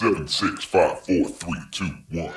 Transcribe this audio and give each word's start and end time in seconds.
Seven, 0.00 0.26
six, 0.26 0.64
five, 0.64 0.98
four, 1.00 1.28
three, 1.28 1.60
two, 1.70 1.84
one. 2.10 2.32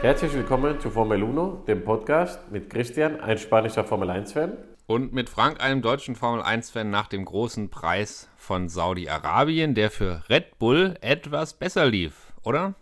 Herzlich 0.00 0.32
willkommen 0.34 0.78
zu 0.78 0.90
Formel 0.90 1.20
1, 1.20 1.64
dem 1.66 1.82
Podcast 1.82 2.48
mit 2.52 2.70
Christian, 2.70 3.18
ein 3.18 3.38
spanischer 3.38 3.82
Formel 3.82 4.08
1-Fan. 4.08 4.52
Und 4.86 5.12
mit 5.12 5.28
Frank, 5.28 5.60
einem 5.60 5.82
deutschen 5.82 6.14
Formel 6.14 6.44
1-Fan, 6.44 6.90
nach 6.90 7.08
dem 7.08 7.24
großen 7.24 7.68
Preis 7.68 8.28
von 8.36 8.68
Saudi-Arabien, 8.68 9.74
der 9.74 9.90
für 9.90 10.22
Red 10.30 10.60
Bull 10.60 10.94
etwas 11.00 11.54
besser 11.54 11.86
lief, 11.86 12.32
oder? 12.44 12.74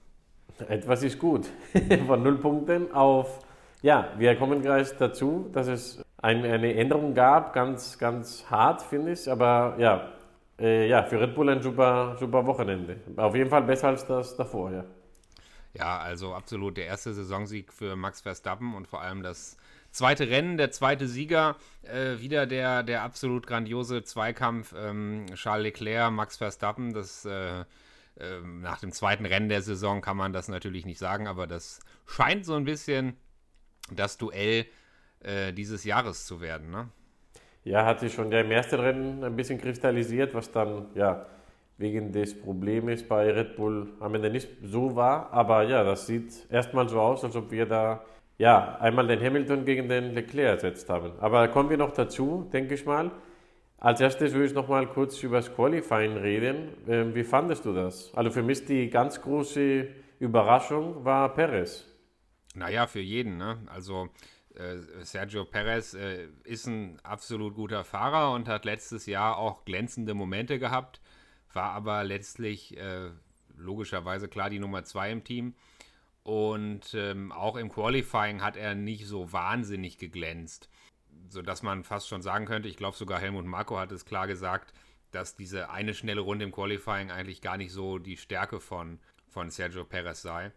Etwas 0.68 1.02
ist 1.02 1.18
gut. 1.18 1.46
von 2.06 2.22
null 2.22 2.36
Punkten 2.36 2.92
auf. 2.92 3.38
Ja, 3.80 4.10
wir 4.18 4.36
kommen 4.36 4.60
gleich 4.60 4.94
dazu, 4.98 5.48
dass 5.50 5.66
es 5.66 6.04
ein, 6.24 6.42
eine 6.42 6.74
Änderung 6.74 7.14
gab, 7.14 7.52
ganz, 7.52 7.98
ganz 7.98 8.46
hart, 8.48 8.80
finde 8.80 9.12
ich. 9.12 9.30
Aber 9.30 9.76
ja, 9.78 10.08
äh, 10.58 10.88
ja, 10.88 11.02
für 11.02 11.20
Red 11.20 11.34
Bull 11.34 11.50
ein 11.50 11.62
super, 11.62 12.16
super 12.18 12.46
Wochenende. 12.46 12.96
Auf 13.16 13.34
jeden 13.34 13.50
Fall 13.50 13.62
besser 13.62 13.88
als 13.88 14.06
das 14.06 14.34
davor, 14.34 14.72
ja. 14.72 14.84
Ja, 15.74 15.98
also 15.98 16.34
absolut 16.34 16.78
der 16.78 16.86
erste 16.86 17.12
Saisonsieg 17.12 17.72
für 17.72 17.94
Max 17.94 18.22
Verstappen 18.22 18.74
und 18.74 18.86
vor 18.86 19.02
allem 19.02 19.22
das 19.22 19.58
zweite 19.90 20.30
Rennen, 20.30 20.56
der 20.56 20.70
zweite 20.70 21.08
Sieger. 21.08 21.56
Äh, 21.82 22.20
wieder 22.20 22.46
der, 22.46 22.82
der 22.84 23.02
absolut 23.02 23.46
grandiose 23.46 24.02
Zweikampf 24.02 24.74
ähm, 24.78 25.26
Charles 25.34 25.64
Leclerc, 25.64 26.10
Max 26.10 26.38
Verstappen. 26.38 26.94
Das 26.94 27.26
äh, 27.26 27.60
äh, 27.60 28.40
nach 28.40 28.78
dem 28.78 28.92
zweiten 28.92 29.26
Rennen 29.26 29.50
der 29.50 29.60
Saison 29.60 30.00
kann 30.00 30.16
man 30.16 30.32
das 30.32 30.48
natürlich 30.48 30.86
nicht 30.86 30.98
sagen, 30.98 31.26
aber 31.26 31.46
das 31.46 31.80
scheint 32.06 32.46
so 32.46 32.54
ein 32.54 32.64
bisschen 32.64 33.18
das 33.90 34.16
Duell 34.16 34.66
äh, 35.24 35.52
dieses 35.52 35.84
Jahres 35.84 36.26
zu 36.26 36.40
werden. 36.40 36.70
Ne? 36.70 36.88
Ja, 37.64 37.84
hat 37.86 38.00
sich 38.00 38.12
schon 38.12 38.30
ja 38.30 38.40
im 38.40 38.50
ersten 38.50 38.78
Rennen 38.78 39.24
ein 39.24 39.36
bisschen 39.36 39.58
kristallisiert, 39.58 40.34
was 40.34 40.50
dann 40.50 40.86
ja 40.94 41.26
wegen 41.78 42.12
des 42.12 42.38
Problems 42.38 43.02
bei 43.02 43.32
Red 43.32 43.56
Bull 43.56 43.88
am 44.00 44.14
Ende 44.14 44.30
nicht 44.30 44.48
so 44.62 44.94
war. 44.94 45.32
Aber 45.32 45.62
ja, 45.62 45.82
das 45.82 46.06
sieht 46.06 46.46
erstmal 46.50 46.88
so 46.88 47.00
aus, 47.00 47.24
als 47.24 47.34
ob 47.36 47.50
wir 47.50 47.66
da 47.66 48.04
ja 48.38 48.76
einmal 48.80 49.06
den 49.06 49.20
Hamilton 49.20 49.64
gegen 49.64 49.88
den 49.88 50.14
Leclerc 50.14 50.56
ersetzt 50.56 50.88
haben. 50.88 51.12
Aber 51.20 51.48
kommen 51.48 51.70
wir 51.70 51.76
noch 51.76 51.92
dazu, 51.92 52.48
denke 52.52 52.74
ich 52.74 52.84
mal. 52.84 53.10
Als 53.78 54.00
erstes 54.00 54.32
würde 54.32 54.46
ich 54.46 54.54
noch 54.54 54.68
mal 54.68 54.86
kurz 54.86 55.22
über 55.22 55.36
das 55.36 55.54
Qualifying 55.54 56.16
reden. 56.16 56.68
Ähm, 56.88 57.14
wie 57.14 57.24
fandest 57.24 57.64
du 57.64 57.72
das? 57.72 58.12
Also 58.14 58.30
für 58.30 58.42
mich 58.42 58.64
die 58.64 58.88
ganz 58.88 59.20
große 59.20 59.88
Überraschung 60.20 61.04
war 61.04 61.34
Perez. 61.34 61.84
Naja, 62.54 62.86
für 62.86 63.00
jeden. 63.00 63.36
Ne? 63.36 63.58
Also 63.66 64.08
Sergio 65.02 65.44
Perez 65.44 65.94
äh, 65.94 66.28
ist 66.44 66.66
ein 66.66 67.00
absolut 67.02 67.54
guter 67.54 67.84
Fahrer 67.84 68.32
und 68.32 68.48
hat 68.48 68.64
letztes 68.64 69.06
Jahr 69.06 69.36
auch 69.36 69.64
glänzende 69.64 70.14
Momente 70.14 70.58
gehabt 70.58 71.00
war 71.54 71.72
aber 71.72 72.04
letztlich 72.04 72.76
äh, 72.76 73.10
logischerweise 73.56 74.28
klar 74.28 74.50
die 74.50 74.58
Nummer 74.58 74.84
zwei 74.84 75.10
im 75.10 75.24
Team. 75.24 75.54
Und 76.22 76.94
ähm, 76.94 77.32
auch 77.32 77.56
im 77.56 77.70
Qualifying 77.70 78.42
hat 78.42 78.56
er 78.56 78.74
nicht 78.74 79.06
so 79.06 79.32
wahnsinnig 79.32 79.98
geglänzt, 79.98 80.70
sodass 81.28 81.62
man 81.62 81.84
fast 81.84 82.08
schon 82.08 82.22
sagen 82.22 82.46
könnte, 82.46 82.68
ich 82.68 82.78
glaube 82.78 82.96
sogar 82.96 83.20
Helmut 83.20 83.44
Marko 83.44 83.78
hat 83.78 83.92
es 83.92 84.06
klar 84.06 84.26
gesagt, 84.26 84.72
dass 85.10 85.36
diese 85.36 85.70
eine 85.70 85.92
schnelle 85.92 86.22
Runde 86.22 86.46
im 86.46 86.52
Qualifying 86.52 87.10
eigentlich 87.10 87.42
gar 87.42 87.58
nicht 87.58 87.72
so 87.72 87.98
die 87.98 88.16
Stärke 88.16 88.58
von, 88.58 89.00
von 89.28 89.50
Sergio 89.50 89.84
Perez 89.84 90.22
sei. 90.22 90.50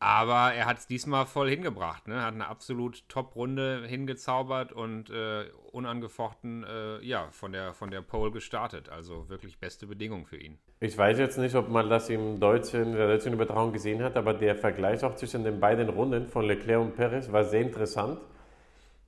Aber 0.00 0.54
er 0.54 0.66
hat 0.66 0.78
es 0.78 0.86
diesmal 0.86 1.26
voll 1.26 1.50
hingebracht, 1.50 2.06
ne? 2.06 2.22
hat 2.22 2.34
eine 2.34 2.46
absolut 2.46 3.08
Top-Runde 3.08 3.82
hingezaubert 3.84 4.72
und 4.72 5.10
äh, 5.10 5.46
unangefochten 5.72 6.62
äh, 6.62 7.04
ja, 7.04 7.28
von, 7.32 7.50
der, 7.50 7.74
von 7.74 7.90
der 7.90 8.02
Pole 8.02 8.30
gestartet. 8.30 8.88
Also 8.90 9.28
wirklich 9.28 9.58
beste 9.58 9.88
Bedingungen 9.88 10.24
für 10.24 10.36
ihn. 10.36 10.56
Ich 10.78 10.96
weiß 10.96 11.18
jetzt 11.18 11.36
nicht, 11.38 11.56
ob 11.56 11.68
man 11.68 11.90
das 11.90 12.10
im 12.10 12.38
deutschen, 12.38 12.92
in 12.92 12.92
der 12.92 13.08
deutschen 13.08 13.32
Übertragung 13.32 13.72
gesehen 13.72 14.00
hat, 14.04 14.16
aber 14.16 14.34
der 14.34 14.54
Vergleich 14.54 15.02
auch 15.02 15.16
zwischen 15.16 15.42
den 15.42 15.58
beiden 15.58 15.88
Runden 15.88 16.28
von 16.28 16.46
Leclerc 16.46 16.80
und 16.80 16.94
Perez 16.94 17.32
war 17.32 17.42
sehr 17.42 17.62
interessant. 17.62 18.20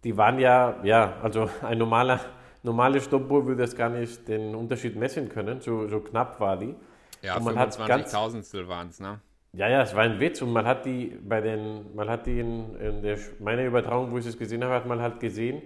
Die 0.02 0.16
waren 0.16 0.40
ja, 0.40 0.80
ja, 0.82 1.18
also 1.22 1.48
ein 1.62 1.78
normaler, 1.78 2.18
normale 2.64 3.00
Stoppuhr 3.00 3.46
würde 3.46 3.62
es 3.62 3.76
gar 3.76 3.90
nicht 3.90 4.26
den 4.26 4.56
Unterschied 4.56 4.96
messen 4.96 5.28
können, 5.28 5.60
so, 5.60 5.86
so 5.86 6.00
knapp 6.00 6.40
war 6.40 6.56
die. 6.56 6.74
Ja, 7.22 7.36
25.000 7.36 8.66
waren 8.66 8.88
es, 8.88 8.98
ne? 8.98 9.20
Ja, 9.52 9.68
ja, 9.68 9.82
es 9.82 9.94
war 9.96 10.02
ein 10.02 10.20
Witz 10.20 10.42
und 10.42 10.52
man 10.52 10.64
hat 10.64 10.86
die 10.86 11.18
bei 11.22 11.40
den, 11.40 11.94
man 11.94 12.08
hat 12.08 12.26
die 12.26 12.38
in, 12.38 12.76
in 12.76 13.02
der, 13.02 13.18
meiner 13.40 13.64
Übertragung, 13.64 14.12
wo 14.12 14.18
ich 14.18 14.26
es 14.26 14.38
gesehen 14.38 14.62
habe, 14.62 14.74
hat 14.74 14.86
man 14.86 15.00
halt 15.00 15.18
gesehen, 15.18 15.60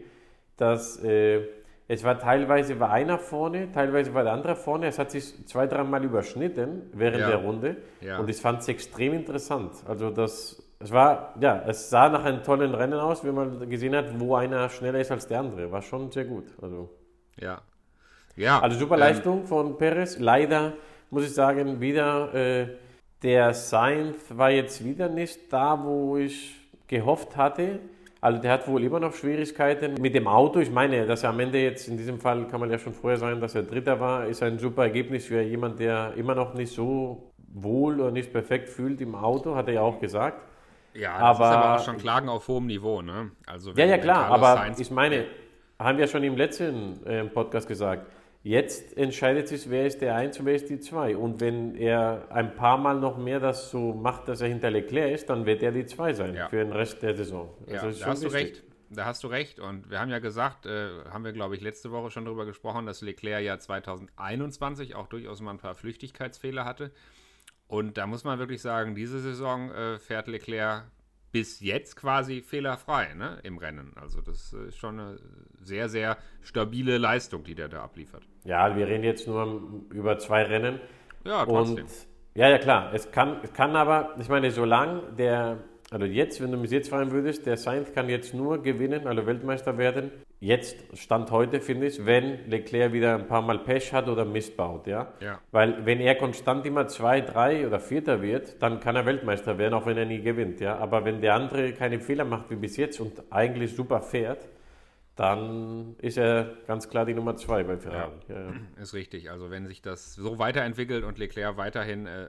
dass 0.56 1.03
äh, 1.05 1.43
es 1.87 2.03
war 2.03 2.19
teilweise 2.19 2.81
war 2.81 2.91
einer 2.91 3.19
vorne, 3.19 3.71
teilweise 3.73 4.15
war 4.15 4.23
der 4.23 4.33
andere 4.33 4.56
vorne. 4.56 4.87
Es 4.87 4.99
hat 4.99 5.11
sich 5.11 5.47
zwei, 5.47 5.67
dreimal 5.67 6.03
überschnitten 6.03 6.91
während 6.94 7.21
ja. 7.21 7.28
der 7.28 7.37
Runde 7.37 7.77
ja. 8.00 8.19
und 8.19 8.31
ich 8.31 8.39
fand 8.39 8.62
es 8.62 8.69
extrem 8.69 9.12
interessant. 9.12 9.73
Also 9.87 10.11
das, 10.11 10.62
es 10.78 10.91
war, 10.91 11.34
ja, 11.39 11.62
es 11.67 11.91
sah 11.91 12.09
nach 12.09 12.25
einem 12.25 12.43
tollen 12.43 12.75
Rennen 12.75 12.99
aus, 12.99 13.23
wie 13.23 13.33
man 13.33 13.69
gesehen 13.69 13.94
hat, 13.94 14.19
wo 14.19 14.34
einer 14.34 14.71
schneller 14.71 15.00
ist 15.00 15.11
als 15.11 15.27
der 15.27 15.41
andere. 15.41 15.71
War 15.71 15.83
schon 15.83 16.11
sehr 16.11 16.25
gut. 16.25 16.47
Also 16.62 16.89
ja, 17.39 17.61
ja. 18.37 18.61
Also 18.61 18.78
super 18.78 18.94
ähm, 18.94 19.00
Leistung 19.00 19.41
ähm, 19.41 19.47
von 19.47 19.77
Perez. 19.77 20.19
Leider 20.19 20.73
muss 21.11 21.25
ich 21.25 21.34
sagen, 21.34 21.81
wieder 21.81 22.34
äh, 22.34 22.69
der 23.25 23.55
Sainz 23.55 24.17
war 24.29 24.51
jetzt 24.51 24.85
wieder 24.85 25.09
nicht 25.09 25.51
da, 25.53 25.83
wo 25.83 26.19
ich 26.19 26.55
gehofft 26.87 27.37
hatte. 27.37 27.81
Also 28.21 28.41
der 28.41 28.53
hat 28.53 28.69
wohl 28.69 28.85
immer 28.85 29.01
noch 29.01 29.15
Schwierigkeiten 29.15 29.95
mit 30.01 30.15
dem 30.15 30.29
Auto. 30.29 30.61
Ich 30.61 30.71
meine, 30.71 31.07
dass 31.07 31.25
er 31.25 31.31
am 31.31 31.41
Ende 31.41 31.59
jetzt, 31.59 31.89
in 31.89 31.97
diesem 31.97 32.21
Fall 32.21 32.47
kann 32.49 32.61
man 32.61 32.71
ja 32.71 32.79
schon 32.79 32.93
vorher 32.93 33.19
sagen, 33.19 33.41
dass 33.41 33.55
er 33.55 33.62
Dritter 33.62 33.99
war, 33.99 34.27
ist 34.27 34.43
ein 34.43 34.59
super 34.59 34.85
Ergebnis 34.85 35.27
für 35.27 35.41
jemand, 35.43 35.79
der 35.81 36.12
immer 36.17 36.35
noch 36.35 36.55
nicht 36.55 36.73
so 36.73 37.33
wohl 37.49 38.01
oder 38.01 38.11
nicht 38.11 38.33
perfekt 38.33 38.69
fühlt 38.69 39.01
im 39.01 39.15
Auto, 39.15 39.55
hat 39.55 39.69
er 39.69 39.75
ja 39.75 39.81
auch 39.81 39.99
gesagt. 39.99 40.41
Ja, 40.95 41.12
das 41.12 41.23
aber, 41.23 41.45
ist 41.45 41.56
aber 41.56 41.75
auch 41.75 41.85
schon 41.85 41.97
Klagen 41.99 42.29
auf 42.29 42.47
hohem 42.47 42.67
Niveau, 42.67 43.03
ne? 43.03 43.31
Also 43.47 43.73
ja, 43.73 43.85
ja, 43.87 43.99
klar, 43.99 44.27
aber 44.27 44.55
Sainz 44.55 44.81
ich 44.81 44.91
meine, 44.91 45.25
haben 45.79 45.99
wir 45.99 46.06
schon 46.06 46.23
im 46.23 46.37
letzten 46.37 47.05
äh, 47.06 47.25
Podcast 47.25 47.67
gesagt, 47.67 48.06
Jetzt 48.44 48.94
entscheidet 48.99 49.49
sich, 49.49 49.71
wer 49.71 49.87
ist 49.87 50.03
der 50.03 50.16
1 50.16 50.38
und 50.38 50.44
wer 50.44 50.55
ist 50.55 50.69
die 50.69 50.78
2. 50.78 51.16
Und 51.16 51.41
wenn 51.41 51.75
er 51.77 52.27
ein 52.31 52.55
paar 52.55 52.77
Mal 52.77 53.00
noch 53.00 53.16
mehr 53.16 53.41
das 53.41 53.71
so 53.71 53.94
macht, 53.94 54.28
dass 54.28 54.43
er 54.43 54.49
hinter 54.49 54.71
Leclerc 54.71 55.15
ist, 55.15 55.31
dann 55.31 55.47
wird 55.47 55.62
er 55.62 55.72
die 55.72 55.87
2 55.87 56.12
sein 56.12 56.34
ja. 56.34 56.50
für 56.50 56.59
den 56.59 56.71
Rest 56.71 57.03
der 57.03 57.16
Saison. 57.16 57.49
Ja, 57.66 57.81
also 57.81 57.99
da 57.99 58.06
hast 58.06 58.22
wichtig. 58.22 58.31
du 58.31 58.37
recht. 58.37 58.62
Da 58.91 59.05
hast 59.06 59.25
du 59.25 59.28
recht. 59.28 59.60
Und 59.60 59.91
wir 59.91 59.99
haben 59.99 60.10
ja 60.10 60.19
gesagt, 60.19 60.66
äh, 60.66 60.91
haben 61.10 61.25
wir, 61.25 61.32
glaube 61.32 61.55
ich, 61.55 61.62
letzte 61.62 61.91
Woche 61.91 62.10
schon 62.10 62.27
darüber 62.27 62.44
gesprochen, 62.44 62.84
dass 62.84 63.00
Leclerc 63.00 63.43
ja 63.43 63.59
2021 63.59 64.94
auch 64.94 65.06
durchaus 65.06 65.41
mal 65.41 65.53
ein 65.53 65.59
paar 65.59 65.75
Flüchtigkeitsfehler 65.75 66.66
hatte. 66.66 66.93
Und 67.66 67.97
da 67.97 68.06
muss 68.06 68.25
man 68.25 68.38
wirklich 68.38 68.61
sagen, 68.61 68.94
diese 68.94 69.21
Saison 69.21 69.71
äh, 69.71 69.99
fährt 69.99 70.28
Leclerc 70.28 70.84
bis 71.34 71.59
jetzt 71.59 71.97
quasi 71.97 72.43
fehlerfrei 72.43 73.12
ne, 73.15 73.41
im 73.43 73.59
Rennen. 73.59 73.93
Also 74.00 74.21
das 74.21 74.53
ist 74.53 74.77
schon 74.77 75.00
eine 75.00 75.17
sehr, 75.61 75.89
sehr 75.89 76.17
stabile 76.43 76.97
Leistung, 76.97 77.43
die 77.43 77.56
der 77.56 77.69
da 77.69 77.83
abliefert. 77.83 78.22
Ja, 78.45 78.77
wir 78.77 78.87
reden 78.87 79.03
jetzt 79.03 79.27
nur 79.27 79.61
über 79.91 80.17
zwei 80.19 80.44
Rennen. 80.44 80.78
Ja, 81.25 81.44
trotzdem. 81.44 81.87
Und, 81.87 81.93
ja, 82.37 82.49
ja, 82.49 82.59
klar. 82.59 82.94
Es 82.94 83.11
kann, 83.11 83.41
es 83.43 83.53
kann 83.53 83.75
aber, 83.75 84.15
ich 84.21 84.28
meine, 84.28 84.53
solange 84.53 85.12
der 85.19 85.59
also 85.94 86.06
jetzt, 86.06 86.41
wenn 86.43 86.50
du 86.50 86.59
mich 86.59 86.72
jetzt 86.72 86.88
fragen 86.88 87.12
würdest, 87.12 87.47
der 87.47 87.56
Sainz 87.56 87.93
kann 87.93 88.09
jetzt 88.09 88.34
nur 88.34 88.60
gewinnen, 88.60 89.06
also 89.06 89.27
Weltmeister 89.27 89.78
werden. 89.78 90.10
Jetzt, 90.41 90.77
Stand 90.99 91.31
heute, 91.31 91.60
finde 91.60 91.87
ich, 91.87 92.05
wenn 92.05 92.50
Leclerc 92.50 92.93
wieder 92.93 93.15
ein 93.15 93.28
paar 93.28 93.43
Mal 93.43 93.60
Pech 93.60 93.93
hat 93.93 94.09
oder 94.09 94.25
Mist 94.25 94.56
baut. 94.56 94.88
Ja? 94.88 95.12
ja? 95.21 95.38
Weil 95.53 95.87
wenn 95.87 96.00
er 96.00 96.16
konstant 96.16 96.66
immer 96.66 96.88
zwei, 96.88 97.21
drei 97.21 97.65
oder 97.65 97.78
Vierter 97.78 98.22
wird, 98.22 98.60
dann 98.60 98.81
kann 98.81 98.97
er 98.97 99.06
Weltmeister 99.06 99.56
werden, 99.56 99.75
auch 99.75 99.87
wenn 99.87 99.97
er 99.97 100.05
nie 100.05 100.21
gewinnt. 100.21 100.59
Ja? 100.59 100.78
Aber 100.78 101.05
wenn 101.05 101.21
der 101.21 101.37
andere 101.37 101.72
keine 101.75 102.00
Fehler 102.00 102.25
macht 102.25 102.50
wie 102.50 102.56
bis 102.56 102.76
jetzt 102.76 102.99
und 102.99 103.22
eigentlich 103.31 103.76
super 103.76 104.03
fährt, 104.03 104.49
dann 105.15 105.94
ist 106.00 106.19
er 106.19 106.56
ganz 106.66 106.88
klar 106.88 107.06
die 107.06 107.15
Nummer 107.15 107.37
zwei 107.37 107.62
bei 107.62 107.76
Ferrari. 107.76 108.11
Ja, 108.29 108.35
ja, 108.35 108.46
ja. 108.46 108.82
Ist 108.82 108.94
richtig. 108.94 109.31
Also 109.31 109.49
wenn 109.52 109.69
sich 109.69 109.81
das 109.81 110.14
so 110.14 110.41
weiterentwickelt 110.41 111.05
und 111.05 111.19
Leclerc 111.19 111.56
weiterhin 111.56 112.08
äh, 112.08 112.26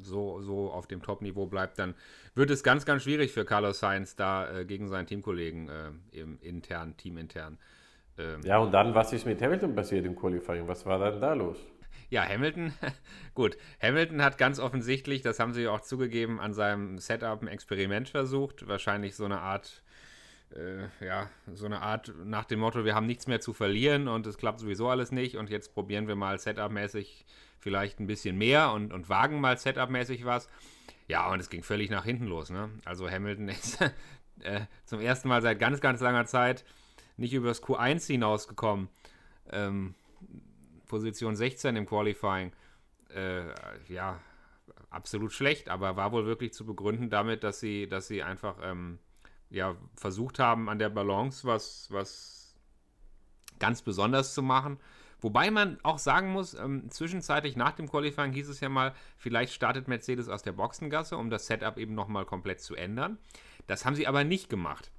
so, 0.00 0.40
so 0.40 0.70
auf 0.70 0.86
dem 0.86 1.02
Top-Niveau 1.02 1.46
bleibt, 1.46 1.78
dann 1.78 1.94
wird 2.34 2.50
es 2.50 2.62
ganz, 2.62 2.84
ganz 2.84 3.02
schwierig 3.02 3.32
für 3.32 3.44
Carlos 3.44 3.80
Sainz 3.80 4.16
da 4.16 4.50
äh, 4.50 4.64
gegen 4.64 4.88
seinen 4.88 5.06
Teamkollegen 5.06 5.68
äh, 5.68 5.90
im 6.12 6.38
intern, 6.40 6.96
teamintern. 6.96 7.58
Ähm, 8.18 8.40
ja, 8.42 8.58
und 8.58 8.72
dann, 8.72 8.94
was 8.94 9.12
ist 9.12 9.26
mit 9.26 9.40
Hamilton 9.40 9.74
passiert 9.74 10.04
im 10.04 10.16
Qualifying? 10.16 10.66
Was 10.66 10.84
war 10.86 10.98
dann 10.98 11.20
da 11.20 11.34
los? 11.34 11.56
Ja, 12.10 12.26
Hamilton, 12.26 12.72
gut. 13.34 13.56
Hamilton 13.82 14.22
hat 14.22 14.38
ganz 14.38 14.58
offensichtlich, 14.58 15.22
das 15.22 15.38
haben 15.38 15.52
sie 15.52 15.68
auch 15.68 15.80
zugegeben, 15.80 16.40
an 16.40 16.54
seinem 16.54 16.98
Setup 16.98 17.42
ein 17.42 17.48
Experiment 17.48 18.08
versucht. 18.08 18.66
Wahrscheinlich 18.66 19.14
so 19.14 19.24
eine 19.24 19.40
Art, 19.40 19.82
äh, 20.54 20.84
ja, 21.04 21.28
so 21.52 21.66
eine 21.66 21.82
Art 21.82 22.12
nach 22.24 22.46
dem 22.46 22.60
Motto, 22.60 22.84
wir 22.84 22.94
haben 22.94 23.06
nichts 23.06 23.26
mehr 23.26 23.40
zu 23.40 23.52
verlieren 23.52 24.08
und 24.08 24.26
es 24.26 24.38
klappt 24.38 24.60
sowieso 24.60 24.88
alles 24.88 25.12
nicht 25.12 25.36
und 25.36 25.50
jetzt 25.50 25.74
probieren 25.74 26.08
wir 26.08 26.16
mal 26.16 26.38
Setup-mäßig 26.38 27.26
vielleicht 27.60 28.00
ein 28.00 28.06
bisschen 28.06 28.36
mehr 28.36 28.72
und, 28.72 28.92
und 28.92 29.08
wagen 29.08 29.40
mal 29.40 29.58
Setup-mäßig 29.58 30.24
was. 30.24 30.48
Ja, 31.06 31.30
und 31.30 31.40
es 31.40 31.50
ging 31.50 31.62
völlig 31.62 31.90
nach 31.90 32.04
hinten 32.04 32.26
los. 32.26 32.50
Ne? 32.50 32.70
Also 32.84 33.10
Hamilton 33.10 33.48
ist 33.48 33.80
äh, 34.40 34.60
zum 34.84 35.00
ersten 35.00 35.28
Mal 35.28 35.42
seit 35.42 35.58
ganz, 35.58 35.80
ganz 35.80 36.00
langer 36.00 36.26
Zeit 36.26 36.64
nicht 37.16 37.34
übers 37.34 37.62
Q1 37.62 38.06
hinausgekommen. 38.06 38.88
Ähm, 39.50 39.94
Position 40.86 41.36
16 41.36 41.76
im 41.76 41.86
Qualifying. 41.86 42.52
Äh, 43.14 43.44
ja, 43.88 44.20
absolut 44.90 45.32
schlecht, 45.32 45.68
aber 45.68 45.96
war 45.96 46.12
wohl 46.12 46.26
wirklich 46.26 46.52
zu 46.52 46.64
begründen 46.64 47.10
damit, 47.10 47.42
dass 47.44 47.60
sie, 47.60 47.88
dass 47.88 48.06
sie 48.06 48.22
einfach 48.22 48.56
ähm, 48.62 48.98
ja, 49.50 49.76
versucht 49.96 50.38
haben, 50.38 50.68
an 50.68 50.78
der 50.78 50.90
Balance 50.90 51.46
was, 51.46 51.88
was 51.90 52.56
ganz 53.58 53.82
besonders 53.82 54.34
zu 54.34 54.42
machen. 54.42 54.78
Wobei 55.20 55.50
man 55.50 55.78
auch 55.82 55.98
sagen 55.98 56.32
muss, 56.32 56.54
ähm, 56.54 56.90
zwischenzeitlich 56.90 57.56
nach 57.56 57.72
dem 57.72 57.90
Qualifying 57.90 58.32
hieß 58.32 58.48
es 58.48 58.60
ja 58.60 58.68
mal, 58.68 58.94
vielleicht 59.16 59.52
startet 59.52 59.88
Mercedes 59.88 60.28
aus 60.28 60.42
der 60.42 60.52
Boxengasse, 60.52 61.16
um 61.16 61.28
das 61.28 61.46
Setup 61.46 61.76
eben 61.76 61.94
nochmal 61.94 62.24
komplett 62.24 62.60
zu 62.60 62.76
ändern. 62.76 63.18
Das 63.66 63.84
haben 63.84 63.96
sie 63.96 64.06
aber 64.06 64.24
nicht 64.24 64.48
gemacht. 64.48 64.92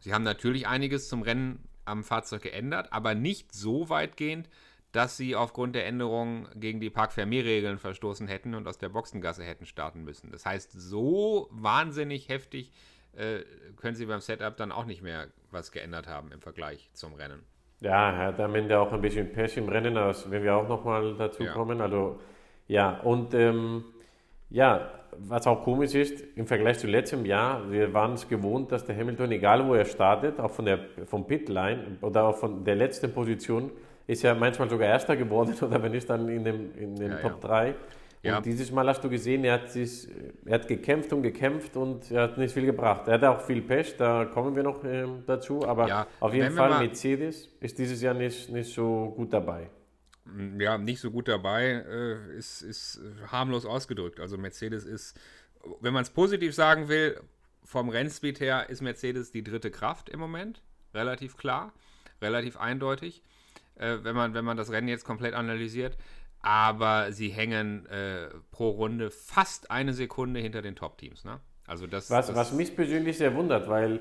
Sie 0.00 0.12
haben 0.12 0.24
natürlich 0.24 0.66
einiges 0.66 1.08
zum 1.08 1.22
Rennen 1.22 1.68
am 1.84 2.02
Fahrzeug 2.02 2.42
geändert, 2.42 2.92
aber 2.92 3.14
nicht 3.14 3.54
so 3.54 3.88
weitgehend, 3.88 4.48
dass 4.90 5.16
sie 5.16 5.36
aufgrund 5.36 5.74
der 5.74 5.86
Änderungen 5.86 6.48
gegen 6.54 6.80
die 6.80 6.90
Park-Fermé-Regeln 6.90 7.78
verstoßen 7.78 8.28
hätten 8.28 8.54
und 8.54 8.68
aus 8.68 8.78
der 8.78 8.90
Boxengasse 8.90 9.42
hätten 9.42 9.64
starten 9.64 10.04
müssen. 10.04 10.30
Das 10.30 10.44
heißt, 10.44 10.72
so 10.72 11.48
wahnsinnig 11.50 12.28
heftig 12.28 12.72
äh, 13.12 13.40
können 13.76 13.96
sie 13.96 14.06
beim 14.06 14.20
Setup 14.20 14.56
dann 14.56 14.72
auch 14.72 14.84
nicht 14.84 15.02
mehr 15.02 15.28
was 15.50 15.72
geändert 15.72 16.08
haben 16.08 16.30
im 16.32 16.40
Vergleich 16.40 16.90
zum 16.92 17.14
Rennen. 17.14 17.42
Ja, 17.82 18.10
er 18.10 18.26
hat 18.28 18.40
am 18.40 18.54
Ende 18.54 18.78
auch 18.78 18.92
ein 18.92 19.00
bisschen 19.00 19.32
Pech 19.32 19.56
im 19.56 19.68
Rennen, 19.68 19.94
das 19.94 20.30
werden 20.30 20.44
wir 20.44 20.54
auch 20.54 20.68
nochmal 20.68 21.14
dazu 21.18 21.42
ja. 21.42 21.52
kommen. 21.52 21.80
Also, 21.80 22.20
ja, 22.68 23.00
und 23.02 23.34
ähm, 23.34 23.84
ja, 24.50 24.88
was 25.18 25.46
auch 25.46 25.62
komisch 25.64 25.94
ist, 25.94 26.24
im 26.36 26.46
Vergleich 26.46 26.78
zu 26.78 26.86
letztem 26.86 27.26
Jahr, 27.26 27.70
wir 27.70 27.92
waren 27.92 28.14
es 28.14 28.28
gewohnt, 28.28 28.70
dass 28.70 28.84
der 28.84 28.96
Hamilton, 28.96 29.32
egal 29.32 29.66
wo 29.66 29.74
er 29.74 29.84
startet, 29.84 30.38
auch 30.38 30.50
von 30.50 30.64
der 30.64 30.78
vom 31.06 31.26
Pitline 31.26 31.98
oder 32.00 32.24
auch 32.24 32.36
von 32.36 32.64
der 32.64 32.76
letzten 32.76 33.12
Position, 33.12 33.70
ist 34.06 34.22
ja 34.22 34.34
manchmal 34.34 34.70
sogar 34.70 34.88
Erster 34.88 35.16
geworden 35.16 35.54
oder 35.60 35.82
wenn 35.82 35.92
nicht 35.92 36.08
dann 36.08 36.28
in, 36.28 36.44
dem, 36.44 36.70
in 36.78 36.96
den 36.96 37.10
ja, 37.10 37.16
Top 37.18 37.42
ja. 37.42 37.48
3. 37.48 37.74
Ja. 38.22 38.36
Und 38.36 38.46
dieses 38.46 38.70
Mal 38.70 38.86
hast 38.86 39.02
du 39.02 39.10
gesehen, 39.10 39.42
er 39.42 39.54
hat, 39.54 39.70
sich, 39.70 40.08
er 40.44 40.54
hat 40.54 40.68
gekämpft 40.68 41.12
und 41.12 41.22
gekämpft 41.22 41.76
und 41.76 42.08
er 42.10 42.22
hat 42.22 42.38
nicht 42.38 42.54
viel 42.54 42.66
gebracht. 42.66 43.08
Er 43.08 43.14
hat 43.14 43.24
auch 43.24 43.40
viel 43.40 43.62
Pech, 43.62 43.96
da 43.96 44.26
kommen 44.26 44.54
wir 44.54 44.62
noch 44.62 44.84
äh, 44.84 45.06
dazu. 45.26 45.66
Aber 45.66 45.88
ja, 45.88 46.06
auf 46.20 46.32
jeden 46.32 46.54
Fall, 46.54 46.78
Mercedes 46.78 47.48
ist 47.58 47.78
dieses 47.78 48.00
Jahr 48.00 48.14
nicht, 48.14 48.48
nicht 48.50 48.72
so 48.72 49.12
gut 49.16 49.32
dabei. 49.32 49.70
Mm, 50.24 50.60
ja, 50.60 50.78
nicht 50.78 51.00
so 51.00 51.10
gut 51.10 51.26
dabei 51.26 51.84
äh, 51.84 52.36
ist, 52.36 52.62
ist 52.62 53.00
harmlos 53.26 53.66
ausgedrückt. 53.66 54.20
Also 54.20 54.38
Mercedes 54.38 54.84
ist, 54.84 55.18
wenn 55.80 55.92
man 55.92 56.02
es 56.02 56.10
positiv 56.10 56.54
sagen 56.54 56.88
will, 56.88 57.20
vom 57.64 57.88
Rennspeed 57.88 58.38
her 58.38 58.70
ist 58.70 58.82
Mercedes 58.82 59.32
die 59.32 59.42
dritte 59.42 59.72
Kraft 59.72 60.08
im 60.08 60.20
Moment. 60.20 60.62
Relativ 60.94 61.36
klar, 61.36 61.72
relativ 62.20 62.56
eindeutig. 62.56 63.24
Äh, 63.74 63.98
wenn, 64.02 64.14
man, 64.14 64.34
wenn 64.34 64.44
man 64.44 64.56
das 64.56 64.70
Rennen 64.70 64.86
jetzt 64.86 65.04
komplett 65.04 65.34
analysiert 65.34 65.96
aber 66.42 67.12
sie 67.12 67.28
hängen 67.28 67.86
äh, 67.86 68.28
pro 68.50 68.70
Runde 68.70 69.10
fast 69.10 69.70
eine 69.70 69.92
Sekunde 69.94 70.40
hinter 70.40 70.60
den 70.60 70.74
Top-Teams. 70.74 71.24
Ne? 71.24 71.40
Also 71.66 71.86
das, 71.86 72.10
was, 72.10 72.26
das 72.26 72.36
was 72.36 72.52
mich 72.52 72.74
persönlich 72.74 73.16
sehr 73.16 73.34
wundert, 73.34 73.68
weil 73.68 74.00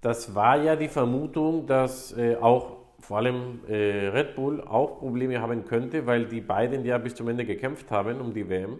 das 0.00 0.34
war 0.34 0.60
ja 0.60 0.76
die 0.76 0.88
Vermutung, 0.88 1.66
dass 1.66 2.16
äh, 2.16 2.36
auch 2.36 2.76
vor 3.00 3.18
allem 3.18 3.60
äh, 3.68 4.08
Red 4.08 4.34
Bull 4.34 4.60
auch 4.60 4.98
Probleme 4.98 5.40
haben 5.40 5.64
könnte, 5.64 6.06
weil 6.06 6.26
die 6.26 6.40
beiden 6.40 6.84
ja 6.84 6.98
bis 6.98 7.14
zum 7.14 7.28
Ende 7.28 7.44
gekämpft 7.44 7.90
haben 7.90 8.20
um 8.20 8.34
die 8.34 8.48
WM. 8.48 8.78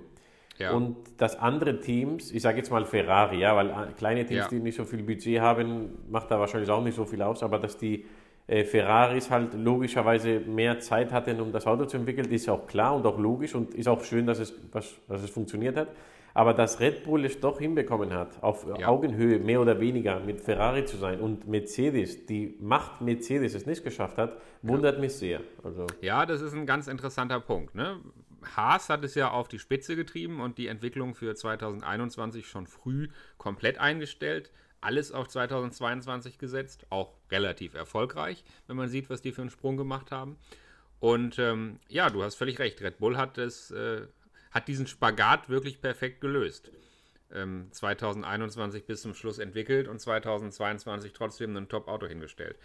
Ja. 0.58 0.72
Und 0.72 0.96
dass 1.18 1.38
andere 1.38 1.78
Teams, 1.78 2.32
ich 2.32 2.42
sage 2.42 2.58
jetzt 2.58 2.70
mal 2.70 2.84
Ferrari, 2.84 3.38
ja, 3.38 3.54
weil 3.54 3.70
äh, 3.70 3.92
kleine 3.96 4.26
Teams, 4.26 4.44
ja. 4.44 4.48
die 4.48 4.58
nicht 4.58 4.76
so 4.76 4.84
viel 4.84 5.04
Budget 5.04 5.40
haben, 5.40 5.98
macht 6.10 6.32
da 6.32 6.40
wahrscheinlich 6.40 6.68
auch 6.68 6.82
nicht 6.82 6.96
so 6.96 7.04
viel 7.04 7.22
aus, 7.22 7.44
aber 7.44 7.60
dass 7.60 7.78
die 7.78 8.04
Ferraris 8.48 9.30
halt 9.30 9.52
logischerweise 9.54 10.40
mehr 10.40 10.80
Zeit 10.80 11.12
hatten, 11.12 11.40
um 11.40 11.52
das 11.52 11.66
Auto 11.66 11.84
zu 11.84 11.98
entwickeln, 11.98 12.30
ist 12.30 12.48
auch 12.48 12.66
klar 12.66 12.96
und 12.96 13.06
auch 13.06 13.18
logisch 13.18 13.54
und 13.54 13.74
ist 13.74 13.88
auch 13.88 14.02
schön, 14.02 14.26
dass 14.26 14.38
es, 14.38 14.54
dass 14.72 15.22
es 15.22 15.30
funktioniert 15.30 15.76
hat. 15.76 15.88
Aber 16.32 16.54
dass 16.54 16.78
Red 16.80 17.04
Bull 17.04 17.24
es 17.24 17.40
doch 17.40 17.58
hinbekommen 17.58 18.12
hat, 18.12 18.42
auf 18.42 18.64
ja. 18.78 18.86
Augenhöhe 18.86 19.38
mehr 19.38 19.60
oder 19.60 19.80
weniger 19.80 20.20
mit 20.20 20.40
Ferrari 20.40 20.84
zu 20.84 20.96
sein 20.96 21.20
und 21.20 21.48
Mercedes, 21.48 22.26
die 22.26 22.56
Macht 22.60 23.00
Mercedes 23.00 23.54
es 23.54 23.66
nicht 23.66 23.82
geschafft 23.82 24.18
hat, 24.18 24.40
wundert 24.62 24.94
ja. 24.94 25.00
mich 25.00 25.14
sehr. 25.14 25.40
Also 25.64 25.86
ja, 26.00 26.24
das 26.26 26.40
ist 26.40 26.54
ein 26.54 26.64
ganz 26.64 26.86
interessanter 26.86 27.40
Punkt. 27.40 27.74
Ne? 27.74 28.00
Haas 28.56 28.88
hat 28.88 29.04
es 29.04 29.14
ja 29.14 29.30
auf 29.30 29.48
die 29.48 29.58
Spitze 29.58 29.96
getrieben 29.96 30.40
und 30.40 30.58
die 30.58 30.68
Entwicklung 30.68 31.14
für 31.14 31.34
2021 31.34 32.46
schon 32.46 32.66
früh 32.66 33.08
komplett 33.36 33.78
eingestellt 33.78 34.52
alles 34.80 35.12
auf 35.12 35.28
2022 35.28 36.38
gesetzt, 36.38 36.86
auch 36.90 37.14
relativ 37.30 37.74
erfolgreich, 37.74 38.44
wenn 38.66 38.76
man 38.76 38.88
sieht, 38.88 39.10
was 39.10 39.22
die 39.22 39.32
für 39.32 39.42
einen 39.42 39.50
Sprung 39.50 39.76
gemacht 39.76 40.10
haben. 40.10 40.36
Und 41.00 41.38
ähm, 41.38 41.78
ja, 41.88 42.10
du 42.10 42.22
hast 42.22 42.34
völlig 42.34 42.58
recht, 42.58 42.80
Red 42.80 42.98
Bull 42.98 43.16
hat, 43.16 43.38
es, 43.38 43.70
äh, 43.70 44.02
hat 44.50 44.68
diesen 44.68 44.86
Spagat 44.86 45.48
wirklich 45.48 45.80
perfekt 45.80 46.20
gelöst. 46.20 46.72
Ähm, 47.30 47.68
2021 47.70 48.86
bis 48.86 49.02
zum 49.02 49.14
Schluss 49.14 49.38
entwickelt 49.38 49.86
und 49.86 50.00
2022 50.00 51.12
trotzdem 51.12 51.56
ein 51.56 51.68
Top-Auto 51.68 52.06
hingestellt. 52.06 52.56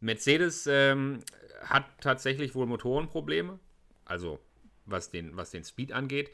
Mercedes 0.00 0.66
ähm, 0.66 1.20
hat 1.64 1.86
tatsächlich 2.00 2.54
wohl 2.54 2.66
Motorenprobleme, 2.66 3.58
also 4.04 4.38
was 4.84 5.10
den, 5.10 5.36
was 5.36 5.50
den 5.50 5.64
Speed 5.64 5.92
angeht. 5.92 6.30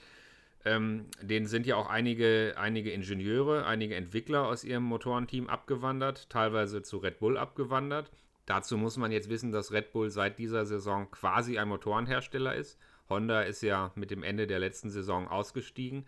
Ähm, 0.65 1.07
denen 1.23 1.47
sind 1.47 1.67
ja 1.67 1.77
auch 1.77 1.89
einige, 1.89 2.55
einige 2.57 2.91
Ingenieure, 2.91 3.65
einige 3.65 3.95
Entwickler 3.95 4.47
aus 4.47 4.65
ihrem 4.65 4.83
Motorenteam 4.85 5.49
abgewandert, 5.49 6.29
teilweise 6.31 6.83
zu 6.83 6.99
Red 6.99 7.21
Bull 7.21 7.39
abgewandert. 7.39 8.11
Dazu 8.45 8.77
muss 8.77 8.97
man 8.97 9.13
jetzt 9.13 9.29
wissen, 9.29 9.53
dass 9.53 9.73
Red 9.73 9.93
Bull 9.93 10.11
seit 10.11 10.39
dieser 10.39 10.67
Saison 10.67 11.11
quasi 11.11 11.59
ein 11.59 11.69
Motorenhersteller 11.69 12.55
ist. 12.55 12.79
Honda 13.09 13.43
ist 13.43 13.63
ja 13.63 13.93
mit 13.95 14.11
dem 14.11 14.23
Ende 14.23 14.47
der 14.47 14.59
letzten 14.59 14.91
Saison 14.91 15.29
ausgestiegen 15.29 16.07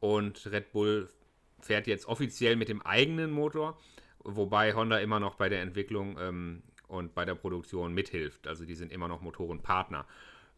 und 0.00 0.46
Red 0.50 0.72
Bull 0.72 1.08
fährt 1.60 1.86
jetzt 1.86 2.06
offiziell 2.06 2.56
mit 2.56 2.68
dem 2.68 2.82
eigenen 2.82 3.30
Motor, 3.30 3.78
wobei 4.24 4.74
Honda 4.74 4.98
immer 4.98 5.20
noch 5.20 5.36
bei 5.36 5.48
der 5.48 5.62
Entwicklung 5.62 6.16
ähm, 6.20 6.62
und 6.88 7.14
bei 7.14 7.24
der 7.24 7.34
Produktion 7.34 7.94
mithilft. 7.94 8.46
Also 8.46 8.64
die 8.64 8.74
sind 8.74 8.92
immer 8.92 9.08
noch 9.08 9.20
Motorenpartner. 9.20 10.06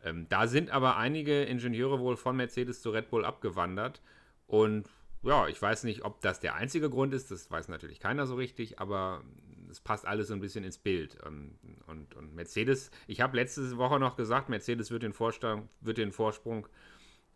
Ähm, 0.05 0.27
da 0.29 0.47
sind 0.47 0.71
aber 0.71 0.97
einige 0.97 1.43
Ingenieure 1.43 1.99
wohl 2.01 2.17
von 2.17 2.37
Mercedes 2.37 2.83
zu 2.83 2.91
Red 2.91 3.11
Bull 3.11 3.25
abgewandert. 3.25 4.01
Und 4.47 4.89
ja, 5.23 5.49
ich 5.49 5.61
weiß 5.61 5.85
nicht, 5.85 6.05
ob 6.05 6.21
das 6.21 6.41
der 6.41 6.55
einzige 6.55 6.91
Grund 6.91 7.13
ist, 7.13 7.31
das 7.31 7.51
weiß 7.51 7.69
natürlich 7.69 8.01
keiner 8.01 8.27
so 8.27 8.37
richtig, 8.37 8.79
aber 8.79 9.23
es 9.71 9.81
passt 9.81 10.07
alles 10.07 10.29
so 10.29 10.35
ein 10.35 10.41
bisschen 10.41 10.65
ins 10.65 10.79
Bild. 10.79 11.19
Und, 11.25 11.59
und, 11.87 12.15
und 12.15 12.35
Mercedes, 12.35 12.91
ich 13.07 13.21
habe 13.21 13.37
letzte 13.37 13.77
Woche 13.77 13.99
noch 13.99 14.17
gesagt, 14.17 14.49
Mercedes 14.49 14.91
wird 14.91 15.03
den, 15.03 15.13
Vorstand, 15.13 15.69
wird 15.81 15.99
den 15.99 16.13
Vorsprung, 16.13 16.67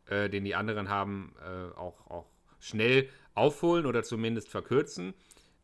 äh, 0.07 0.29
den 0.29 0.45
die 0.45 0.55
anderen 0.55 0.89
haben, 0.89 1.35
äh, 1.41 1.77
auch, 1.77 2.11
auch 2.11 2.27
schnell 2.61 3.09
aufholen 3.35 3.87
oder 3.87 4.03
zumindest 4.03 4.49
verkürzen, 4.49 5.15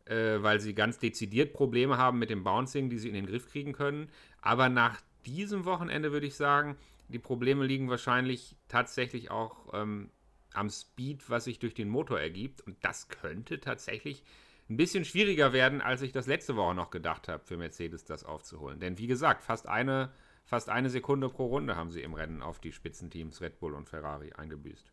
äh, 0.04 0.42
weil 0.42 0.60
sie 0.60 0.74
ganz 0.74 0.98
dezidiert 0.98 1.52
Probleme 1.52 1.96
haben 1.96 2.18
mit 2.18 2.30
dem 2.30 2.44
Bouncing, 2.44 2.90
die 2.90 2.98
sie 2.98 3.08
in 3.08 3.14
den 3.14 3.26
Griff 3.26 3.48
kriegen 3.48 3.72
können. 3.72 4.10
Aber 4.40 4.68
nach 4.68 5.00
diesem 5.26 5.64
Wochenende 5.64 6.12
würde 6.12 6.26
ich 6.26 6.36
sagen, 6.36 6.76
die 7.08 7.18
Probleme 7.18 7.64
liegen 7.64 7.88
wahrscheinlich 7.88 8.56
tatsächlich 8.68 9.30
auch 9.30 9.72
ähm, 9.72 10.10
am 10.52 10.68
Speed, 10.68 11.28
was 11.30 11.44
sich 11.44 11.58
durch 11.58 11.74
den 11.74 11.88
Motor 11.88 12.20
ergibt. 12.20 12.60
Und 12.60 12.76
das 12.82 13.08
könnte 13.08 13.60
tatsächlich 13.60 14.24
ein 14.68 14.76
bisschen 14.76 15.04
schwieriger 15.04 15.52
werden, 15.52 15.80
als 15.80 16.02
ich 16.02 16.12
das 16.12 16.26
letzte 16.26 16.56
Woche 16.56 16.74
noch 16.74 16.90
gedacht 16.90 17.28
habe, 17.28 17.44
für 17.44 17.56
Mercedes 17.56 18.04
das 18.04 18.24
aufzuholen. 18.24 18.80
Denn 18.80 18.98
wie 18.98 19.06
gesagt, 19.06 19.42
fast 19.42 19.68
eine, 19.68 20.10
fast 20.44 20.68
eine 20.68 20.90
Sekunde 20.90 21.28
pro 21.30 21.46
Runde 21.46 21.76
haben 21.76 21.90
sie 21.90 22.02
im 22.02 22.14
Rennen 22.14 22.42
auf 22.42 22.58
die 22.58 22.72
Spitzenteams 22.72 23.40
Red 23.40 23.58
Bull 23.60 23.74
und 23.74 23.88
Ferrari 23.88 24.32
eingebüßt. 24.32 24.92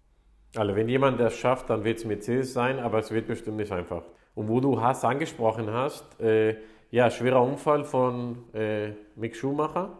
Also 0.56 0.76
wenn 0.76 0.88
jemand 0.88 1.20
das 1.20 1.38
schafft, 1.38 1.70
dann 1.70 1.84
wird 1.84 1.98
es 1.98 2.06
Mercedes 2.06 2.54
sein, 2.54 2.80
aber 2.80 3.00
es 3.00 3.12
wird 3.12 3.28
bestimmt 3.28 3.58
nicht 3.58 3.74
einfach. 3.74 4.04
Und 4.36 4.48
wo 4.48 4.62
du 4.62 4.80
Haas 4.80 5.04
angesprochen 5.04 5.70
hast, 5.72 6.20
äh, 6.22 6.56
ja, 6.92 7.12
schwerer 7.12 7.42
Unfall 7.42 7.84
von 7.84 8.54
äh, 8.54 8.94
Mick 9.18 9.36
Schumacher 9.36 9.98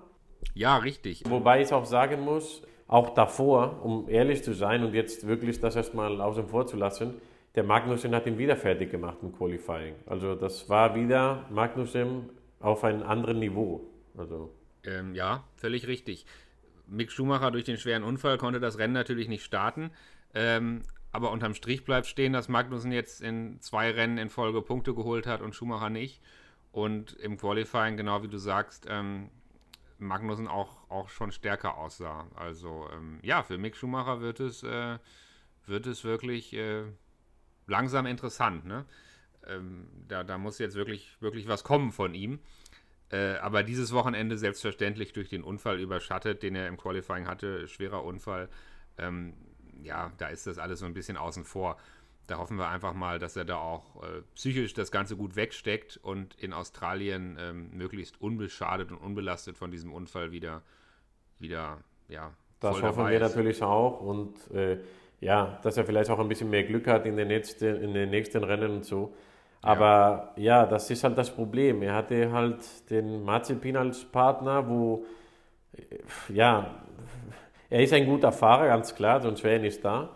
ja, 0.54 0.78
richtig. 0.78 1.24
Wobei 1.28 1.62
ich 1.62 1.74
auch 1.74 1.86
sagen 1.86 2.22
muss, 2.22 2.62
auch 2.88 3.14
davor, 3.14 3.84
um 3.84 4.08
ehrlich 4.10 4.44
zu 4.44 4.54
sein 4.54 4.84
und 4.84 4.94
jetzt 4.94 5.28
wirklich 5.28 5.60
das 5.60 5.76
erstmal 5.76 6.22
außen 6.22 6.48
vor 6.48 6.68
zu 6.68 6.78
lassen, 6.78 7.16
der 7.56 7.64
Magnussen 7.64 8.14
hat 8.14 8.28
ihn 8.28 8.38
wieder 8.38 8.56
fertig 8.56 8.92
gemacht 8.92 9.18
im 9.22 9.34
Qualifying. 9.34 9.96
Also 10.06 10.36
das 10.36 10.70
war 10.70 10.96
wieder 10.96 11.46
Magnussen 11.50 12.30
auf 12.60 12.84
einem 12.84 13.04
anderen 13.04 13.40
Niveau. 13.40 13.88
Also. 14.18 14.54
Ähm, 14.84 15.16
ja, 15.16 15.44
völlig 15.56 15.88
richtig. 15.88 16.26
Mick 16.88 17.12
Schumacher 17.12 17.52
durch 17.52 17.64
den 17.64 17.78
schweren 17.78 18.04
Unfall 18.04 18.38
konnte 18.38 18.60
das 18.60 18.78
Rennen 18.78 18.94
natürlich 18.94 19.28
nicht 19.28 19.44
starten. 19.44 19.92
Ähm, 20.34 20.84
aber 21.12 21.32
unterm 21.32 21.54
Strich 21.54 21.86
bleibt 21.86 22.08
stehen, 22.08 22.34
dass 22.34 22.50
Magnussen 22.50 22.92
jetzt 22.92 23.22
in 23.22 23.62
zwei 23.62 23.90
Rennen 23.90 24.18
in 24.18 24.30
Folge 24.30 24.62
Punkte 24.62 24.94
geholt 24.94 25.26
hat 25.28 25.42
und 25.42 25.56
Schumacher 25.56 25.90
nicht. 25.90 26.22
Und 26.74 27.14
im 27.14 27.38
Qualifying, 27.38 27.96
genau 27.96 28.22
wie 28.22 28.28
du 28.28 28.38
sagst, 28.38 28.86
ähm, 28.90 29.30
Magnussen 30.06 30.48
auch, 30.48 30.90
auch 30.90 31.10
schon 31.10 31.32
stärker 31.32 31.78
aussah. 31.78 32.28
Also 32.36 32.88
ähm, 32.94 33.20
ja, 33.22 33.44
für 33.44 33.58
Mick 33.58 33.76
Schumacher 33.76 34.22
wird 34.22 34.40
es, 34.40 34.64
äh, 34.64 34.98
wird 35.66 35.88
es 35.88 36.04
wirklich 36.04 36.54
äh, 36.54 36.84
langsam 37.68 38.06
interessant. 38.06 38.66
Ne? 38.66 38.86
Ähm, 39.48 39.88
da, 40.08 40.24
da 40.24 40.38
muss 40.38 40.60
jetzt 40.60 40.76
wirklich, 40.76 41.16
wirklich 41.22 41.48
was 41.48 41.64
kommen 41.64 41.92
von 41.92 42.14
ihm. 42.14 42.40
Äh, 43.12 43.36
aber 43.36 43.64
dieses 43.64 43.92
Wochenende 43.94 44.38
selbstverständlich 44.38 45.14
durch 45.14 45.30
den 45.30 45.44
Unfall 45.44 45.80
überschattet, 45.80 46.42
den 46.44 46.56
er 46.56 46.68
im 46.68 46.78
Qualifying 46.78 47.28
hatte, 47.28 47.68
schwerer 47.68 48.04
Unfall. 48.04 48.50
Ähm, 48.98 49.34
ja, 49.84 50.12
da 50.18 50.28
ist 50.28 50.48
das 50.48 50.58
alles 50.58 50.80
so 50.80 50.86
ein 50.86 50.94
bisschen 50.94 51.18
außen 51.18 51.44
vor. 51.44 51.78
Da 52.28 52.38
hoffen 52.38 52.58
wir 52.58 52.70
einfach 52.70 52.94
mal, 52.94 53.20
dass 53.20 53.36
er 53.36 53.46
da 53.46 53.58
auch 53.58 54.04
äh, 54.04 54.22
psychisch 54.34 54.74
das 54.74 54.92
Ganze 54.92 55.16
gut 55.16 55.36
wegsteckt 55.36 55.98
und 55.98 56.36
in 56.36 56.54
Australien 56.54 57.38
ähm, 57.40 57.70
möglichst 57.74 58.20
unbeschadet 58.20 58.92
und 58.92 58.98
unbelastet 58.98 59.58
von 59.58 59.72
diesem 59.72 59.94
Unfall 59.94 60.32
wieder, 60.32 60.62
wieder 61.40 61.80
ja, 62.08 62.32
das 62.60 62.82
hoffen 62.82 63.08
wir 63.08 63.20
natürlich 63.20 63.62
auch 63.62 64.02
und 64.02 64.50
äh, 64.52 64.80
ja, 65.20 65.60
dass 65.62 65.78
er 65.78 65.86
vielleicht 65.86 66.10
auch 66.10 66.20
ein 66.20 66.28
bisschen 66.28 66.50
mehr 66.50 66.64
Glück 66.64 66.88
hat 66.88 67.06
in 67.06 67.16
den 67.16 67.28
nächsten, 67.28 67.82
in 67.82 67.94
den 67.94 68.10
nächsten 68.10 68.44
Rennen 68.44 68.72
und 68.72 68.86
so. 68.86 69.14
Aber 69.62 70.34
ja. 70.36 70.62
ja, 70.62 70.66
das 70.66 70.90
ist 70.90 71.04
halt 71.04 71.18
das 71.18 71.34
Problem. 71.34 71.82
Er 71.82 71.96
hatte 71.96 72.32
halt 72.32 72.90
den 72.90 73.24
Mazepin 73.24 73.78
als 73.78 74.06
Partner, 74.06 74.68
wo 74.68 75.06
ja, 76.30 76.84
er 77.70 77.84
ist 77.84 77.94
ein 77.94 78.06
guter 78.06 78.32
Fahrer, 78.32 78.68
ganz 78.68 78.96
klar, 78.96 79.22
sonst 79.22 79.44
wäre 79.44 79.56
er 79.56 79.62
nicht 79.62 79.84
da. 79.84 80.10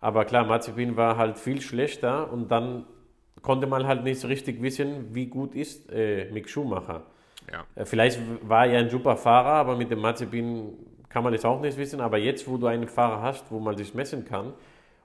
Aber 0.00 0.24
klar, 0.24 0.44
Mazepin 0.44 0.96
war 0.96 1.16
halt 1.16 1.38
viel 1.38 1.60
schlechter 1.60 2.32
und 2.32 2.50
dann 2.50 2.84
konnte 3.42 3.66
man 3.66 3.86
halt 3.86 4.04
nicht 4.04 4.20
so 4.20 4.28
richtig 4.28 4.60
wissen, 4.62 5.14
wie 5.14 5.26
gut 5.26 5.54
ist 5.54 5.90
äh, 5.90 6.30
Mick 6.32 6.48
Schumacher. 6.48 7.04
Ja. 7.50 7.64
Äh, 7.74 7.84
vielleicht 7.84 8.20
war 8.42 8.66
er 8.66 8.80
ein 8.80 8.90
super 8.90 9.16
Fahrer, 9.16 9.52
aber 9.52 9.76
mit 9.76 9.90
dem 9.90 10.00
Mazepin 10.00 10.72
kann 11.08 11.22
man 11.22 11.32
das 11.32 11.44
auch 11.44 11.60
nicht 11.60 11.78
wissen. 11.78 12.00
Aber 12.00 12.18
jetzt, 12.18 12.48
wo 12.48 12.56
du 12.56 12.66
einen 12.66 12.88
Fahrer 12.88 13.22
hast, 13.22 13.50
wo 13.50 13.58
man 13.58 13.76
sich 13.76 13.94
messen 13.94 14.24
kann 14.24 14.52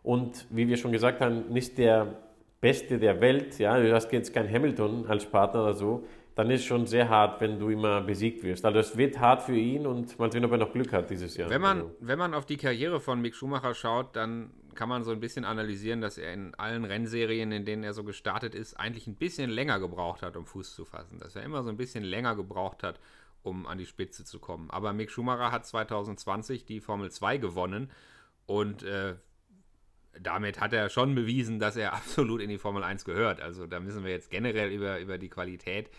und 0.03 0.45
wie 0.49 0.67
wir 0.67 0.77
schon 0.77 0.91
gesagt 0.91 1.21
haben, 1.21 1.49
nicht 1.49 1.77
der 1.77 2.15
Beste 2.59 2.99
der 2.99 3.21
Welt, 3.21 3.57
ja, 3.59 3.79
du 3.79 3.93
hast 3.93 4.11
jetzt 4.11 4.33
kein 4.33 4.51
Hamilton 4.51 5.05
als 5.07 5.25
Partner 5.25 5.63
oder 5.63 5.73
so, 5.73 6.07
dann 6.35 6.49
ist 6.49 6.61
es 6.61 6.65
schon 6.65 6.85
sehr 6.85 7.09
hart, 7.09 7.41
wenn 7.41 7.59
du 7.59 7.69
immer 7.69 8.01
besiegt 8.01 8.43
wirst. 8.43 8.65
Also 8.65 8.79
es 8.79 8.97
wird 8.97 9.19
hart 9.19 9.41
für 9.41 9.55
ihn 9.55 9.85
und 9.85 10.17
mal 10.17 10.31
sehen, 10.31 10.45
ob 10.45 10.51
er 10.51 10.57
noch 10.57 10.71
Glück 10.71 10.93
hat 10.93 11.09
dieses 11.09 11.35
Jahr. 11.35 11.49
Wenn 11.49 11.61
man, 11.61 11.77
also. 11.77 11.95
wenn 11.99 12.19
man 12.19 12.33
auf 12.33 12.45
die 12.45 12.57
Karriere 12.57 12.99
von 12.99 13.19
Mick 13.21 13.35
Schumacher 13.35 13.73
schaut, 13.73 14.15
dann 14.15 14.51
kann 14.75 14.89
man 14.89 15.03
so 15.03 15.11
ein 15.11 15.19
bisschen 15.19 15.45
analysieren, 15.45 16.01
dass 16.01 16.17
er 16.17 16.33
in 16.33 16.55
allen 16.55 16.85
Rennserien, 16.85 17.51
in 17.51 17.65
denen 17.65 17.83
er 17.83 17.93
so 17.93 18.03
gestartet 18.03 18.55
ist, 18.55 18.75
eigentlich 18.75 19.07
ein 19.07 19.15
bisschen 19.15 19.49
länger 19.49 19.79
gebraucht 19.79 20.21
hat, 20.21 20.37
um 20.37 20.45
Fuß 20.45 20.75
zu 20.75 20.85
fassen. 20.85 21.19
Dass 21.19 21.35
er 21.35 21.43
immer 21.43 21.63
so 21.63 21.69
ein 21.69 21.77
bisschen 21.77 22.03
länger 22.03 22.35
gebraucht 22.35 22.83
hat, 22.83 22.99
um 23.43 23.67
an 23.67 23.77
die 23.77 23.85
Spitze 23.85 24.25
zu 24.25 24.39
kommen. 24.39 24.69
Aber 24.69 24.93
Mick 24.93 25.11
Schumacher 25.11 25.51
hat 25.51 25.65
2020 25.65 26.65
die 26.65 26.81
Formel 26.81 27.11
2 27.11 27.37
gewonnen 27.37 27.91
und 28.45 28.83
äh, 28.83 29.15
damit 30.19 30.59
hat 30.59 30.73
er 30.73 30.89
schon 30.89 31.15
bewiesen, 31.15 31.59
dass 31.59 31.75
er 31.75 31.93
absolut 31.93 32.41
in 32.41 32.49
die 32.49 32.57
Formel 32.57 32.83
1 32.83 33.05
gehört. 33.05 33.41
Also 33.41 33.67
da 33.67 33.79
müssen 33.79 34.03
wir 34.03 34.11
jetzt 34.11 34.29
generell 34.29 34.71
über, 34.71 34.99
über 34.99 35.17
die 35.17 35.29
Qualität 35.29 35.89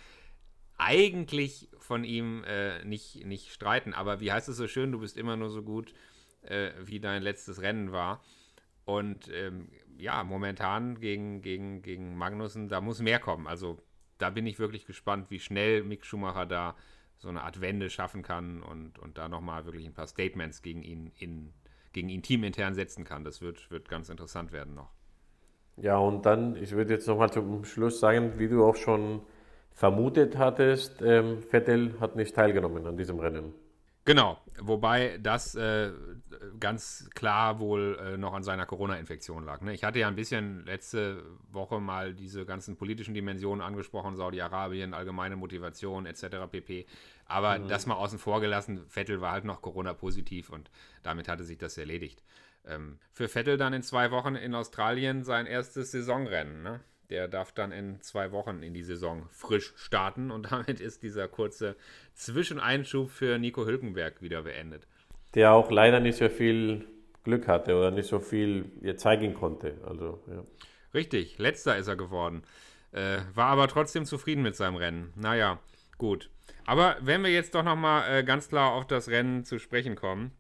eigentlich 0.79 1.69
von 1.79 2.02
ihm 2.05 2.45
äh, 2.45 2.85
nicht, 2.85 3.25
nicht 3.25 3.52
streiten. 3.52 3.95
Aber 3.95 4.21
wie 4.21 4.33
heißt 4.33 4.49
es 4.49 4.57
so 4.57 4.67
schön, 4.67 4.93
du 4.93 5.00
bist 5.00 5.17
immer 5.17 5.37
nur 5.37 5.50
so 5.50 5.62
gut, 5.62 5.95
äh, 6.43 6.73
wie 6.81 7.00
dein 7.00 7.23
letztes 7.23 7.62
Rennen 7.62 7.93
war. 7.93 8.23
Und 8.85 9.31
ähm, 9.33 9.69
ja, 9.99 10.25
momentan 10.25 10.99
gegen, 11.01 11.43
gegen, 11.43 11.83
gegen 11.83 12.17
Magnussen, 12.17 12.69
da 12.69 12.81
muss 12.81 13.01
mehr 13.01 13.19
kommen. 13.19 13.47
Also 13.47 13.79
da 14.19 14.31
bin 14.31 14.47
ich 14.47 14.59
wirklich 14.59 14.87
gespannt, 14.87 15.31
wie 15.31 15.39
schnell 15.39 15.85
Mick 15.85 16.05
Schumacher 16.05 16.47
da 16.47 16.77
so 17.19 17.29
eine 17.29 17.43
Art 17.43 17.61
Wende 17.61 17.89
schaffen 17.89 18.23
kann 18.23 18.62
und, 18.62 18.99
und 18.99 19.17
da 19.17 19.29
nochmal 19.29 19.65
wirklich 19.65 19.87
ein 19.87 19.95
paar 19.95 20.09
Statements 20.09 20.62
gegen 20.62 20.83
ihn, 20.83 21.12
in, 21.19 21.53
gegen 21.93 22.09
ihn 22.09 22.23
teamintern 22.23 22.75
setzen 22.75 23.05
kann. 23.05 23.25
Das 23.25 23.41
wird, 23.41 23.71
wird 23.71 23.89
ganz 23.89 24.09
interessant 24.09 24.53
werden 24.53 24.75
noch. 24.75 24.91
Ja, 25.77 25.97
und 25.97 26.27
dann, 26.27 26.57
ich 26.57 26.73
würde 26.73 26.95
jetzt 26.95 27.07
nochmal 27.07 27.33
zum 27.33 27.65
Schluss 27.65 28.01
sagen, 28.01 28.39
wie 28.39 28.49
du 28.49 28.65
auch 28.65 28.77
schon 28.77 29.23
vermutet 29.71 30.37
hattest, 30.37 31.01
ähm, 31.01 31.43
Vettel 31.43 31.99
hat 32.01 32.17
nicht 32.17 32.35
teilgenommen 32.35 32.87
an 32.87 32.97
diesem 32.97 33.19
Rennen. 33.21 33.55
Genau, 34.04 34.40
wobei 34.61 35.18
das 35.18 35.54
äh, 35.54 35.92
ganz 36.59 37.09
klar 37.14 37.61
wohl 37.61 37.97
äh, 38.00 38.16
noch 38.16 38.32
an 38.35 38.42
seiner 38.42 38.66
Corona-Infektion 38.66 39.44
lag. 39.44 39.61
Ne? 39.61 39.75
Ich 39.75 39.85
hatte 39.85 40.00
ja 40.00 40.09
ein 40.09 40.16
bisschen 40.16 40.66
letzte 40.66 41.23
Woche 41.52 41.80
mal 41.80 42.12
diese 42.12 42.44
ganzen 42.44 42.76
politischen 42.76 43.14
Dimensionen 43.14 43.64
angesprochen, 43.64 44.16
Saudi-Arabien, 44.16 44.92
allgemeine 44.92 45.37
Motivation 45.37 46.06
etc. 46.06 46.50
pp. 46.50 46.87
Aber 47.26 47.59
mhm. 47.61 47.68
das 47.68 47.87
mal 47.87 47.94
außen 47.94 48.18
vor 48.18 48.40
gelassen, 48.40 48.85
Vettel 48.88 49.21
war 49.21 49.32
halt 49.32 49.44
noch 49.44 49.62
Corona-positiv 49.62 50.50
und 50.50 50.68
damit 51.04 51.28
hatte 51.28 51.44
sich 51.44 51.59
das 51.59 51.78
erledigt. 51.78 52.25
Ähm, 52.66 52.99
für 53.12 53.28
Vettel 53.28 53.56
dann 53.56 53.73
in 53.73 53.82
zwei 53.85 54.11
Wochen 54.11 54.35
in 54.35 54.54
Australien 54.56 55.23
sein 55.23 55.47
erstes 55.47 55.92
Saisonrennen. 55.92 56.64
Ne? 56.64 56.80
Der 57.12 57.28
darf 57.28 57.52
dann 57.52 57.73
in 57.73 58.00
zwei 58.00 58.33
Wochen 58.33 58.62
in 58.62 58.73
die 58.73 58.83
Saison 58.83 59.28
frisch 59.31 59.75
starten 59.76 60.31
und 60.31 60.45
damit 60.50 60.81
ist 60.81 61.02
dieser 61.02 61.28
kurze 61.28 61.76
Zwischeneinschub 62.14 63.11
für 63.11 63.38
Nico 63.38 63.66
Hülkenberg 63.66 64.23
wieder 64.23 64.45
beendet. 64.45 64.87
Der 65.35 65.52
auch 65.52 65.71
leider 65.71 66.00
nicht 66.00 66.16
so 66.16 66.31
viel 66.31 66.87
Glück 67.23 67.49
hatte 67.49 67.76
oder 67.76 67.90
nicht 67.90 68.09
so 68.09 68.19
viel 68.19 68.97
zeigen 68.97 69.35
konnte. 69.35 69.75
Also, 69.87 70.23
ja. 70.26 70.42
Richtig, 70.95 71.37
letzter 71.37 71.76
ist 71.76 71.87
er 71.87 71.97
geworden. 71.97 72.45
Äh, 72.92 73.19
war 73.35 73.49
aber 73.49 73.69
trotzdem 73.69 74.07
zufrieden 74.07 74.42
mit 74.42 74.57
seinem 74.57 74.76
Rennen. 74.76 75.12
Naja, 75.14 75.59
gut. 75.99 76.31
Aber 76.64 76.97
wenn 77.02 77.23
wir 77.23 77.31
jetzt 77.31 77.54
doch 77.54 77.62
nochmal 77.62 78.04
äh, 78.11 78.25
ganz 78.25 78.49
klar 78.49 78.73
auf 78.73 78.87
das 78.87 79.11
Rennen 79.11 79.45
zu 79.45 79.59
sprechen 79.59 79.97
kommen, 79.97 80.33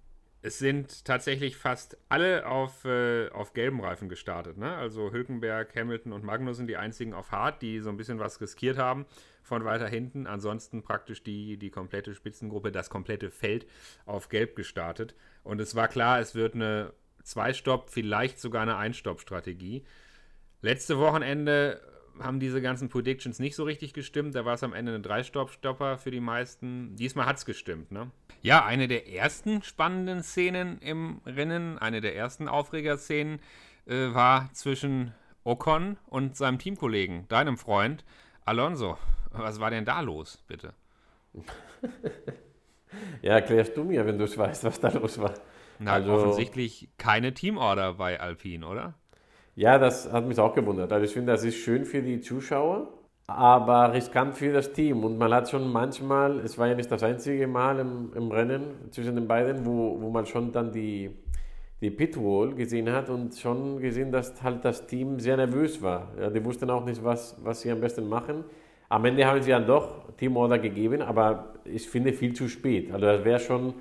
es 0.44 0.58
sind 0.58 1.04
tatsächlich 1.04 1.56
fast 1.56 1.96
alle 2.08 2.46
auf, 2.46 2.84
äh, 2.84 3.30
auf 3.30 3.52
gelben 3.52 3.80
Reifen 3.80 4.08
gestartet. 4.08 4.58
Ne? 4.58 4.74
Also 4.74 5.12
Hülkenberg, 5.12 5.74
Hamilton 5.76 6.12
und 6.12 6.24
Magnussen 6.24 6.66
die 6.66 6.76
einzigen 6.76 7.14
auf 7.14 7.30
hart, 7.30 7.62
die 7.62 7.78
so 7.78 7.90
ein 7.90 7.96
bisschen 7.96 8.18
was 8.18 8.40
riskiert 8.40 8.76
haben 8.76 9.06
von 9.44 9.64
weiter 9.64 9.86
hinten. 9.86 10.26
Ansonsten 10.26 10.82
praktisch 10.82 11.22
die, 11.22 11.58
die 11.58 11.70
komplette 11.70 12.12
Spitzengruppe, 12.14 12.72
das 12.72 12.90
komplette 12.90 13.30
Feld 13.30 13.66
auf 14.04 14.28
gelb 14.28 14.56
gestartet. 14.56 15.14
Und 15.44 15.60
es 15.60 15.76
war 15.76 15.86
klar, 15.86 16.18
es 16.18 16.34
wird 16.34 16.54
eine 16.54 16.92
Zwei-Stopp, 17.22 17.88
vielleicht 17.88 18.40
sogar 18.40 18.62
eine 18.62 18.76
Ein-Stopp-Strategie. 18.76 19.84
Letzte 20.60 20.98
Wochenende 20.98 21.80
haben 22.18 22.40
diese 22.40 22.60
ganzen 22.60 22.88
Predictions 22.88 23.38
nicht 23.38 23.54
so 23.54 23.62
richtig 23.62 23.94
gestimmt. 23.94 24.34
Da 24.34 24.44
war 24.44 24.54
es 24.54 24.64
am 24.64 24.72
Ende 24.72 24.94
ein 24.94 25.04
Drei-Stopp-Stopper 25.04 25.98
für 25.98 26.10
die 26.10 26.20
meisten. 26.20 26.96
Diesmal 26.96 27.26
hat 27.26 27.36
es 27.36 27.46
gestimmt, 27.46 27.92
ne? 27.92 28.10
Ja, 28.42 28.64
eine 28.64 28.88
der 28.88 29.08
ersten 29.08 29.62
spannenden 29.62 30.24
Szenen 30.24 30.78
im 30.78 31.20
Rennen, 31.24 31.78
eine 31.78 32.00
der 32.00 32.16
ersten 32.16 32.48
Aufregerszenen 32.48 33.38
äh, 33.86 34.12
war 34.12 34.50
zwischen 34.52 35.14
Ocon 35.44 35.96
und 36.06 36.36
seinem 36.36 36.58
Teamkollegen, 36.58 37.28
deinem 37.28 37.56
Freund 37.56 38.04
Alonso. 38.44 38.98
Was 39.30 39.60
war 39.60 39.70
denn 39.70 39.84
da 39.84 40.00
los, 40.00 40.42
bitte? 40.48 40.74
ja, 43.22 43.34
erklärst 43.34 43.76
du 43.76 43.84
mir, 43.84 44.04
wenn 44.04 44.18
du 44.18 44.24
es 44.24 44.36
weißt, 44.36 44.64
was 44.64 44.80
da 44.80 44.88
los 44.88 45.20
war. 45.20 45.34
Na, 45.78 45.92
also, 45.94 46.12
offensichtlich 46.12 46.88
keine 46.98 47.34
Teamorder 47.34 47.94
bei 47.94 48.18
Alpine, 48.18 48.66
oder? 48.66 48.94
Ja, 49.54 49.78
das 49.78 50.12
hat 50.12 50.26
mich 50.26 50.38
auch 50.40 50.54
gewundert. 50.54 50.92
Also 50.92 51.04
ich 51.04 51.12
finde, 51.12 51.30
das 51.30 51.44
ist 51.44 51.56
schön 51.56 51.84
für 51.84 52.02
die 52.02 52.20
Zuschauer, 52.20 52.92
aber 53.36 53.92
riskant 53.92 54.36
für 54.36 54.52
das 54.52 54.72
Team. 54.72 55.04
Und 55.04 55.18
man 55.18 55.32
hat 55.32 55.50
schon 55.50 55.70
manchmal, 55.70 56.40
es 56.40 56.58
war 56.58 56.68
ja 56.68 56.74
nicht 56.74 56.90
das 56.90 57.02
einzige 57.02 57.46
Mal 57.46 57.78
im, 57.78 58.12
im 58.14 58.30
Rennen 58.30 58.90
zwischen 58.90 59.14
den 59.14 59.26
beiden, 59.26 59.66
wo, 59.66 60.00
wo 60.00 60.10
man 60.10 60.26
schon 60.26 60.52
dann 60.52 60.72
die, 60.72 61.10
die 61.80 61.90
Pitwall 61.90 62.54
gesehen 62.54 62.90
hat 62.92 63.08
und 63.08 63.36
schon 63.36 63.80
gesehen, 63.80 64.12
dass 64.12 64.42
halt 64.42 64.64
das 64.64 64.86
Team 64.86 65.18
sehr 65.18 65.36
nervös 65.36 65.82
war. 65.82 66.08
Ja, 66.20 66.30
die 66.30 66.44
wussten 66.44 66.70
auch 66.70 66.84
nicht, 66.84 67.02
was, 67.02 67.36
was 67.42 67.60
sie 67.60 67.70
am 67.70 67.80
besten 67.80 68.08
machen. 68.08 68.44
Am 68.88 69.04
Ende 69.04 69.26
haben 69.26 69.42
sie 69.42 69.50
dann 69.50 69.66
doch 69.66 70.14
Teamorder 70.16 70.58
gegeben, 70.58 71.02
aber 71.02 71.54
ich 71.64 71.88
finde 71.88 72.12
viel 72.12 72.34
zu 72.34 72.48
spät. 72.48 72.92
Also 72.92 73.06
das 73.06 73.24
wäre 73.24 73.40
schon, 73.40 73.74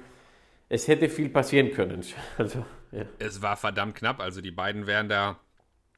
es 0.70 0.88
hätte 0.88 1.10
viel 1.10 1.30
passieren 1.30 1.72
können. 1.72 2.02
Also, 2.38 2.66
ja. 2.92 3.04
Es 3.20 3.42
war 3.42 3.58
verdammt 3.58 3.96
knapp. 3.96 4.20
Also 4.20 4.42
die 4.42 4.52
beiden 4.52 4.88
wären 4.88 5.10
da 5.10 5.38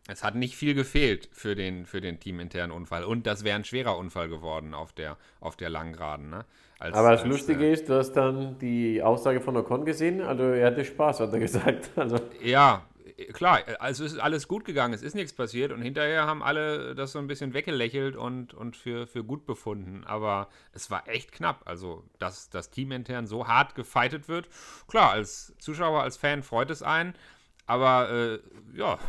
es 0.08 0.24
hat 0.24 0.36
nicht 0.36 0.56
viel 0.56 0.74
gefehlt 0.74 1.30
für 1.32 1.56
den, 1.56 1.86
für 1.86 2.02
den 2.02 2.20
teaminternen 2.20 2.76
Unfall. 2.76 3.06
Und 3.06 3.26
das 3.26 3.44
wäre 3.44 3.56
ein 3.56 3.64
schwerer 3.64 3.98
Unfall 3.98 4.28
geworden 4.28 4.74
auf 4.74 4.92
der, 4.92 5.18
auf 5.40 5.56
der 5.56 5.70
Langgeraden. 5.70 6.30
Ne? 6.30 6.46
Als, 6.78 6.96
Aber 6.96 7.12
das 7.12 7.22
als, 7.22 7.30
Lustige 7.30 7.66
äh, 7.66 7.74
ist, 7.74 7.88
du 7.88 7.94
hast 7.94 8.12
dann 8.14 8.60
die 8.60 9.02
Aussage 9.02 9.40
von 9.40 9.56
Ocon 9.56 9.86
gesehen. 9.86 10.22
Also 10.22 10.44
er 10.44 10.68
hatte 10.68 10.84
Spaß, 10.84 11.22
hat 11.22 11.32
er 11.32 11.40
gesagt. 11.40 11.92
Also. 11.96 12.18
Ja, 12.42 12.86
klar. 13.32 13.62
Also 13.80 14.04
es 14.04 14.14
ist 14.14 14.20
alles 14.20 14.50
gut 14.50 14.66
gegangen. 14.66 14.94
Es 14.94 15.04
ist 15.04 15.16
nichts 15.16 15.32
passiert. 15.32 15.72
Und 15.72 15.82
hinterher 15.82 16.26
haben 16.26 16.44
alle 16.44 16.96
das 16.96 17.14
so 17.14 17.20
ein 17.20 17.28
bisschen 17.28 17.54
weggelächelt 17.54 18.18
und, 18.18 18.54
und 18.54 18.76
für, 18.76 19.08
für 19.08 19.24
gut 19.24 19.46
befunden. 19.46 20.04
Aber 20.04 20.50
es 20.74 20.92
war 20.92 21.08
echt 21.08 21.32
knapp. 21.32 21.62
Also, 21.64 22.04
dass 22.20 22.50
das 22.50 22.72
teamintern 22.72 23.26
so 23.26 23.48
hart 23.48 23.74
gefeitet 23.76 24.28
wird. 24.28 24.50
Klar, 24.90 25.12
als 25.12 25.54
Zuschauer, 25.60 26.04
als 26.04 26.18
Fan 26.18 26.44
freut 26.44 26.72
es 26.72 26.84
einen. 26.84 27.14
Aber 27.66 28.10
äh, 28.12 28.40
ja, 28.78 29.00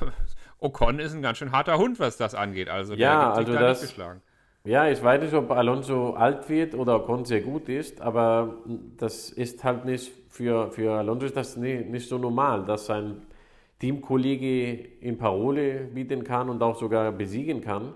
Ocon 0.64 0.98
ist 0.98 1.14
ein 1.14 1.20
ganz 1.20 1.38
schön 1.38 1.52
harter 1.52 1.76
Hund, 1.76 2.00
was 2.00 2.16
das 2.16 2.34
angeht. 2.34 2.70
Also 2.70 2.94
ja, 2.94 3.32
also 3.32 3.52
da 3.52 3.60
das, 3.60 3.82
geschlagen. 3.82 4.22
Ja, 4.64 4.88
ich 4.88 5.02
weiß 5.02 5.20
nicht, 5.22 5.34
ob 5.34 5.50
Alonso 5.50 6.14
alt 6.14 6.48
wird 6.48 6.74
oder 6.74 6.96
Ocon 6.96 7.26
sehr 7.26 7.42
gut 7.42 7.68
ist, 7.68 8.00
aber 8.00 8.54
das 8.96 9.28
ist 9.28 9.62
halt 9.62 9.84
nicht 9.84 10.10
für, 10.30 10.70
für 10.70 10.92
Alonso 10.92 11.26
ist 11.26 11.36
das 11.36 11.58
nicht, 11.58 11.90
nicht 11.90 12.08
so 12.08 12.16
normal, 12.16 12.64
dass 12.64 12.86
sein 12.86 13.22
Teamkollege 13.78 14.72
in 15.00 15.18
Parole 15.18 15.80
bieten 15.92 16.24
kann 16.24 16.48
und 16.48 16.62
auch 16.62 16.76
sogar 16.76 17.12
besiegen 17.12 17.60
kann. 17.60 17.92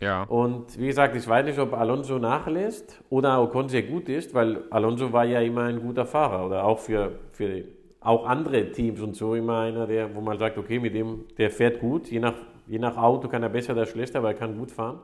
Ja. 0.00 0.22
Und 0.22 0.78
wie 0.78 0.86
gesagt, 0.86 1.16
ich 1.16 1.26
weiß 1.26 1.44
nicht, 1.46 1.58
ob 1.58 1.72
Alonso 1.72 2.18
nachlässt 2.18 3.00
oder 3.10 3.42
Ocon 3.42 3.68
sehr 3.68 3.82
gut 3.82 4.08
ist, 4.08 4.34
weil 4.34 4.62
Alonso 4.70 5.12
war 5.12 5.24
ja 5.24 5.40
immer 5.40 5.64
ein 5.64 5.80
guter 5.80 6.06
Fahrer 6.06 6.46
oder 6.46 6.64
auch 6.64 6.78
für, 6.78 7.18
für 7.32 7.64
auch 8.04 8.26
andere 8.26 8.70
Teams 8.70 9.00
und 9.00 9.16
so 9.16 9.34
immer 9.34 9.60
einer, 9.60 9.86
der, 9.86 10.14
wo 10.14 10.20
man 10.20 10.38
sagt, 10.38 10.58
okay, 10.58 10.78
mit 10.78 10.94
dem, 10.94 11.24
der 11.38 11.50
fährt 11.50 11.80
gut, 11.80 12.10
je 12.10 12.20
nach, 12.20 12.34
je 12.66 12.78
nach 12.78 12.96
Auto 12.96 13.28
kann 13.28 13.42
er 13.42 13.48
besser 13.48 13.72
oder 13.72 13.86
schlechter, 13.86 14.18
aber 14.18 14.28
er 14.28 14.34
kann 14.34 14.56
gut 14.56 14.70
fahren. 14.70 15.00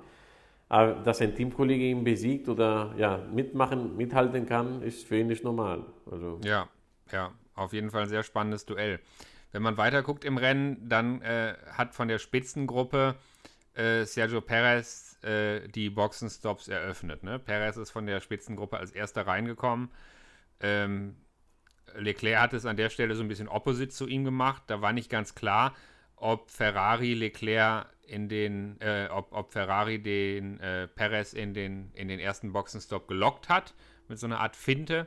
Aber 0.68 0.92
dass 0.92 1.20
ein 1.20 1.34
Teamkollege 1.34 1.82
ihn 1.82 2.04
besiegt 2.04 2.48
oder 2.48 2.94
ja, 2.96 3.18
mitmachen, 3.32 3.96
mithalten 3.96 4.46
kann, 4.46 4.82
ist 4.82 5.06
für 5.06 5.18
ihn 5.18 5.26
nicht 5.26 5.42
normal. 5.42 5.84
Also. 6.08 6.38
Ja, 6.44 6.68
ja, 7.10 7.32
auf 7.54 7.72
jeden 7.72 7.90
Fall 7.90 8.02
ein 8.02 8.08
sehr 8.08 8.22
spannendes 8.22 8.66
Duell. 8.66 9.00
Wenn 9.50 9.62
man 9.62 9.78
weiter 9.78 10.02
guckt 10.02 10.24
im 10.24 10.36
Rennen, 10.36 10.88
dann 10.88 11.22
äh, 11.22 11.54
hat 11.72 11.94
von 11.94 12.06
der 12.06 12.18
Spitzengruppe 12.18 13.16
äh, 13.74 14.04
Sergio 14.04 14.42
Perez 14.42 15.18
äh, 15.24 15.66
die 15.68 15.90
Boxenstops 15.90 16.68
eröffnet. 16.68 17.24
Ne? 17.24 17.38
Perez 17.38 17.76
ist 17.78 17.90
von 17.90 18.06
der 18.06 18.20
Spitzengruppe 18.20 18.76
als 18.76 18.92
erster 18.92 19.26
reingekommen. 19.26 19.90
Ähm, 20.60 21.16
Leclerc 21.96 22.40
hat 22.40 22.52
es 22.52 22.66
an 22.66 22.76
der 22.76 22.90
Stelle 22.90 23.14
so 23.14 23.22
ein 23.22 23.28
bisschen 23.28 23.48
opposite 23.48 23.90
zu 23.90 24.06
ihm 24.06 24.24
gemacht. 24.24 24.62
Da 24.66 24.80
war 24.80 24.92
nicht 24.92 25.10
ganz 25.10 25.34
klar, 25.34 25.74
ob 26.16 26.50
Ferrari 26.50 27.14
Leclerc 27.14 27.86
in 28.02 28.28
den, 28.28 28.80
äh, 28.80 29.08
ob, 29.10 29.32
ob, 29.32 29.52
Ferrari 29.52 30.02
den 30.02 30.58
äh, 30.60 30.88
Perez 30.88 31.32
in 31.32 31.54
den, 31.54 31.90
in 31.94 32.08
den 32.08 32.18
ersten 32.18 32.52
Boxenstopp 32.52 33.08
gelockt 33.08 33.48
hat 33.48 33.74
mit 34.08 34.18
so 34.18 34.26
einer 34.26 34.40
Art 34.40 34.56
Finte. 34.56 35.06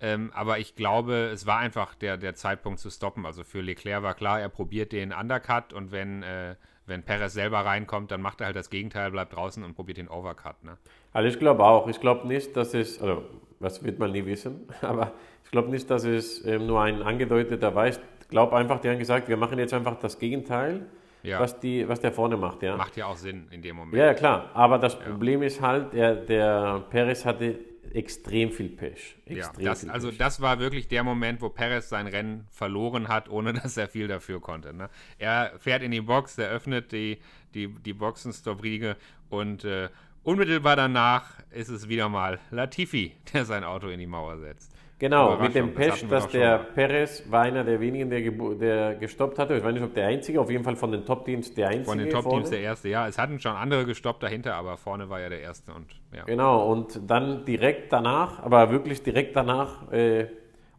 Ähm, 0.00 0.32
aber 0.34 0.58
ich 0.58 0.74
glaube, 0.74 1.30
es 1.32 1.46
war 1.46 1.58
einfach 1.58 1.94
der, 1.94 2.16
der 2.16 2.34
Zeitpunkt 2.34 2.80
zu 2.80 2.90
stoppen. 2.90 3.26
Also 3.26 3.44
für 3.44 3.60
Leclerc 3.60 4.02
war 4.02 4.14
klar, 4.14 4.40
er 4.40 4.48
probiert 4.48 4.92
den 4.92 5.12
Undercut 5.12 5.74
und 5.74 5.92
wenn, 5.92 6.22
äh, 6.22 6.56
wenn 6.86 7.02
Perez 7.02 7.34
selber 7.34 7.60
reinkommt, 7.60 8.10
dann 8.10 8.22
macht 8.22 8.40
er 8.40 8.46
halt 8.46 8.56
das 8.56 8.70
Gegenteil, 8.70 9.10
bleibt 9.10 9.34
draußen 9.34 9.62
und 9.62 9.74
probiert 9.74 9.98
den 9.98 10.08
Overcut. 10.08 10.64
Ne? 10.64 10.78
Also 11.12 11.28
ich 11.28 11.38
glaube 11.38 11.64
auch, 11.64 11.86
ich 11.86 12.00
glaube 12.00 12.26
nicht, 12.26 12.56
dass 12.56 12.72
es, 12.72 13.00
also 13.00 13.24
das 13.60 13.84
wird 13.84 13.98
man 13.98 14.12
nie 14.12 14.24
wissen, 14.24 14.66
aber 14.80 15.12
ich 15.44 15.50
glaube 15.50 15.70
nicht, 15.70 15.90
dass 15.90 16.04
es 16.04 16.44
ähm, 16.44 16.66
nur 16.66 16.80
ein 16.80 17.02
angedeuteter 17.02 17.74
war. 17.74 17.88
Ich 17.88 17.98
glaube 18.28 18.56
einfach, 18.56 18.80
die 18.80 18.88
haben 18.88 18.98
gesagt, 18.98 19.28
wir 19.28 19.36
machen 19.36 19.58
jetzt 19.58 19.74
einfach 19.74 19.98
das 19.98 20.18
Gegenteil. 20.18 20.86
Ja. 21.22 21.38
Was, 21.38 21.60
die, 21.60 21.86
was 21.86 22.00
der 22.00 22.12
vorne 22.12 22.38
macht. 22.38 22.62
Ja. 22.62 22.76
Macht 22.76 22.96
ja 22.96 23.04
auch 23.04 23.16
Sinn 23.16 23.46
in 23.50 23.60
dem 23.60 23.76
Moment. 23.76 23.94
Ja, 23.94 24.14
klar. 24.14 24.50
Aber 24.54 24.78
das 24.78 24.94
ja. 24.94 25.00
Problem 25.00 25.42
ist 25.42 25.60
halt, 25.60 25.92
der, 25.92 26.14
der 26.14 26.82
Perez 26.88 27.26
hatte 27.26 27.58
extrem 27.92 28.50
viel 28.50 28.68
Pech. 28.68 29.16
Extrem 29.26 29.64
ja, 29.64 29.70
das, 29.72 29.80
viel 29.80 29.90
also 29.90 30.08
Pech. 30.08 30.18
das 30.18 30.40
war 30.40 30.58
wirklich 30.58 30.88
der 30.88 31.04
Moment, 31.04 31.42
wo 31.42 31.48
Perez 31.48 31.88
sein 31.88 32.06
Rennen 32.06 32.46
verloren 32.50 33.08
hat, 33.08 33.28
ohne 33.28 33.52
dass 33.62 33.76
er 33.76 33.88
viel 33.88 34.08
dafür 34.08 34.40
konnte. 34.40 34.72
Ne? 34.72 34.88
Er 35.18 35.52
fährt 35.58 35.82
in 35.82 35.90
die 35.90 36.00
Box, 36.00 36.38
er 36.38 36.48
öffnet 36.50 36.92
die, 36.92 37.18
die, 37.54 37.68
die 37.68 37.92
Boxenstopp-Riege 37.92 38.96
und 39.28 39.64
äh, 39.64 39.88
unmittelbar 40.22 40.76
danach 40.76 41.34
ist 41.50 41.68
es 41.68 41.88
wieder 41.88 42.08
mal 42.08 42.38
Latifi, 42.50 43.14
der 43.32 43.44
sein 43.44 43.64
Auto 43.64 43.88
in 43.88 43.98
die 43.98 44.06
Mauer 44.06 44.38
setzt. 44.38 44.69
Genau, 45.00 45.38
mit 45.38 45.54
dem 45.54 45.72
Pech, 45.72 46.06
dass 46.08 46.28
der 46.28 46.58
Perez 46.58 47.24
war 47.30 47.42
einer 47.42 47.64
der 47.64 47.80
wenigen, 47.80 48.10
der, 48.10 48.20
der 48.54 48.94
gestoppt 48.96 49.38
hatte. 49.38 49.56
Ich 49.56 49.64
weiß 49.64 49.72
nicht, 49.72 49.82
ob 49.82 49.94
der 49.94 50.06
Einzige, 50.06 50.38
auf 50.38 50.50
jeden 50.50 50.62
Fall 50.62 50.76
von 50.76 50.92
den 50.92 51.06
Top-Teams 51.06 51.54
der 51.54 51.68
Einzige. 51.68 51.86
Von 51.86 51.98
den 51.98 52.10
Top-Teams 52.10 52.50
der 52.50 52.60
Erste, 52.60 52.90
ja. 52.90 53.08
Es 53.08 53.16
hatten 53.16 53.40
schon 53.40 53.56
andere 53.56 53.86
gestoppt 53.86 54.22
dahinter, 54.22 54.54
aber 54.54 54.76
vorne 54.76 55.08
war 55.08 55.18
ja 55.18 55.30
der 55.30 55.40
Erste. 55.40 55.72
Und, 55.72 55.86
ja. 56.14 56.24
Genau, 56.24 56.70
und 56.70 57.00
dann 57.06 57.46
direkt 57.46 57.90
danach, 57.92 58.42
aber 58.42 58.70
wirklich 58.70 59.02
direkt 59.02 59.34
danach, 59.34 59.90
äh, 59.90 60.26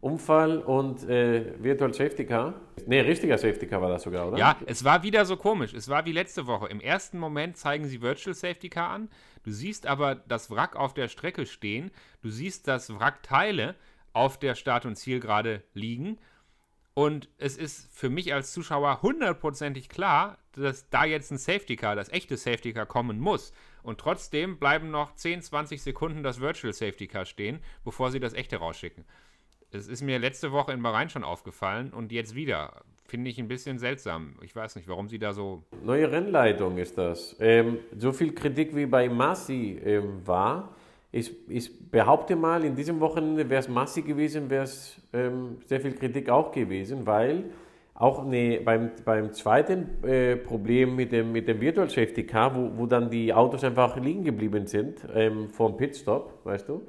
Unfall 0.00 0.58
und 0.58 1.08
äh, 1.08 1.62
Virtual 1.62 1.94
Safety 1.94 2.24
Car. 2.26 2.54
Ne, 2.86 3.06
richtiger 3.06 3.38
Safety 3.38 3.68
Car 3.68 3.80
war 3.80 3.88
das 3.88 4.02
sogar, 4.02 4.28
oder? 4.28 4.36
Ja, 4.36 4.56
es 4.66 4.84
war 4.84 5.04
wieder 5.04 5.24
so 5.24 5.36
komisch. 5.36 5.74
Es 5.74 5.88
war 5.88 6.04
wie 6.06 6.12
letzte 6.12 6.48
Woche. 6.48 6.68
Im 6.68 6.80
ersten 6.80 7.18
Moment 7.18 7.56
zeigen 7.56 7.84
sie 7.86 8.02
Virtual 8.02 8.34
Safety 8.34 8.68
Car 8.68 8.90
an. 8.90 9.08
Du 9.44 9.52
siehst 9.52 9.86
aber 9.86 10.16
das 10.16 10.50
Wrack 10.50 10.74
auf 10.74 10.92
der 10.92 11.06
Strecke 11.06 11.46
stehen. 11.46 11.92
Du 12.20 12.30
siehst 12.30 12.66
das 12.66 12.98
Wrackteile 12.98 13.76
auf 14.12 14.38
der 14.38 14.54
Start- 14.54 14.86
und 14.86 14.96
Zielgerade 14.96 15.62
liegen. 15.74 16.18
Und 16.94 17.28
es 17.38 17.56
ist 17.56 17.88
für 17.94 18.10
mich 18.10 18.34
als 18.34 18.52
Zuschauer 18.52 19.00
hundertprozentig 19.02 19.88
klar, 19.88 20.38
dass 20.52 20.90
da 20.90 21.04
jetzt 21.04 21.30
ein 21.30 21.38
Safety 21.38 21.76
Car, 21.76 21.96
das 21.96 22.10
echte 22.10 22.36
Safety 22.36 22.72
Car 22.74 22.86
kommen 22.86 23.18
muss. 23.18 23.52
Und 23.82 23.98
trotzdem 23.98 24.58
bleiben 24.58 24.90
noch 24.90 25.14
10, 25.14 25.42
20 25.42 25.82
Sekunden 25.82 26.22
das 26.22 26.40
Virtual 26.40 26.72
Safety 26.72 27.08
Car 27.08 27.24
stehen, 27.24 27.60
bevor 27.84 28.10
sie 28.10 28.20
das 28.20 28.34
echte 28.34 28.56
rausschicken. 28.56 29.04
Es 29.70 29.88
ist 29.88 30.02
mir 30.02 30.18
letzte 30.18 30.52
Woche 30.52 30.72
in 30.72 30.82
Bahrain 30.82 31.08
schon 31.08 31.24
aufgefallen 31.24 31.92
und 31.94 32.12
jetzt 32.12 32.34
wieder. 32.34 32.82
Finde 33.06 33.30
ich 33.30 33.38
ein 33.38 33.48
bisschen 33.48 33.78
seltsam. 33.78 34.36
Ich 34.42 34.54
weiß 34.54 34.76
nicht, 34.76 34.86
warum 34.86 35.08
sie 35.08 35.18
da 35.18 35.32
so. 35.32 35.64
Neue 35.82 36.10
Rennleitung 36.12 36.76
ist 36.76 36.98
das. 36.98 37.36
Ähm, 37.40 37.78
so 37.98 38.12
viel 38.12 38.34
Kritik 38.34 38.76
wie 38.76 38.86
bei 38.86 39.08
Masi 39.08 39.80
ähm, 39.82 40.26
war, 40.26 40.74
ich, 41.12 41.48
ich, 41.48 41.90
behaupte 41.90 42.36
mal, 42.36 42.64
in 42.64 42.74
diesem 42.74 42.98
Wochenende 43.00 43.48
wäre 43.48 43.60
es 43.60 43.68
massig 43.68 44.06
gewesen, 44.06 44.48
wäre 44.48 44.64
es 44.64 45.00
ähm, 45.12 45.58
sehr 45.66 45.80
viel 45.80 45.92
Kritik 45.94 46.30
auch 46.30 46.50
gewesen, 46.50 47.06
weil 47.06 47.44
auch 47.94 48.24
ne, 48.24 48.60
beim, 48.64 48.90
beim 49.04 49.32
zweiten 49.32 50.02
äh, 50.02 50.36
Problem 50.36 50.96
mit 50.96 51.12
dem, 51.12 51.30
mit 51.30 51.46
dem 51.46 51.60
Virtual 51.60 51.88
Safety 51.88 52.24
Car, 52.24 52.56
wo, 52.56 52.78
wo 52.78 52.86
dann 52.86 53.10
die 53.10 53.32
Autos 53.32 53.62
einfach 53.62 53.96
liegen 53.98 54.24
geblieben 54.24 54.66
sind 54.66 55.06
ähm, 55.14 55.50
vom 55.50 55.76
Pitstop, 55.76 56.40
weißt 56.44 56.70
du, 56.70 56.86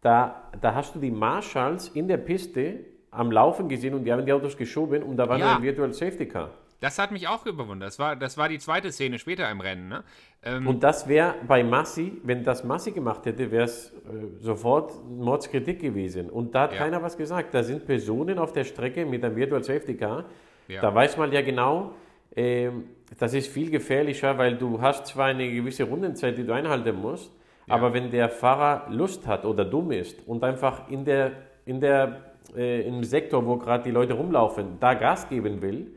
da, 0.00 0.50
da 0.60 0.74
hast 0.74 0.94
du 0.94 0.98
die 0.98 1.10
Marshalls 1.10 1.88
in 1.88 2.08
der 2.08 2.16
Piste 2.16 2.80
am 3.10 3.30
Laufen 3.30 3.68
gesehen 3.68 3.94
und 3.94 4.04
die 4.04 4.12
haben 4.12 4.24
die 4.24 4.32
Autos 4.32 4.56
geschoben 4.56 5.02
und 5.02 5.16
da 5.16 5.28
war 5.28 5.38
ja. 5.38 5.56
ein 5.56 5.62
Virtual 5.62 5.92
Safety 5.92 6.26
Car. 6.26 6.50
Das 6.80 6.98
hat 6.98 7.10
mich 7.10 7.26
auch 7.26 7.44
überwundert. 7.44 7.88
Das 7.88 7.98
war, 7.98 8.14
das 8.14 8.38
war 8.38 8.48
die 8.48 8.58
zweite 8.58 8.92
Szene 8.92 9.18
später 9.18 9.50
im 9.50 9.60
Rennen. 9.60 9.88
Ne? 9.88 10.04
Ähm 10.44 10.66
und 10.66 10.82
das 10.82 11.08
wäre 11.08 11.34
bei 11.46 11.64
Massi, 11.64 12.20
wenn 12.22 12.44
das 12.44 12.62
Massi 12.62 12.92
gemacht 12.92 13.26
hätte, 13.26 13.50
wäre 13.50 13.64
es 13.64 13.90
äh, 13.90 14.40
sofort 14.40 14.92
Mordskritik 15.08 15.80
gewesen. 15.80 16.30
Und 16.30 16.54
da 16.54 16.62
hat 16.62 16.72
ja. 16.72 16.78
keiner 16.78 17.02
was 17.02 17.16
gesagt. 17.16 17.52
Da 17.52 17.62
sind 17.64 17.84
Personen 17.84 18.38
auf 18.38 18.52
der 18.52 18.64
Strecke 18.64 19.04
mit 19.04 19.24
einem 19.24 19.34
Virtual 19.34 19.62
Safety 19.64 19.96
Car. 19.96 20.24
Ja. 20.68 20.80
Da 20.80 20.94
weiß 20.94 21.16
man 21.16 21.32
ja 21.32 21.42
genau, 21.42 21.94
äh, 22.36 22.70
das 23.18 23.34
ist 23.34 23.48
viel 23.48 23.70
gefährlicher, 23.70 24.36
weil 24.38 24.56
du 24.56 24.80
hast 24.80 25.06
zwar 25.06 25.26
eine 25.26 25.50
gewisse 25.50 25.84
Rundenzeit, 25.84 26.36
die 26.38 26.44
du 26.44 26.52
einhalten 26.52 26.94
musst, 26.94 27.32
ja. 27.66 27.74
aber 27.74 27.92
wenn 27.94 28.10
der 28.10 28.28
Fahrer 28.28 28.86
Lust 28.90 29.26
hat 29.26 29.44
oder 29.44 29.64
dumm 29.64 29.90
ist 29.90 30.26
und 30.28 30.44
einfach 30.44 30.88
in 30.90 31.04
der, 31.04 31.32
in 31.64 31.80
der, 31.80 32.34
äh, 32.54 32.82
im 32.82 33.02
Sektor, 33.02 33.44
wo 33.46 33.56
gerade 33.56 33.84
die 33.84 33.90
Leute 33.90 34.12
rumlaufen, 34.12 34.78
da 34.78 34.94
Gas 34.94 35.28
geben 35.28 35.62
will, 35.62 35.90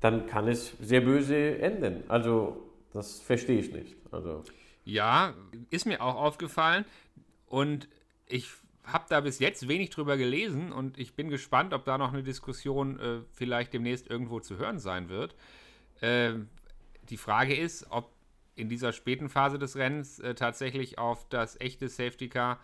dann 0.00 0.26
kann 0.26 0.48
es 0.48 0.74
sehr 0.80 1.00
böse 1.00 1.58
enden. 1.58 2.04
Also 2.08 2.68
das 2.92 3.20
verstehe 3.20 3.58
ich 3.58 3.72
nicht. 3.72 3.96
Also. 4.10 4.42
Ja, 4.84 5.34
ist 5.70 5.86
mir 5.86 6.02
auch 6.02 6.16
aufgefallen 6.16 6.84
und 7.46 7.88
ich 8.26 8.48
habe 8.84 9.04
da 9.08 9.20
bis 9.20 9.38
jetzt 9.38 9.68
wenig 9.68 9.90
drüber 9.90 10.16
gelesen 10.16 10.72
und 10.72 10.98
ich 10.98 11.14
bin 11.14 11.28
gespannt, 11.28 11.74
ob 11.74 11.84
da 11.84 11.98
noch 11.98 12.12
eine 12.12 12.22
Diskussion 12.22 12.98
äh, 12.98 13.20
vielleicht 13.32 13.74
demnächst 13.74 14.08
irgendwo 14.08 14.40
zu 14.40 14.56
hören 14.56 14.78
sein 14.78 15.08
wird. 15.10 15.34
Äh, 16.00 16.34
die 17.10 17.18
Frage 17.18 17.54
ist, 17.54 17.86
ob 17.90 18.10
in 18.56 18.68
dieser 18.68 18.92
späten 18.92 19.28
Phase 19.28 19.58
des 19.58 19.76
Rennens 19.76 20.18
äh, 20.20 20.34
tatsächlich 20.34 20.98
auf 20.98 21.28
das 21.28 21.60
echte 21.60 21.88
Safety 21.88 22.28
Car 22.28 22.58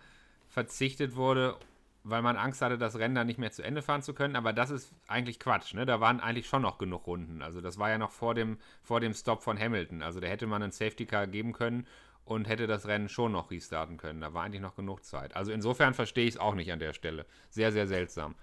verzichtet 0.49 1.15
wurde 1.15 1.55
weil 2.05 2.21
man 2.21 2.37
Angst 2.37 2.61
hatte, 2.61 2.77
das 2.77 2.99
Rennen 2.99 3.15
dann 3.15 3.25
nicht 3.25 3.39
mehr 3.39 3.51
zu 3.51 3.63
Ende 3.63 3.81
fahren 3.81 4.03
zu 4.03 4.13
können. 4.13 4.35
Aber 4.35 4.53
das 4.53 4.69
ist 4.69 4.93
eigentlich 5.07 5.39
Quatsch. 5.39 5.73
Ne? 5.73 5.85
Da 5.85 5.99
waren 5.99 6.19
eigentlich 6.19 6.47
schon 6.47 6.61
noch 6.61 6.77
genug 6.77 7.07
Runden. 7.07 7.41
Also 7.41 7.61
das 7.61 7.79
war 7.79 7.89
ja 7.89 7.97
noch 7.97 8.11
vor 8.11 8.35
dem, 8.35 8.57
vor 8.83 8.99
dem 8.99 9.13
Stop 9.13 9.41
von 9.41 9.59
Hamilton. 9.59 10.03
Also 10.03 10.19
da 10.19 10.27
hätte 10.27 10.45
man 10.45 10.61
einen 10.61 10.71
Safety 10.71 11.07
Car 11.07 11.25
geben 11.25 11.51
können 11.51 11.87
und 12.23 12.47
hätte 12.47 12.67
das 12.67 12.87
Rennen 12.87 13.09
schon 13.09 13.31
noch 13.31 13.49
restarten 13.49 13.97
können. 13.97 14.21
Da 14.21 14.35
war 14.35 14.43
eigentlich 14.43 14.61
noch 14.61 14.75
genug 14.75 15.03
Zeit. 15.03 15.35
Also 15.35 15.51
insofern 15.51 15.95
verstehe 15.95 16.25
ich 16.25 16.35
es 16.35 16.39
auch 16.39 16.53
nicht 16.53 16.71
an 16.71 16.79
der 16.79 16.93
Stelle. 16.93 17.25
Sehr, 17.49 17.71
sehr 17.71 17.87
seltsam. 17.87 18.35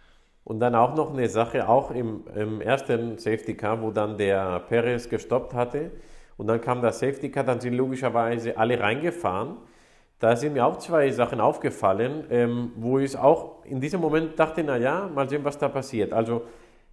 Und 0.44 0.58
dann 0.58 0.74
auch 0.74 0.96
noch 0.96 1.12
eine 1.12 1.28
Sache, 1.28 1.68
auch 1.68 1.92
im, 1.92 2.24
im 2.34 2.60
ersten 2.60 3.16
Safety 3.18 3.56
Car, 3.56 3.80
wo 3.80 3.92
dann 3.92 4.18
der 4.18 4.58
Perez 4.60 5.08
gestoppt 5.08 5.54
hatte. 5.54 5.92
Und 6.36 6.48
dann 6.48 6.60
kam 6.60 6.82
das 6.82 6.98
Safety 6.98 7.30
Car, 7.30 7.44
dann 7.44 7.60
sind 7.60 7.74
logischerweise 7.74 8.56
alle 8.56 8.80
reingefahren. 8.80 9.58
Da 10.22 10.36
sind 10.36 10.52
mir 10.52 10.64
auch 10.64 10.78
zwei 10.78 11.10
Sachen 11.10 11.40
aufgefallen, 11.40 12.26
ähm, 12.30 12.70
wo 12.76 13.00
ich 13.00 13.18
auch 13.18 13.64
in 13.64 13.80
diesem 13.80 14.00
Moment 14.00 14.38
dachte, 14.38 14.62
naja, 14.62 15.10
mal 15.12 15.28
sehen, 15.28 15.42
was 15.42 15.58
da 15.58 15.68
passiert. 15.68 16.12
Also 16.12 16.42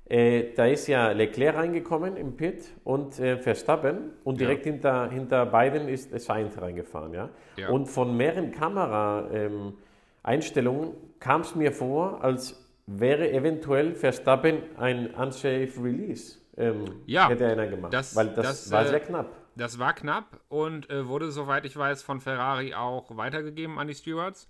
äh, 0.06 0.46
da 0.56 0.66
ist 0.66 0.88
ja 0.88 1.12
Leclerc 1.12 1.56
reingekommen 1.56 2.18
im 2.18 2.36
Pit 2.36 2.72
und 2.84 3.20
äh, 3.20 3.38
Verstappen 3.38 4.14
und 4.24 4.42
direkt 4.42 4.66
ja. 4.66 4.72
hinter, 4.72 5.12
hinter 5.12 5.46
beiden 5.46 5.90
ist 5.90 6.20
Sainz 6.20 6.60
reingefahren. 6.60 7.14
Ja? 7.14 7.30
ja. 7.56 7.70
Und 7.70 7.86
von 7.86 8.18
mehreren 8.18 8.52
Kamera-Einstellungen 8.52 10.90
ähm, 10.90 10.96
kam 11.20 11.42
es 11.42 11.54
mir 11.54 11.72
vor, 11.72 12.24
als 12.24 12.68
wäre 12.88 13.32
eventuell 13.32 13.94
Verstappen 13.94 14.64
ein 14.76 15.14
unsafe 15.14 15.70
Release. 15.80 16.40
Ähm, 16.58 16.86
ja, 17.06 17.30
hätte 17.30 17.46
einer 17.46 17.68
gemacht, 17.68 17.94
das, 17.94 18.16
weil 18.16 18.30
das, 18.30 18.48
das 18.48 18.72
war 18.72 18.86
äh, 18.86 18.88
sehr 18.88 19.02
knapp. 19.02 19.39
Das 19.60 19.78
war 19.78 19.94
knapp 19.94 20.40
und 20.48 20.90
äh, 20.90 21.06
wurde, 21.08 21.32
soweit 21.32 21.66
ich 21.66 21.76
weiß, 21.76 22.02
von 22.02 22.22
Ferrari 22.22 22.74
auch 22.74 23.18
weitergegeben 23.18 23.78
an 23.78 23.88
die 23.88 23.94
Stewards. 23.94 24.50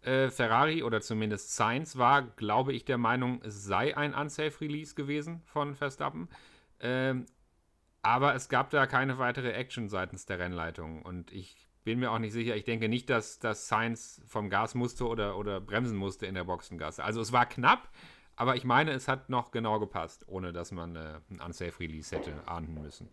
Äh, 0.00 0.30
Ferrari 0.30 0.82
oder 0.82 1.00
zumindest 1.00 1.54
Sainz 1.54 1.96
war, 1.96 2.22
glaube 2.22 2.72
ich, 2.72 2.84
der 2.84 2.98
Meinung, 2.98 3.40
es 3.44 3.64
sei 3.64 3.96
ein 3.96 4.14
unsafe 4.14 4.62
Release 4.62 4.96
gewesen 4.96 5.42
von 5.44 5.76
Verstappen. 5.76 6.28
Ähm, 6.80 7.26
Aber 8.02 8.34
es 8.34 8.48
gab 8.48 8.70
da 8.70 8.88
keine 8.88 9.18
weitere 9.18 9.52
Action 9.52 9.88
seitens 9.88 10.26
der 10.26 10.40
Rennleitung. 10.40 11.02
Und 11.02 11.30
ich 11.32 11.68
bin 11.84 12.00
mir 12.00 12.10
auch 12.10 12.18
nicht 12.18 12.32
sicher. 12.32 12.56
Ich 12.56 12.64
denke 12.64 12.88
nicht, 12.88 13.10
dass, 13.10 13.38
dass 13.38 13.68
Sainz 13.68 14.20
vom 14.26 14.50
Gas 14.50 14.74
musste 14.74 15.06
oder, 15.06 15.36
oder 15.38 15.60
bremsen 15.60 15.96
musste 15.96 16.26
in 16.26 16.34
der 16.34 16.44
Boxengasse. 16.44 17.04
Also 17.04 17.20
es 17.20 17.30
war 17.30 17.46
knapp, 17.46 17.88
aber 18.34 18.56
ich 18.56 18.64
meine, 18.64 18.90
es 18.90 19.06
hat 19.06 19.30
noch 19.30 19.52
genau 19.52 19.78
gepasst, 19.78 20.24
ohne 20.26 20.52
dass 20.52 20.72
man 20.72 20.96
äh, 20.96 21.20
ein 21.30 21.40
Unsafe 21.40 21.78
Release 21.78 22.16
hätte 22.16 22.32
ahnden 22.48 22.82
müssen. 22.82 23.08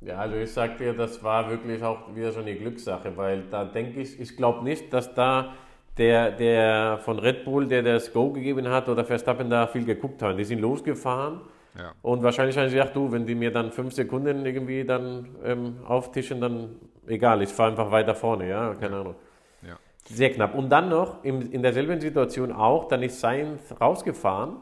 Ja, 0.00 0.18
also 0.18 0.36
ich 0.36 0.52
sag 0.52 0.76
dir, 0.78 0.92
das 0.92 1.22
war 1.22 1.48
wirklich 1.50 1.82
auch 1.82 2.14
wieder 2.14 2.30
so 2.32 2.40
eine 2.40 2.54
Glückssache, 2.54 3.16
weil 3.16 3.44
da 3.50 3.64
denke 3.64 4.00
ich, 4.00 4.20
ich 4.20 4.36
glaube 4.36 4.62
nicht, 4.62 4.92
dass 4.92 5.14
da 5.14 5.54
der, 5.96 6.32
der 6.32 6.98
von 6.98 7.18
Red 7.18 7.44
Bull, 7.44 7.66
der 7.66 7.82
das 7.82 8.12
Go 8.12 8.30
gegeben 8.30 8.68
hat, 8.68 8.88
oder 8.88 9.04
Verstappen 9.04 9.48
da 9.48 9.66
viel 9.66 9.84
geguckt 9.84 10.22
haben. 10.22 10.36
Die 10.36 10.44
sind 10.44 10.60
losgefahren 10.60 11.40
ja. 11.78 11.92
und 12.02 12.22
wahrscheinlich 12.22 12.58
haben 12.58 12.68
sie 12.68 12.76
gedacht, 12.76 12.94
du, 12.94 13.10
wenn 13.12 13.26
die 13.26 13.34
mir 13.34 13.52
dann 13.52 13.72
fünf 13.72 13.94
Sekunden 13.94 14.44
irgendwie 14.44 14.84
dann 14.84 15.28
ähm, 15.44 15.76
auftischen, 15.86 16.40
dann 16.40 16.76
egal, 17.06 17.42
ich 17.42 17.50
fahre 17.50 17.70
einfach 17.70 17.90
weiter 17.90 18.14
vorne, 18.14 18.48
ja, 18.48 18.74
keine 18.74 18.96
ja. 18.96 19.00
Ahnung. 19.00 19.14
Ja. 19.62 19.76
Sehr 20.04 20.30
knapp. 20.32 20.54
Und 20.54 20.68
dann 20.68 20.88
noch, 20.88 21.24
in, 21.24 21.50
in 21.52 21.62
derselben 21.62 22.00
Situation 22.00 22.52
auch, 22.52 22.88
dann 22.88 23.02
ist 23.02 23.20
Sainz 23.20 23.74
rausgefahren 23.80 24.56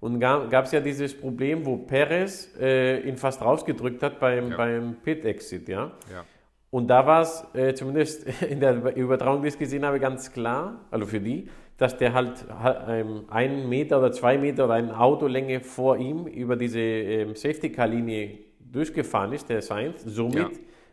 und 0.00 0.20
gab 0.20 0.64
es 0.64 0.72
ja 0.72 0.80
dieses 0.80 1.18
Problem, 1.18 1.64
wo 1.64 1.78
Perez 1.78 2.54
äh, 2.60 3.00
ihn 3.00 3.16
fast 3.16 3.42
rausgedrückt 3.42 4.02
hat 4.02 4.20
beim, 4.20 4.50
ja. 4.50 4.56
beim 4.56 4.96
Pit-Exit, 5.02 5.68
ja? 5.68 5.92
ja. 6.12 6.24
Und 6.70 6.88
da 6.88 7.06
war 7.06 7.22
es 7.22 7.46
äh, 7.54 7.74
zumindest 7.74 8.26
in 8.48 8.60
der 8.60 8.94
Übertragung, 8.96 9.42
die 9.42 9.48
ich 9.48 9.58
gesehen 9.58 9.84
habe, 9.84 9.98
ganz 9.98 10.32
klar, 10.32 10.84
also 10.90 11.06
für 11.06 11.20
die, 11.20 11.48
dass 11.78 11.96
der 11.96 12.14
halt 12.14 12.44
ähm, 12.88 13.24
einen 13.30 13.68
Meter 13.68 13.98
oder 13.98 14.12
zwei 14.12 14.38
Meter 14.38 14.64
oder 14.64 14.74
eine 14.74 14.98
Autolänge 14.98 15.60
vor 15.60 15.96
ihm 15.96 16.26
über 16.26 16.56
diese 16.56 16.80
ähm, 16.80 17.34
Safety-Car-Linie 17.34 18.38
durchgefahren 18.60 19.32
ist, 19.32 19.48
der 19.48 19.62
Sainz. 19.62 20.02
Somit 20.04 20.36
ja. 20.36 20.48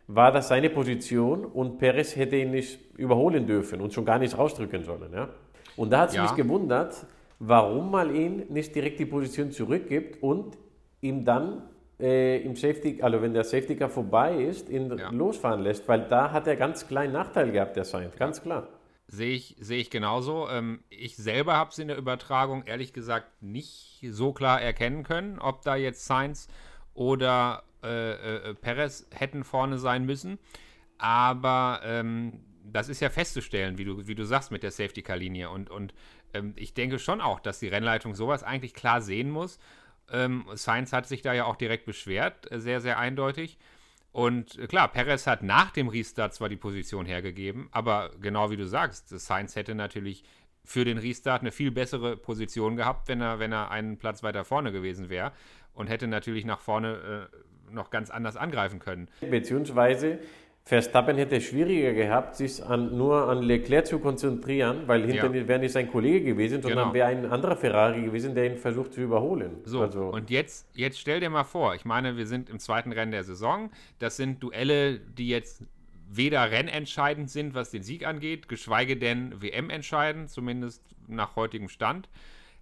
war 0.08 0.32
das 0.32 0.48
seine 0.48 0.70
Position 0.70 1.44
und 1.44 1.78
Perez 1.78 2.16
hätte 2.16 2.36
ihn 2.36 2.50
nicht 2.50 2.78
überholen 2.96 3.46
dürfen 3.46 3.80
und 3.80 3.92
schon 3.92 4.04
gar 4.04 4.18
nicht 4.18 4.36
rausdrücken 4.36 4.84
sollen. 4.84 5.12
Ja? 5.12 5.28
Und 5.76 5.92
da 5.92 6.00
hat 6.00 6.10
es 6.10 6.18
mich 6.18 6.34
gewundert, 6.34 7.06
warum 7.48 7.90
man 7.90 8.14
ihn 8.14 8.44
nicht 8.48 8.74
direkt 8.74 8.98
die 8.98 9.06
Position 9.06 9.50
zurückgibt 9.52 10.22
und 10.22 10.56
ihm 11.00 11.24
dann 11.24 11.62
äh, 12.00 12.42
im 12.42 12.56
Safety, 12.56 13.00
also 13.02 13.22
wenn 13.22 13.34
der 13.34 13.44
Safety 13.44 13.76
Car 13.76 13.88
vorbei 13.88 14.42
ist, 14.42 14.68
ihn 14.68 14.96
ja. 14.96 15.10
losfahren 15.10 15.60
lässt, 15.60 15.86
weil 15.88 16.08
da 16.08 16.32
hat 16.32 16.46
er 16.46 16.56
ganz 16.56 16.88
kleinen 16.88 17.12
Nachteil 17.12 17.52
gehabt, 17.52 17.76
der 17.76 17.84
Sainz, 17.84 18.16
ganz 18.16 18.42
klar. 18.42 18.68
Sehe 19.06 19.34
ich, 19.34 19.56
sehe 19.60 19.78
ich 19.78 19.90
genauso. 19.90 20.48
Ähm, 20.48 20.80
ich 20.88 21.16
selber 21.16 21.56
habe 21.56 21.70
es 21.70 21.78
in 21.78 21.88
der 21.88 21.98
Übertragung 21.98 22.64
ehrlich 22.64 22.92
gesagt 22.92 23.42
nicht 23.42 24.04
so 24.10 24.32
klar 24.32 24.60
erkennen 24.60 25.04
können, 25.04 25.38
ob 25.38 25.62
da 25.62 25.76
jetzt 25.76 26.06
Sainz 26.06 26.48
oder 26.94 27.62
äh, 27.82 28.12
äh, 28.12 28.54
Perez 28.54 29.06
hätten 29.12 29.44
vorne 29.44 29.78
sein 29.78 30.06
müssen. 30.06 30.38
Aber 30.96 31.80
ähm, 31.84 32.40
das 32.64 32.88
ist 32.88 33.00
ja 33.00 33.10
festzustellen, 33.10 33.76
wie 33.76 33.84
du, 33.84 34.06
wie 34.06 34.14
du 34.14 34.24
sagst 34.24 34.50
mit 34.50 34.62
der 34.62 34.70
Safety-Car-Linie. 34.70 35.50
Und, 35.50 35.68
und 35.68 35.92
ähm, 36.34 36.52
ich 36.56 36.74
denke 36.74 36.98
schon 36.98 37.20
auch, 37.20 37.40
dass 37.40 37.60
die 37.60 37.68
Rennleitung 37.68 38.14
sowas 38.14 38.42
eigentlich 38.42 38.74
klar 38.74 39.00
sehen 39.00 39.30
muss. 39.30 39.58
Ähm, 40.12 40.44
Sainz 40.54 40.92
hat 40.92 41.06
sich 41.06 41.22
da 41.22 41.32
ja 41.32 41.44
auch 41.46 41.56
direkt 41.56 41.86
beschwert, 41.86 42.50
äh, 42.52 42.60
sehr, 42.60 42.80
sehr 42.80 42.98
eindeutig. 42.98 43.58
Und 44.12 44.58
äh, 44.58 44.66
klar, 44.66 44.88
Perez 44.88 45.26
hat 45.26 45.42
nach 45.42 45.70
dem 45.70 45.88
Restart 45.88 46.34
zwar 46.34 46.48
die 46.48 46.56
Position 46.56 47.06
hergegeben, 47.06 47.68
aber 47.72 48.10
genau 48.20 48.50
wie 48.50 48.56
du 48.56 48.66
sagst, 48.66 49.08
Sainz 49.08 49.56
hätte 49.56 49.74
natürlich 49.74 50.24
für 50.64 50.84
den 50.84 50.98
Restart 50.98 51.42
eine 51.42 51.52
viel 51.52 51.70
bessere 51.70 52.16
Position 52.16 52.76
gehabt, 52.76 53.08
wenn 53.08 53.20
er, 53.20 53.38
wenn 53.38 53.52
er 53.52 53.70
einen 53.70 53.98
Platz 53.98 54.22
weiter 54.22 54.44
vorne 54.44 54.72
gewesen 54.72 55.08
wäre 55.10 55.32
und 55.74 55.88
hätte 55.88 56.06
natürlich 56.06 56.44
nach 56.44 56.60
vorne 56.60 57.30
äh, 57.32 57.72
noch 57.72 57.90
ganz 57.90 58.10
anders 58.10 58.36
angreifen 58.36 58.78
können. 58.78 59.08
Beziehungsweise 59.20 60.18
Verstappen 60.66 61.18
hätte 61.18 61.36
es 61.36 61.44
schwieriger 61.44 61.92
gehabt, 61.92 62.36
sich 62.36 62.64
an, 62.64 62.96
nur 62.96 63.28
an 63.28 63.42
Leclerc 63.42 63.86
zu 63.86 63.98
konzentrieren, 63.98 64.84
weil 64.86 65.04
hinter 65.04 65.34
ja. 65.34 65.46
wäre 65.46 65.58
nicht 65.58 65.72
sein 65.72 65.90
Kollege 65.90 66.24
gewesen, 66.24 66.62
sondern 66.62 66.84
genau. 66.84 66.94
wäre 66.94 67.08
ein 67.08 67.26
anderer 67.30 67.54
Ferrari 67.54 68.00
gewesen, 68.00 68.34
der 68.34 68.46
ihn 68.46 68.56
versucht 68.56 68.94
zu 68.94 69.02
überholen. 69.02 69.58
So, 69.66 69.82
also. 69.82 70.08
und 70.08 70.30
jetzt, 70.30 70.66
jetzt 70.74 70.98
stell 70.98 71.20
dir 71.20 71.28
mal 71.28 71.44
vor, 71.44 71.74
ich 71.74 71.84
meine, 71.84 72.16
wir 72.16 72.26
sind 72.26 72.48
im 72.48 72.58
zweiten 72.60 72.92
Rennen 72.92 73.12
der 73.12 73.24
Saison. 73.24 73.70
Das 73.98 74.16
sind 74.16 74.42
Duelle, 74.42 75.00
die 75.00 75.28
jetzt 75.28 75.64
weder 76.08 76.50
rennentscheidend 76.50 77.28
sind, 77.30 77.54
was 77.54 77.70
den 77.70 77.82
Sieg 77.82 78.06
angeht, 78.06 78.48
geschweige 78.48 78.96
denn 78.96 79.42
WM 79.42 79.68
entscheidend, 79.68 80.30
zumindest 80.30 80.82
nach 81.08 81.36
heutigem 81.36 81.68
Stand. 81.68 82.08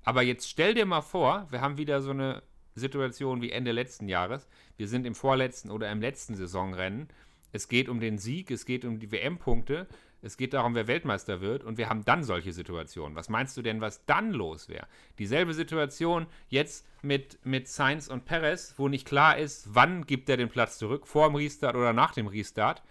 Aber 0.03 0.23
jetzt 0.23 0.51
stell 0.51 0.75
dir 0.75 0.87
mal 0.87 1.03
vor, 1.03 1.47
wir 1.51 1.61
haben 1.61 1.79
wieder 1.79 2.01
so 2.01 2.11
eine 2.11 2.43
Situation 2.75 3.43
wie 3.43 3.53
Ende 3.53 3.71
letzten 3.71 4.09
Jahres. 4.09 4.49
Wir 4.77 4.88
sind 4.88 5.07
im 5.07 5.15
vorletzten 5.15 5.71
oder 5.71 5.88
im 5.93 6.01
letzten 6.01 6.35
Saisonrennen 6.35 7.09
es 7.53 7.69
geht 7.69 7.88
um 7.88 8.01
den 8.01 8.19
Sieg, 8.19 8.51
es 8.51 8.65
geht 8.65 8.85
um 8.85 8.99
die 8.99 9.12
WM-Punkte, 9.12 9.87
es 10.23 10.37
geht 10.37 10.55
darum, 10.55 10.75
wer 10.75 10.87
Weltmeister 10.87 11.41
wird 11.41 11.65
und 11.65 11.79
wir 11.79 11.88
haben 11.88 12.05
dann 12.05 12.23
solche 12.23 12.53
Situationen. 12.53 13.17
Was 13.17 13.29
meinst 13.29 13.57
du 13.57 13.62
denn, 13.62 13.81
was 13.81 14.05
dann 14.07 14.33
los 14.33 14.69
wäre? 14.69 14.87
Dieselbe 15.19 15.53
Situation 15.53 16.27
jetzt 16.49 16.87
mit, 17.03 17.45
mit 17.45 17.69
Sainz 17.69 18.09
und 18.09 18.25
Perez, 18.25 18.75
wo 18.77 18.88
nicht 18.88 19.07
klar 19.07 19.37
ist, 19.37 19.75
wann 19.75 20.07
gibt 20.07 20.29
er 20.29 20.37
den 20.37 20.49
Platz 20.49 20.79
zurück, 20.79 21.07
vor 21.07 21.29
dem 21.29 21.35
Restart 21.35 21.75
oder 21.75 21.93
nach 21.93 22.15
dem 22.15 22.29
Restart. 22.29 22.83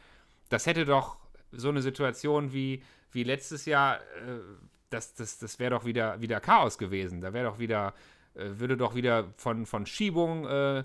Das 0.50 0.66
hätte 0.66 0.86
doch 0.86 1.18
so 1.54 1.70
eine 1.70 1.82
Situation 1.82 2.54
wie, 2.54 2.84
wie 3.12 3.24
letztes 3.24 3.66
Jahr, 3.66 3.98
äh, 3.98 4.40
das, 4.90 5.16
das, 5.16 5.40
das 5.40 5.58
wäre 5.58 5.72
doch 5.72 5.86
wieder, 5.86 6.20
wieder 6.20 6.42
Chaos 6.42 6.78
gewesen. 6.78 7.22
Da 7.22 7.32
wäre 7.32 7.46
doch 7.46 7.60
wieder, 7.60 7.94
äh, 8.36 8.50
würde 8.56 8.76
doch 8.76 8.94
wieder 8.94 9.34
von, 9.38 9.66
von 9.66 9.86
Schiebung 9.86 10.46
äh, 10.46 10.84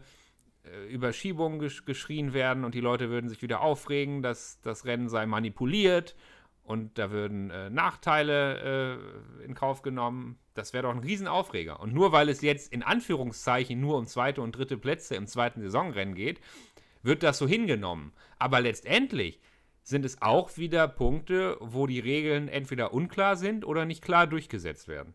äh, 0.72 0.86
über 0.86 1.12
Schiebungen 1.12 1.58
gesch 1.58 1.84
geschrien 1.84 2.32
werden 2.32 2.64
und 2.64 2.74
die 2.74 2.80
Leute 2.80 3.10
würden 3.10 3.28
sich 3.28 3.42
wieder 3.42 3.60
aufregen, 3.60 4.22
dass 4.22 4.60
das 4.60 4.84
Rennen 4.84 5.08
sei 5.08 5.26
manipuliert 5.26 6.14
und 6.66 6.98
da 6.98 7.10
würden 7.10 7.50
äh, 7.50 7.70
Nachteile 7.70 8.98
äh, 9.40 9.44
in 9.44 9.54
Kauf 9.54 9.82
genommen. 9.82 10.38
Das 10.54 10.72
wäre 10.72 10.82
doch 10.84 10.90
ein 10.90 10.98
Riesenaufreger. 10.98 11.80
Und 11.80 11.94
nur 11.94 12.12
weil 12.12 12.28
es 12.28 12.40
jetzt 12.40 12.72
in 12.72 12.82
Anführungszeichen 12.82 13.80
nur 13.80 13.96
um 13.96 14.06
zweite 14.06 14.42
und 14.42 14.52
dritte 14.56 14.76
Plätze 14.76 15.14
im 15.14 15.26
zweiten 15.26 15.60
Saisonrennen 15.60 16.14
geht, 16.14 16.40
wird 17.02 17.22
das 17.22 17.38
so 17.38 17.46
hingenommen. 17.46 18.12
Aber 18.38 18.60
letztendlich 18.60 19.40
sind 19.84 20.04
es 20.04 20.20
auch 20.20 20.56
wieder 20.56 20.88
Punkte, 20.88 21.56
wo 21.60 21.86
die 21.86 22.00
Regeln 22.00 22.48
entweder 22.48 22.92
unklar 22.92 23.36
sind 23.36 23.64
oder 23.64 23.84
nicht 23.84 24.02
klar 24.02 24.26
durchgesetzt 24.26 24.88
werden. 24.88 25.14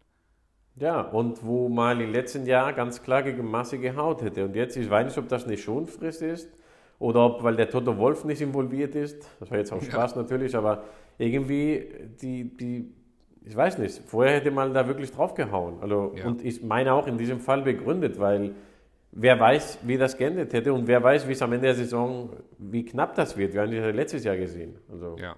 Ja, 0.75 1.01
und 1.01 1.45
wo 1.45 1.69
mal 1.69 1.99
im 2.01 2.11
letzten 2.11 2.45
Jahr 2.45 2.73
ganz 2.73 3.03
klar 3.03 3.23
gegen 3.23 3.49
Masse 3.49 3.77
gehaut 3.77 4.21
hätte. 4.21 4.45
Und 4.45 4.55
jetzt, 4.55 4.77
ich 4.77 4.89
weiß 4.89 5.05
nicht, 5.05 5.17
ob 5.17 5.27
das 5.27 5.45
eine 5.45 5.57
Schonfrist 5.57 6.21
ist 6.21 6.49
oder 6.97 7.25
ob, 7.25 7.43
weil 7.43 7.55
der 7.55 7.69
Toto 7.69 7.97
Wolf 7.97 8.23
nicht 8.25 8.41
involviert 8.41 8.95
ist. 8.95 9.27
Das 9.39 9.51
war 9.51 9.57
jetzt 9.57 9.73
auch 9.73 9.81
Spaß 9.81 10.15
ja. 10.15 10.21
natürlich, 10.21 10.55
aber 10.55 10.83
irgendwie, 11.17 11.87
die, 12.21 12.55
die, 12.55 12.93
ich 13.43 13.55
weiß 13.55 13.79
nicht, 13.79 14.01
vorher 14.05 14.35
hätte 14.35 14.51
man 14.51 14.73
da 14.73 14.87
wirklich 14.87 15.11
draufgehauen. 15.11 15.81
Also, 15.81 16.13
ja. 16.15 16.25
Und 16.25 16.43
ich 16.43 16.63
meine 16.63 16.93
auch 16.93 17.07
in 17.07 17.17
diesem 17.17 17.39
Fall 17.39 17.63
begründet, 17.63 18.19
weil 18.19 18.55
wer 19.11 19.39
weiß, 19.39 19.79
wie 19.83 19.97
das 19.97 20.17
geendet 20.17 20.53
hätte 20.53 20.73
und 20.73 20.87
wer 20.87 21.03
weiß, 21.03 21.27
wie 21.27 21.33
es 21.33 21.41
am 21.41 21.51
Ende 21.51 21.67
der 21.67 21.75
Saison, 21.75 22.29
wie 22.57 22.85
knapp 22.85 23.15
das 23.15 23.35
wird. 23.35 23.53
Wir 23.53 23.61
haben 23.61 23.71
das 23.71 23.79
ja 23.79 23.89
letztes 23.89 24.23
Jahr 24.23 24.37
gesehen. 24.37 24.77
Also. 24.89 25.17
Ja. 25.19 25.35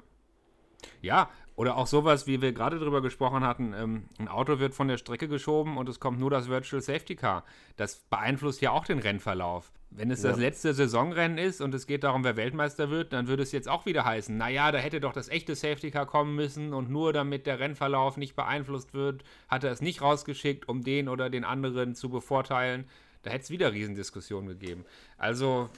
Ja, 1.02 1.30
oder 1.56 1.78
auch 1.78 1.88
sowas, 1.88 2.26
wie 2.26 2.42
wir 2.42 2.52
gerade 2.52 2.80
drüber 2.80 3.02
gesprochen 3.02 3.44
hatten, 3.44 3.74
ähm, 3.74 4.06
ein 4.18 4.28
Auto 4.28 4.60
wird 4.60 4.74
von 4.74 4.88
der 4.88 4.98
Strecke 4.98 5.28
geschoben 5.28 5.78
und 5.78 5.88
es 5.88 6.00
kommt 6.00 6.20
nur 6.20 6.30
das 6.30 6.50
Virtual 6.50 6.82
Safety 6.82 7.16
Car. 7.16 7.44
Das 7.78 7.98
beeinflusst 8.10 8.62
ja 8.62 8.72
auch 8.72 8.86
den 8.86 9.00
Rennverlauf. 9.00 9.72
Wenn 9.92 10.10
es 10.10 10.24
ja. 10.24 10.32
das 10.32 10.40
letzte 10.40 10.74
Saisonrennen 10.74 11.38
ist 11.38 11.62
und 11.62 11.76
es 11.76 11.86
geht 11.86 12.04
darum, 12.04 12.24
wer 12.24 12.36
Weltmeister 12.36 12.90
wird, 12.90 13.14
dann 13.14 13.28
würde 13.28 13.44
es 13.44 13.52
jetzt 13.52 13.70
auch 13.70 13.86
wieder 13.86 14.04
heißen, 14.04 14.36
naja, 14.36 14.72
da 14.72 14.80
hätte 14.80 15.00
doch 15.00 15.14
das 15.14 15.30
echte 15.30 15.54
Safety 15.56 15.92
Car 15.92 16.08
kommen 16.08 16.36
müssen 16.36 16.74
und 16.74 16.90
nur 16.90 17.14
damit 17.14 17.46
der 17.46 17.60
Rennverlauf 17.60 18.18
nicht 18.18 18.36
beeinflusst 18.36 18.96
wird, 18.96 19.24
hat 19.48 19.64
er 19.64 19.72
es 19.72 19.82
nicht 19.82 20.02
rausgeschickt, 20.02 20.68
um 20.68 20.84
den 20.84 21.08
oder 21.08 21.30
den 21.30 21.44
anderen 21.44 21.94
zu 21.94 22.10
bevorteilen. 22.10 22.86
Da 23.22 23.30
hätte 23.30 23.44
es 23.44 23.50
wieder 23.52 23.72
Riesendiskussionen 23.72 24.48
gegeben. 24.50 24.86
Also, 25.18 25.70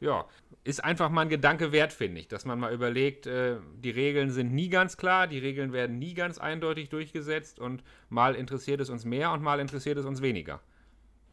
ja, 0.00 0.24
ist 0.62 0.84
einfach 0.84 1.08
mal 1.08 1.22
ein 1.22 1.28
Gedanke 1.28 1.72
wert, 1.72 1.92
finde 1.92 2.20
ich, 2.20 2.28
dass 2.28 2.44
man 2.44 2.58
mal 2.58 2.72
überlegt, 2.72 3.26
äh, 3.26 3.56
die 3.76 3.90
Regeln 3.90 4.30
sind 4.30 4.52
nie 4.52 4.68
ganz 4.68 4.96
klar, 4.96 5.26
die 5.26 5.38
Regeln 5.38 5.72
werden 5.72 5.98
nie 5.98 6.14
ganz 6.14 6.38
eindeutig 6.38 6.90
durchgesetzt 6.90 7.58
und 7.58 7.82
mal 8.08 8.34
interessiert 8.34 8.80
es 8.80 8.90
uns 8.90 9.04
mehr 9.04 9.32
und 9.32 9.42
mal 9.42 9.58
interessiert 9.58 9.96
es 9.96 10.04
uns 10.04 10.20
weniger. 10.20 10.60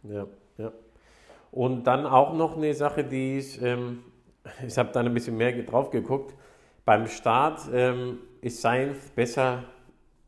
Ja, 0.04 0.28
ja. 0.58 0.72
Und 1.52 1.86
dann 1.86 2.06
auch 2.06 2.34
noch 2.34 2.56
eine 2.56 2.74
Sache, 2.74 3.04
die 3.04 3.40
ich, 3.40 3.62
ähm, 3.62 4.04
ich 4.68 4.78
habe 4.78 4.92
da 4.94 5.02
ein 5.02 5.13
bisschen 5.13 5.36
mehr 5.36 5.52
drauf 5.63 5.90
geguckt. 5.90 6.34
Beim 6.86 7.08
Start 7.08 7.62
ähm, 7.74 8.20
ist 8.40 8.62
Sainz 8.62 9.10
besser 9.10 9.66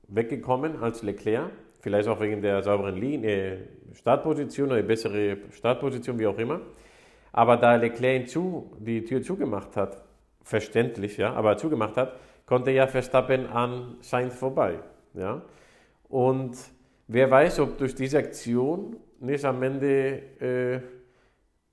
weggekommen 0.09 0.81
als 0.83 1.03
Leclerc. 1.03 1.51
Vielleicht 1.79 2.09
auch 2.09 2.19
wegen 2.19 2.41
der 2.41 2.61
sauberen 2.63 2.97
Linie, 2.97 3.69
Startposition 3.93 4.69
oder 4.71 4.83
bessere 4.83 5.37
Startposition, 5.51 6.19
wie 6.19 6.27
auch 6.27 6.37
immer. 6.37 6.59
Aber 7.31 7.57
da 7.57 7.75
Leclerc 7.75 8.27
zu, 8.27 8.71
die 8.79 9.03
Tür 9.03 9.21
zugemacht 9.21 9.75
hat, 9.75 10.03
verständlich, 10.43 11.17
ja, 11.17 11.33
aber 11.33 11.57
zugemacht 11.57 11.95
hat, 11.97 12.13
konnte 12.45 12.71
ja 12.71 12.87
Verstappen 12.87 13.45
an 13.47 13.97
Sainz 14.01 14.35
vorbei. 14.35 14.79
Ja? 15.13 15.41
Und 16.07 16.57
wer 17.07 17.29
weiß, 17.29 17.59
ob 17.59 17.77
durch 17.77 17.93
diese 17.93 18.17
Aktion 18.17 18.97
nicht 19.19 19.45
am 19.45 19.61
Ende 19.61 20.21
äh, 20.39 20.81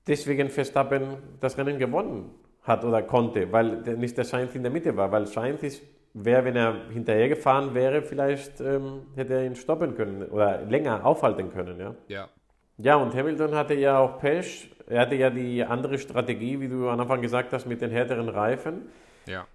deswegen 0.07 0.49
Verstappen 0.49 1.17
das 1.39 1.57
Rennen 1.57 1.79
gewonnen 1.79 2.29
hat 2.61 2.83
oder 2.83 3.01
konnte, 3.01 3.51
weil 3.51 3.81
nicht 3.97 4.17
der 4.17 4.25
Sainz 4.25 4.53
in 4.53 4.61
der 4.61 4.71
Mitte 4.71 4.95
war, 4.95 5.11
weil 5.11 5.25
Sainz 5.25 5.81
wäre, 6.13 6.45
wenn 6.45 6.55
er 6.55 6.89
hinterher 6.91 7.29
gefahren 7.29 7.73
wäre, 7.73 8.01
vielleicht 8.01 8.59
ähm, 8.61 9.07
hätte 9.15 9.33
er 9.35 9.45
ihn 9.45 9.55
stoppen 9.55 9.95
können 9.95 10.23
oder 10.23 10.61
länger 10.61 11.05
aufhalten 11.05 11.51
können. 11.51 11.79
Ja? 11.79 11.95
ja. 12.07 12.29
Ja, 12.77 12.95
und 12.95 13.15
Hamilton 13.15 13.55
hatte 13.55 13.73
ja 13.73 13.99
auch 13.99 14.19
Pech. 14.19 14.69
Er 14.87 15.01
hatte 15.01 15.15
ja 15.15 15.29
die 15.29 15.63
andere 15.63 15.97
Strategie, 15.97 16.59
wie 16.59 16.67
du 16.67 16.89
am 16.89 16.99
Anfang 16.99 17.21
gesagt 17.21 17.51
hast, 17.53 17.65
mit 17.65 17.81
den 17.81 17.91
härteren 17.91 18.29
Reifen. 18.29 18.89
Ja. 19.25 19.45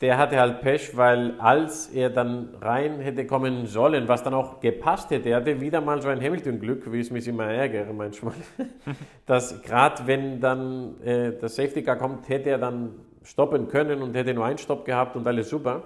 Der 0.00 0.16
hatte 0.16 0.38
halt 0.38 0.60
Pech, 0.60 0.96
weil 0.96 1.34
als 1.40 1.88
er 1.88 2.08
dann 2.08 2.54
rein 2.60 3.00
hätte 3.00 3.26
kommen 3.26 3.66
sollen, 3.66 4.06
was 4.06 4.22
dann 4.22 4.32
auch 4.32 4.60
gepasst 4.60 5.10
hätte, 5.10 5.30
er 5.30 5.38
hatte 5.38 5.60
wieder 5.60 5.80
mal 5.80 6.00
so 6.00 6.08
ein 6.08 6.22
Hamilton-Glück, 6.22 6.92
wie 6.92 7.00
es 7.00 7.10
mich 7.10 7.26
immer 7.26 7.46
ärgere 7.46 7.92
manchmal, 7.92 8.34
dass 9.26 9.60
gerade 9.62 10.06
wenn 10.06 10.40
dann 10.40 11.02
äh, 11.02 11.32
das 11.32 11.56
Safety 11.56 11.82
Car 11.82 11.96
kommt, 11.96 12.28
hätte 12.28 12.50
er 12.50 12.58
dann 12.58 12.94
stoppen 13.24 13.66
können 13.66 14.02
und 14.02 14.14
hätte 14.14 14.32
nur 14.34 14.44
einen 14.44 14.58
Stopp 14.58 14.84
gehabt 14.84 15.16
und 15.16 15.26
alles 15.26 15.50
super 15.50 15.82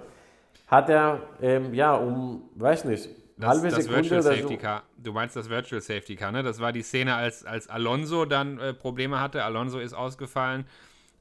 hat 0.73 0.89
er, 0.89 1.21
ähm, 1.41 1.73
ja, 1.73 1.95
um, 1.95 2.49
weiß 2.55 2.85
nicht, 2.85 3.09
das, 3.37 3.49
halbe 3.49 3.69
das 3.69 3.85
Sekunde 3.85 4.01
Virtual 4.01 4.21
Safety 4.21 4.53
so. 4.53 4.57
Car. 4.57 4.83
Du 4.97 5.13
meinst 5.13 5.35
das 5.35 5.49
Virtual 5.49 5.81
Safety 5.81 6.15
Car, 6.15 6.31
ne? 6.31 6.43
Das 6.43 6.59
war 6.59 6.71
die 6.71 6.81
Szene, 6.83 7.15
als, 7.15 7.45
als 7.45 7.69
Alonso 7.69 8.25
dann 8.25 8.59
äh, 8.59 8.73
Probleme 8.73 9.19
hatte. 9.19 9.43
Alonso 9.43 9.79
ist 9.79 9.93
ausgefallen. 9.93 10.65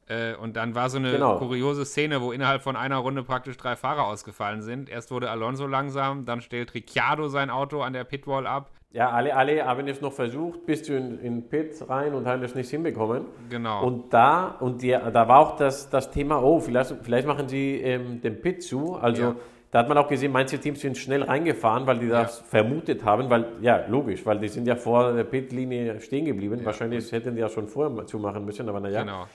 Äh, 0.08 0.34
und 0.34 0.56
dann 0.56 0.74
war 0.74 0.90
so 0.90 0.98
eine 0.98 1.12
genau. 1.12 1.38
kuriose 1.38 1.84
Szene, 1.84 2.20
wo 2.20 2.32
innerhalb 2.32 2.62
von 2.62 2.76
einer 2.76 2.96
Runde 2.96 3.22
praktisch 3.22 3.56
drei 3.56 3.76
Fahrer 3.76 4.06
ausgefallen 4.06 4.62
sind. 4.62 4.88
Erst 4.88 5.10
wurde 5.10 5.30
Alonso 5.30 5.66
langsam, 5.66 6.24
dann 6.24 6.40
stellt 6.40 6.74
Ricciardo 6.74 7.28
sein 7.28 7.50
Auto 7.50 7.82
an 7.82 7.92
der 7.92 8.04
Pitwall 8.04 8.46
ab. 8.46 8.70
Ja, 8.92 9.10
alle, 9.10 9.34
alle 9.34 9.64
haben 9.64 9.88
es 9.88 10.02
noch 10.02 10.12
versucht, 10.12 10.66
bis 10.66 10.82
zu 10.82 10.94
in, 10.94 11.18
in 11.20 11.48
Pit 11.48 11.82
rein 11.88 12.12
und 12.12 12.26
haben 12.26 12.42
es 12.42 12.54
nicht 12.54 12.68
hinbekommen. 12.68 13.24
Genau. 13.48 13.86
Und 13.86 14.12
da, 14.12 14.56
und 14.60 14.82
die, 14.82 14.90
da 14.90 15.28
war 15.28 15.38
auch 15.38 15.56
das, 15.56 15.88
das 15.88 16.10
Thema, 16.10 16.42
oh, 16.42 16.60
vielleicht, 16.60 16.94
vielleicht 17.02 17.26
machen 17.26 17.48
sie 17.48 17.76
ähm, 17.80 18.20
den 18.20 18.42
Pit 18.42 18.62
zu. 18.62 18.96
Also 18.96 19.22
ja. 19.22 19.36
Da 19.72 19.78
hat 19.78 19.88
man 19.88 19.96
auch 19.96 20.06
gesehen, 20.06 20.32
manche 20.32 20.58
Teams 20.58 20.80
sind 20.80 20.98
schnell 20.98 21.22
reingefahren, 21.22 21.86
weil 21.86 21.98
die 21.98 22.08
das 22.08 22.40
ja. 22.40 22.44
vermutet 22.44 23.06
haben, 23.06 23.30
weil, 23.30 23.46
ja, 23.62 23.86
logisch, 23.88 24.24
weil 24.26 24.38
die 24.38 24.48
sind 24.48 24.66
ja 24.66 24.76
vor 24.76 25.14
der 25.14 25.24
Pitlinie 25.24 25.98
stehen 25.98 26.26
geblieben. 26.26 26.58
Ja. 26.58 26.66
Wahrscheinlich 26.66 27.10
hätten 27.10 27.34
die 27.34 27.40
ja 27.40 27.48
schon 27.48 27.66
vorher 27.66 28.06
zumachen 28.06 28.44
müssen, 28.44 28.68
aber 28.68 28.80
naja. 28.80 29.00
Genau. 29.00 29.26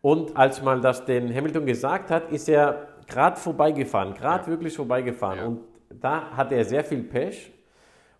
Und 0.00 0.36
als 0.36 0.62
man 0.62 0.80
das 0.80 1.04
den 1.04 1.34
Hamilton 1.34 1.66
gesagt 1.66 2.12
hat, 2.12 2.30
ist 2.30 2.48
er 2.48 2.86
gerade 3.08 3.36
vorbeigefahren, 3.36 4.14
gerade 4.14 4.46
wirklich 4.46 4.76
vorbeigefahren. 4.76 5.40
Und 5.40 5.60
da 6.00 6.30
hatte 6.36 6.54
er 6.54 6.64
sehr 6.64 6.84
viel 6.84 7.02
Pech 7.02 7.50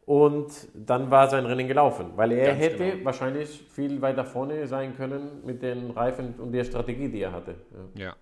und 0.07 0.51
dann 0.75 1.09
war 1.09 1.29
sein 1.29 1.47
Rennen 1.47 1.69
gelaufen, 1.69 2.07
weil 2.17 2.33
er 2.33 2.49
Ganz 2.49 2.59
hätte 2.59 2.91
genau. 2.91 3.05
wahrscheinlich 3.05 3.65
viel 3.71 4.03
weiter 4.03 4.25
vorne 4.25 4.67
sein 4.67 4.97
können 4.97 5.43
mit 5.47 5.63
den 5.63 5.93
Reifen 5.93 6.35
und 6.39 6.51
der 6.51 6.65
Strategie, 6.65 7.09
die 7.09 7.21
er 7.21 7.31
hatte. 7.31 7.55
Ja. 7.95 8.17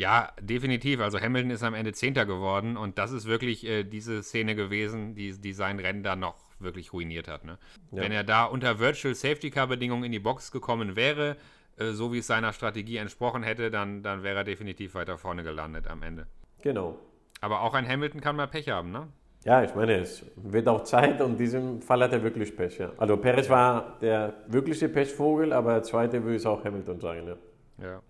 Ja. 0.00 0.32
definitiv. 0.40 1.00
Also 1.00 1.20
Hamilton 1.20 1.50
ist 1.50 1.62
am 1.62 1.74
Ende 1.74 1.92
Zehnter 1.92 2.26
geworden 2.26 2.76
und 2.76 2.98
das 2.98 3.12
ist 3.12 3.26
wirklich 3.26 3.66
äh, 3.66 3.84
diese 3.84 4.22
Szene 4.22 4.54
gewesen, 4.54 5.14
die, 5.14 5.32
die 5.32 5.52
sein 5.52 5.78
Rennen 5.78 6.02
dann 6.02 6.20
noch 6.20 6.36
wirklich 6.58 6.92
ruiniert 6.92 7.28
hat. 7.28 7.44
Ne? 7.44 7.58
Ja. 7.90 8.02
Wenn 8.02 8.12
er 8.12 8.24
da 8.24 8.44
unter 8.44 8.78
Virtual 8.78 9.14
Safety 9.14 9.50
Car 9.50 9.66
Bedingungen 9.66 10.04
in 10.04 10.12
die 10.12 10.18
Box 10.18 10.50
gekommen 10.52 10.96
wäre, 10.96 11.36
äh, 11.76 11.92
so 11.92 12.12
wie 12.12 12.18
es 12.18 12.26
seiner 12.26 12.52
Strategie 12.52 12.96
entsprochen 12.96 13.42
hätte, 13.42 13.70
dann, 13.70 14.02
dann 14.02 14.22
wäre 14.22 14.38
er 14.38 14.44
definitiv 14.44 14.94
weiter 14.94 15.18
vorne 15.18 15.42
gelandet 15.42 15.86
am 15.88 16.02
Ende. 16.02 16.26
Genau. 16.62 16.98
Aber 17.40 17.62
auch 17.62 17.74
ein 17.74 17.88
Hamilton 17.88 18.20
kann 18.20 18.36
mal 18.36 18.46
Pech 18.46 18.68
haben, 18.68 18.92
ne? 18.92 19.08
Ja, 19.44 19.64
ich 19.64 19.74
meine, 19.74 19.94
es 19.94 20.22
wird 20.36 20.68
auch 20.68 20.84
Zeit 20.84 21.22
und 21.22 21.32
in 21.32 21.38
diesem 21.38 21.80
Fall 21.80 22.02
hat 22.02 22.12
er 22.12 22.22
wirklich 22.22 22.54
Pech. 22.54 22.76
Ja. 22.76 22.92
Also 22.98 23.16
Perez 23.16 23.48
war 23.48 23.98
der 24.00 24.34
wirkliche 24.48 24.90
Pechvogel, 24.90 25.54
aber 25.54 25.72
der 25.74 25.82
zweite 25.82 26.22
würde 26.22 26.36
ich 26.36 26.46
auch 26.46 26.62
Hamilton 26.62 27.00
sagen. 27.00 27.26
Ja, 27.26 27.86
ja. 27.86 28.02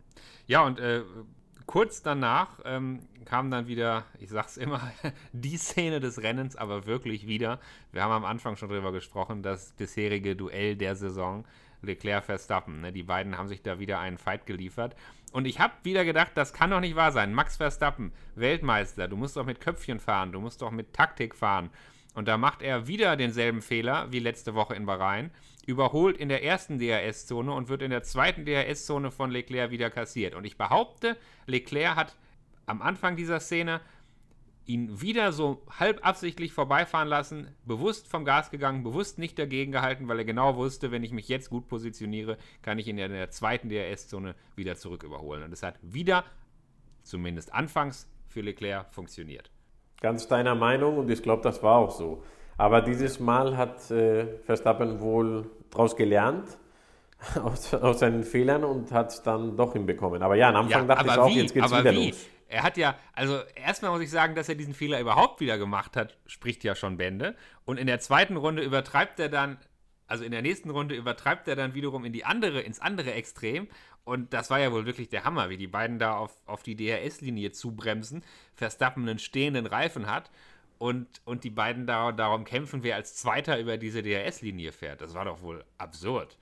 ja 0.48 0.66
und 0.66 0.80
äh, 0.80 1.02
kurz 1.70 2.02
danach 2.02 2.58
ähm, 2.64 2.98
kam 3.26 3.48
dann 3.52 3.68
wieder, 3.68 4.04
ich 4.18 4.28
sag's 4.28 4.56
immer, 4.56 4.90
die 5.32 5.56
Szene 5.56 6.00
des 6.00 6.20
Rennens, 6.20 6.56
aber 6.56 6.84
wirklich 6.86 7.28
wieder. 7.28 7.60
Wir 7.92 8.02
haben 8.02 8.10
am 8.10 8.24
Anfang 8.24 8.56
schon 8.56 8.70
drüber 8.70 8.90
gesprochen, 8.90 9.44
das 9.44 9.70
bisherige 9.78 10.34
Duell 10.34 10.74
der 10.74 10.96
Saison. 10.96 11.44
Leclerc-Verstappen. 11.82 12.80
Ne? 12.80 12.92
Die 12.92 13.04
beiden 13.04 13.38
haben 13.38 13.46
sich 13.46 13.62
da 13.62 13.78
wieder 13.78 14.00
einen 14.00 14.18
Fight 14.18 14.46
geliefert. 14.46 14.96
Und 15.32 15.46
ich 15.46 15.60
habe 15.60 15.72
wieder 15.84 16.04
gedacht, 16.04 16.32
das 16.34 16.52
kann 16.52 16.70
doch 16.70 16.80
nicht 16.80 16.96
wahr 16.96 17.12
sein. 17.12 17.32
Max 17.32 17.56
Verstappen, 17.56 18.12
Weltmeister, 18.34 19.06
du 19.06 19.16
musst 19.16 19.36
doch 19.36 19.46
mit 19.46 19.60
Köpfchen 19.60 20.00
fahren, 20.00 20.32
du 20.32 20.40
musst 20.40 20.60
doch 20.62 20.72
mit 20.72 20.92
Taktik 20.92 21.36
fahren. 21.36 21.70
Und 22.14 22.26
da 22.26 22.36
macht 22.36 22.62
er 22.62 22.88
wieder 22.88 23.16
denselben 23.16 23.62
Fehler 23.62 24.10
wie 24.10 24.18
letzte 24.18 24.54
Woche 24.54 24.74
in 24.74 24.86
Bahrain, 24.86 25.30
überholt 25.66 26.16
in 26.16 26.28
der 26.28 26.42
ersten 26.42 26.78
DRS-Zone 26.78 27.52
und 27.52 27.68
wird 27.68 27.82
in 27.82 27.90
der 27.90 28.02
zweiten 28.02 28.44
DRS-Zone 28.44 29.10
von 29.10 29.30
Leclerc 29.30 29.70
wieder 29.70 29.90
kassiert. 29.90 30.34
Und 30.34 30.44
ich 30.44 30.56
behaupte, 30.56 31.16
Leclerc 31.46 31.96
hat 31.96 32.16
am 32.66 32.82
Anfang 32.82 33.16
dieser 33.16 33.40
Szene 33.40 33.80
ihn 34.66 35.00
wieder 35.00 35.32
so 35.32 35.62
halb 35.78 36.06
absichtlich 36.06 36.52
vorbeifahren 36.52 37.08
lassen, 37.08 37.48
bewusst 37.64 38.06
vom 38.06 38.24
Gas 38.24 38.50
gegangen, 38.50 38.84
bewusst 38.84 39.18
nicht 39.18 39.38
dagegen 39.38 39.72
gehalten, 39.72 40.06
weil 40.06 40.18
er 40.18 40.24
genau 40.24 40.56
wusste, 40.56 40.90
wenn 40.90 41.02
ich 41.02 41.12
mich 41.12 41.28
jetzt 41.28 41.50
gut 41.50 41.66
positioniere, 41.66 42.38
kann 42.62 42.78
ich 42.78 42.86
ihn 42.86 42.98
in 42.98 43.10
der 43.10 43.30
zweiten 43.30 43.68
DRS-Zone 43.68 44.34
wieder 44.54 44.76
zurück 44.76 45.02
überholen. 45.02 45.42
Und 45.42 45.52
es 45.52 45.62
hat 45.62 45.78
wieder, 45.82 46.24
zumindest 47.02 47.52
anfangs, 47.52 48.08
für 48.28 48.42
Leclerc 48.42 48.94
funktioniert. 48.94 49.50
Ganz 50.00 50.28
deiner 50.28 50.54
Meinung 50.54 50.98
und 50.98 51.10
ich 51.10 51.22
glaube, 51.22 51.42
das 51.42 51.62
war 51.62 51.76
auch 51.76 51.90
so. 51.90 52.22
Aber 52.60 52.82
dieses 52.82 53.20
Mal 53.20 53.56
hat 53.56 53.90
äh, 53.90 54.38
Verstappen 54.44 55.00
wohl 55.00 55.50
daraus 55.70 55.96
gelernt, 55.96 56.58
aus, 57.42 57.72
aus, 57.72 58.00
seinen 58.00 58.22
Fehlern 58.22 58.64
und 58.64 58.92
hat 58.92 59.12
es 59.12 59.22
dann 59.22 59.56
doch 59.56 59.72
hinbekommen. 59.72 60.22
Aber 60.22 60.34
ja, 60.34 60.50
am 60.50 60.66
Anfang 60.66 60.86
ja, 60.86 60.94
dachte 60.94 61.08
ich 61.08 61.18
auch, 61.18 61.28
wie? 61.28 61.40
jetzt 61.40 61.54
geht 61.54 61.64
es 61.64 61.70
wieder 61.70 61.90
wie? 61.90 62.08
los. 62.08 62.26
Er 62.48 62.62
hat 62.62 62.76
ja, 62.76 62.96
also 63.14 63.38
erstmal 63.54 63.92
muss 63.92 64.02
ich 64.02 64.10
sagen, 64.10 64.34
dass 64.34 64.50
er 64.50 64.56
diesen 64.56 64.74
Fehler 64.74 65.00
überhaupt 65.00 65.40
wieder 65.40 65.56
gemacht 65.56 65.96
hat, 65.96 66.18
spricht 66.26 66.62
ja 66.62 66.74
schon 66.74 66.98
Bände. 66.98 67.34
Und 67.64 67.78
in 67.78 67.86
der 67.86 67.98
zweiten 67.98 68.36
Runde 68.36 68.62
übertreibt 68.62 69.18
er 69.20 69.30
dann, 69.30 69.56
also 70.06 70.22
in 70.22 70.30
der 70.30 70.42
nächsten 70.42 70.68
Runde 70.68 70.94
übertreibt 70.94 71.48
er 71.48 71.56
dann 71.56 71.72
wiederum 71.72 72.04
in 72.04 72.12
die 72.12 72.26
andere, 72.26 72.60
ins 72.60 72.78
andere 72.78 73.14
Extrem. 73.14 73.68
Und 74.04 74.34
das 74.34 74.50
war 74.50 74.60
ja 74.60 74.70
wohl 74.70 74.84
wirklich 74.84 75.08
der 75.08 75.24
Hammer, 75.24 75.48
wie 75.48 75.56
die 75.56 75.66
beiden 75.66 75.98
da 75.98 76.14
auf, 76.14 76.36
auf 76.44 76.62
die 76.62 76.76
DRS-Linie 76.76 77.52
zubremsen, 77.52 78.22
Verstappen 78.52 79.08
einen 79.08 79.18
stehenden 79.18 79.64
Reifen 79.64 80.10
hat 80.10 80.30
und, 80.80 81.06
und 81.26 81.44
die 81.44 81.50
beiden 81.50 81.86
da, 81.86 82.10
darum 82.10 82.44
kämpfen, 82.44 82.82
wer 82.82 82.96
als 82.96 83.14
Zweiter 83.14 83.60
über 83.60 83.76
diese 83.76 84.02
DRS-Linie 84.02 84.72
fährt. 84.72 85.02
Das 85.02 85.14
war 85.14 85.26
doch 85.26 85.42
wohl 85.42 85.62
absurd. 85.76 86.38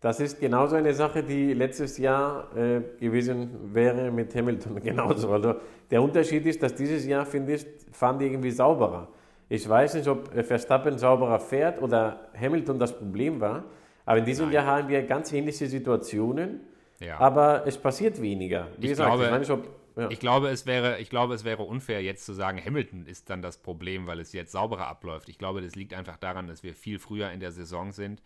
Das 0.00 0.18
ist 0.18 0.40
genauso 0.40 0.76
eine 0.76 0.94
Sache, 0.94 1.22
die 1.22 1.52
letztes 1.52 1.98
Jahr 1.98 2.56
äh, 2.56 2.80
gewesen 2.98 3.74
wäre 3.74 4.10
mit 4.10 4.34
Hamilton. 4.34 4.80
Genauso. 4.82 5.30
Also 5.30 5.56
der 5.90 6.02
Unterschied 6.02 6.46
ist, 6.46 6.62
dass 6.62 6.74
dieses 6.74 7.04
Jahr, 7.04 7.26
finde 7.26 7.54
ich, 7.54 7.66
fahren 7.92 8.18
die 8.18 8.24
irgendwie 8.24 8.50
sauberer. 8.50 9.08
Ich 9.50 9.68
weiß 9.68 9.94
nicht, 9.94 10.08
ob 10.08 10.32
Verstappen 10.44 10.96
sauberer 10.96 11.38
fährt 11.38 11.82
oder 11.82 12.30
Hamilton 12.38 12.78
das 12.78 12.96
Problem 12.96 13.40
war. 13.40 13.64
Aber 14.06 14.18
in 14.18 14.24
diesem 14.24 14.46
Nein. 14.46 14.54
Jahr 14.54 14.66
haben 14.66 14.88
wir 14.88 15.02
ganz 15.02 15.32
ähnliche 15.34 15.66
Situationen. 15.66 16.60
Ja. 16.98 17.20
Aber 17.20 17.66
es 17.66 17.76
passiert 17.76 18.22
weniger. 18.22 18.68
Wie 18.78 18.86
ich, 18.86 18.92
gesagt, 18.92 19.10
glaube, 19.10 19.30
ich, 19.30 19.38
nicht, 19.38 19.50
ob, 19.50 19.68
ja. 19.96 20.10
ich, 20.10 20.20
glaube, 20.20 20.48
es 20.48 20.66
wäre, 20.66 21.00
ich 21.00 21.10
glaube, 21.10 21.34
es 21.34 21.44
wäre 21.44 21.62
unfair, 21.62 22.02
jetzt 22.02 22.24
zu 22.24 22.32
sagen, 22.32 22.62
Hamilton 22.64 23.06
ist 23.06 23.30
dann 23.30 23.42
das 23.42 23.58
Problem, 23.58 24.06
weil 24.06 24.20
es 24.20 24.32
jetzt 24.32 24.52
sauberer 24.52 24.86
abläuft. 24.86 25.28
Ich 25.28 25.38
glaube, 25.38 25.62
das 25.62 25.74
liegt 25.74 25.94
einfach 25.94 26.16
daran, 26.16 26.46
dass 26.46 26.62
wir 26.62 26.74
viel 26.74 26.98
früher 26.98 27.30
in 27.32 27.40
der 27.40 27.52
Saison 27.52 27.92
sind 27.92 28.22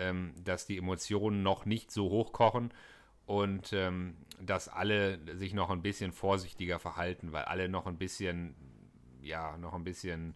ähm, 0.00 0.32
dass 0.42 0.66
die 0.66 0.78
Emotionen 0.78 1.42
noch 1.42 1.66
nicht 1.66 1.90
so 1.90 2.10
hoch 2.10 2.32
kochen 2.32 2.72
und 3.26 3.72
ähm, 3.72 4.16
dass 4.40 4.68
alle 4.68 5.18
sich 5.36 5.54
noch 5.54 5.70
ein 5.70 5.82
bisschen 5.82 6.12
vorsichtiger 6.12 6.78
verhalten, 6.78 7.32
weil 7.32 7.44
alle 7.44 7.68
noch 7.68 7.86
ein 7.86 7.98
bisschen, 7.98 8.54
ja, 9.22 9.56
noch 9.58 9.74
ein 9.74 9.84
bisschen 9.84 10.34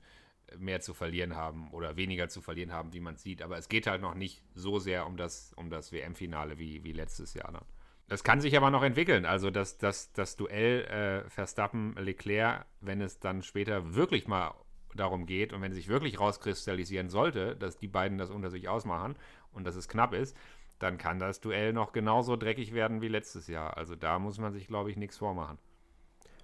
mehr 0.58 0.80
zu 0.80 0.94
verlieren 0.94 1.34
haben 1.34 1.70
oder 1.72 1.96
weniger 1.96 2.28
zu 2.28 2.40
verlieren 2.40 2.72
haben, 2.72 2.92
wie 2.92 3.00
man 3.00 3.16
sieht. 3.16 3.42
Aber 3.42 3.56
es 3.56 3.68
geht 3.68 3.86
halt 3.86 4.02
noch 4.02 4.14
nicht 4.14 4.44
so 4.54 4.78
sehr 4.78 5.06
um 5.06 5.16
das, 5.16 5.52
um 5.54 5.70
das 5.70 5.90
WM-Finale 5.90 6.58
wie, 6.58 6.84
wie 6.84 6.92
letztes 6.92 7.34
Jahr 7.34 7.50
dann. 7.50 7.64
Das 8.08 8.22
kann 8.22 8.40
sich 8.40 8.56
aber 8.56 8.70
noch 8.70 8.82
entwickeln. 8.82 9.24
Also 9.24 9.50
das, 9.50 9.78
das, 9.78 10.12
das 10.12 10.36
Duell 10.36 10.84
äh, 10.84 11.30
Verstappen-Leclerc, 11.30 12.66
wenn 12.80 13.00
es 13.00 13.18
dann 13.18 13.42
später 13.42 13.94
wirklich 13.94 14.28
mal 14.28 14.52
darum 14.94 15.26
geht 15.26 15.52
und 15.52 15.62
wenn 15.62 15.72
sich 15.72 15.88
wirklich 15.88 16.20
rauskristallisieren 16.20 17.08
sollte, 17.08 17.56
dass 17.56 17.78
die 17.78 17.88
beiden 17.88 18.18
das 18.18 18.30
unter 18.30 18.50
sich 18.50 18.68
ausmachen 18.68 19.16
und 19.52 19.64
dass 19.64 19.74
es 19.74 19.88
knapp 19.88 20.12
ist, 20.12 20.36
dann 20.78 20.98
kann 20.98 21.18
das 21.18 21.40
Duell 21.40 21.72
noch 21.72 21.92
genauso 21.92 22.36
dreckig 22.36 22.74
werden 22.74 23.00
wie 23.00 23.08
letztes 23.08 23.48
Jahr. 23.48 23.76
Also 23.76 23.96
da 23.96 24.18
muss 24.18 24.38
man 24.38 24.52
sich, 24.52 24.66
glaube 24.66 24.90
ich, 24.90 24.96
nichts 24.96 25.16
vormachen. 25.16 25.58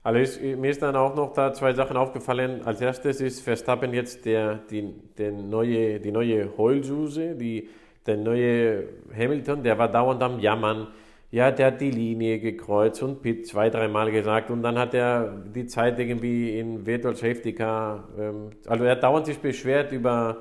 Also 0.02 0.40
mir 0.40 0.70
ist 0.70 0.80
dann 0.80 0.96
auch 0.96 1.14
noch 1.14 1.34
da 1.34 1.52
zwei 1.52 1.74
Sachen 1.74 1.96
aufgefallen. 1.96 2.62
Als 2.64 2.80
erstes 2.80 3.20
ist 3.20 3.40
Verstappen 3.40 3.92
jetzt 3.92 4.24
der, 4.24 4.54
die, 4.70 4.94
der 5.18 5.32
neue, 5.32 6.00
die 6.00 6.10
neue 6.10 6.56
Heulsuse, 6.56 7.34
die, 7.34 7.68
der 8.06 8.16
neue 8.16 8.88
Hamilton, 9.14 9.62
der 9.62 9.76
war 9.76 9.88
dauernd 9.88 10.22
am 10.22 10.40
Jammern. 10.40 10.88
Ja, 11.32 11.52
der 11.52 11.66
hat 11.68 11.80
die 11.80 11.92
Linie 11.92 12.40
gekreuzt 12.40 13.02
und 13.04 13.22
Pitt 13.22 13.46
zwei, 13.46 13.70
dreimal 13.70 14.10
gesagt 14.10 14.50
und 14.50 14.62
dann 14.62 14.76
hat 14.76 14.94
er 14.94 15.30
die 15.54 15.66
Zeit 15.66 15.98
irgendwie 15.98 16.58
in 16.58 16.84
Virtual 16.84 17.14
Safety 17.14 17.52
Car, 17.52 18.08
ähm, 18.18 18.50
also 18.66 18.84
er 18.84 18.92
hat 18.92 19.02
dauernd 19.02 19.26
sich 19.26 19.38
beschwert 19.38 19.92
über, 19.92 20.38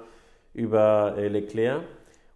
über 0.53 1.13
äh, 1.15 1.27
Leclerc 1.27 1.83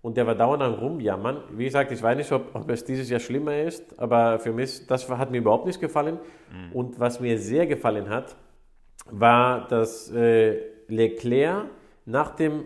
und 0.03 0.17
der 0.17 0.27
war 0.27 0.35
dauernd 0.35 0.61
am 0.61 0.73
Rumjammern. 0.73 1.43
Wie 1.51 1.63
gesagt, 1.63 1.91
ich 1.91 2.03
weiß 2.03 2.15
nicht, 2.15 2.31
ob, 2.31 2.53
ob 2.53 2.69
es 2.69 2.83
dieses 2.83 3.09
Jahr 3.09 3.21
schlimmer 3.21 3.57
ist, 3.57 3.97
aber 3.97 4.37
für 4.37 4.51
mich, 4.51 4.85
das 4.85 5.09
hat 5.09 5.31
mir 5.31 5.37
überhaupt 5.37 5.65
nicht 5.65 5.79
gefallen. 5.79 6.19
Mhm. 6.51 6.71
Und 6.73 6.99
was 6.99 7.19
mir 7.19 7.39
sehr 7.39 7.65
gefallen 7.65 8.09
hat, 8.09 8.35
war, 9.09 9.67
dass 9.67 10.11
äh, 10.11 10.59
Leclerc 10.89 11.65
nach 12.05 12.35
dem 12.35 12.65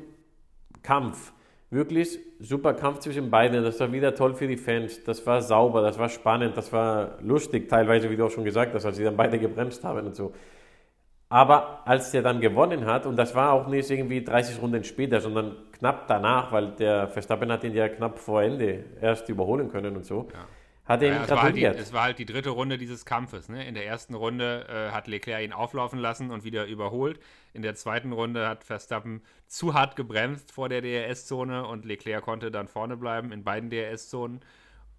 Kampf, 0.81 1.31
wirklich 1.69 2.19
super 2.39 2.73
Kampf 2.73 2.99
zwischen 2.99 3.29
beiden, 3.29 3.63
das 3.63 3.79
war 3.79 3.91
wieder 3.91 4.15
toll 4.15 4.33
für 4.33 4.47
die 4.47 4.57
Fans, 4.57 5.03
das 5.03 5.25
war 5.25 5.41
sauber, 5.41 5.81
das 5.81 5.97
war 5.99 6.09
spannend, 6.09 6.55
das 6.55 6.71
war 6.71 7.17
lustig 7.21 7.67
teilweise, 7.67 8.09
wie 8.09 8.15
du 8.15 8.25
auch 8.25 8.31
schon 8.31 8.45
gesagt 8.45 8.73
hast, 8.73 8.85
als 8.85 8.97
sie 8.97 9.03
dann 9.03 9.17
beide 9.17 9.37
gebremst 9.37 9.83
haben 9.83 10.07
und 10.07 10.15
so. 10.15 10.33
Aber 11.29 11.85
als 11.85 12.11
der 12.11 12.21
dann 12.21 12.39
gewonnen 12.39 12.85
hat, 12.85 13.05
und 13.05 13.17
das 13.17 13.35
war 13.35 13.51
auch 13.51 13.67
nicht 13.67 13.89
irgendwie 13.91 14.23
30 14.23 14.61
Runden 14.61 14.85
später, 14.85 15.19
sondern 15.19 15.57
knapp 15.73 16.07
danach, 16.07 16.53
weil 16.53 16.71
der 16.71 17.09
Verstappen 17.09 17.51
hat 17.51 17.65
ihn 17.65 17.73
ja 17.73 17.89
knapp 17.89 18.17
vor 18.17 18.41
Ende 18.41 18.85
erst 19.01 19.27
überholen 19.27 19.69
können 19.69 19.97
und 19.97 20.05
so, 20.05 20.29
ja. 20.33 20.45
Hat 20.87 21.01
er 21.01 21.09
ihn 21.09 21.13
ja, 21.15 21.21
es 21.21 21.27
gratuliert. 21.27 21.35
War 21.35 21.43
halt 21.43 21.77
die, 21.77 21.81
es 21.81 21.93
war 21.93 22.03
halt 22.03 22.19
die 22.19 22.25
dritte 22.25 22.49
Runde 22.49 22.77
dieses 22.77 23.05
Kampfes. 23.05 23.49
Ne? 23.49 23.67
In 23.67 23.75
der 23.75 23.85
ersten 23.85 24.13
Runde 24.13 24.67
äh, 24.69 24.91
hat 24.91 25.07
Leclerc 25.07 25.43
ihn 25.43 25.53
auflaufen 25.53 25.99
lassen 25.99 26.31
und 26.31 26.43
wieder 26.43 26.65
überholt. 26.65 27.19
In 27.53 27.61
der 27.61 27.75
zweiten 27.75 28.13
Runde 28.13 28.47
hat 28.47 28.63
Verstappen 28.63 29.21
zu 29.47 29.73
hart 29.73 29.95
gebremst 29.95 30.51
vor 30.51 30.69
der 30.69 30.81
DRS-Zone 30.81 31.67
und 31.67 31.85
Leclerc 31.85 32.23
konnte 32.23 32.51
dann 32.51 32.67
vorne 32.67 32.97
bleiben 32.97 33.31
in 33.31 33.43
beiden 33.43 33.69
DRS-Zonen. 33.69 34.41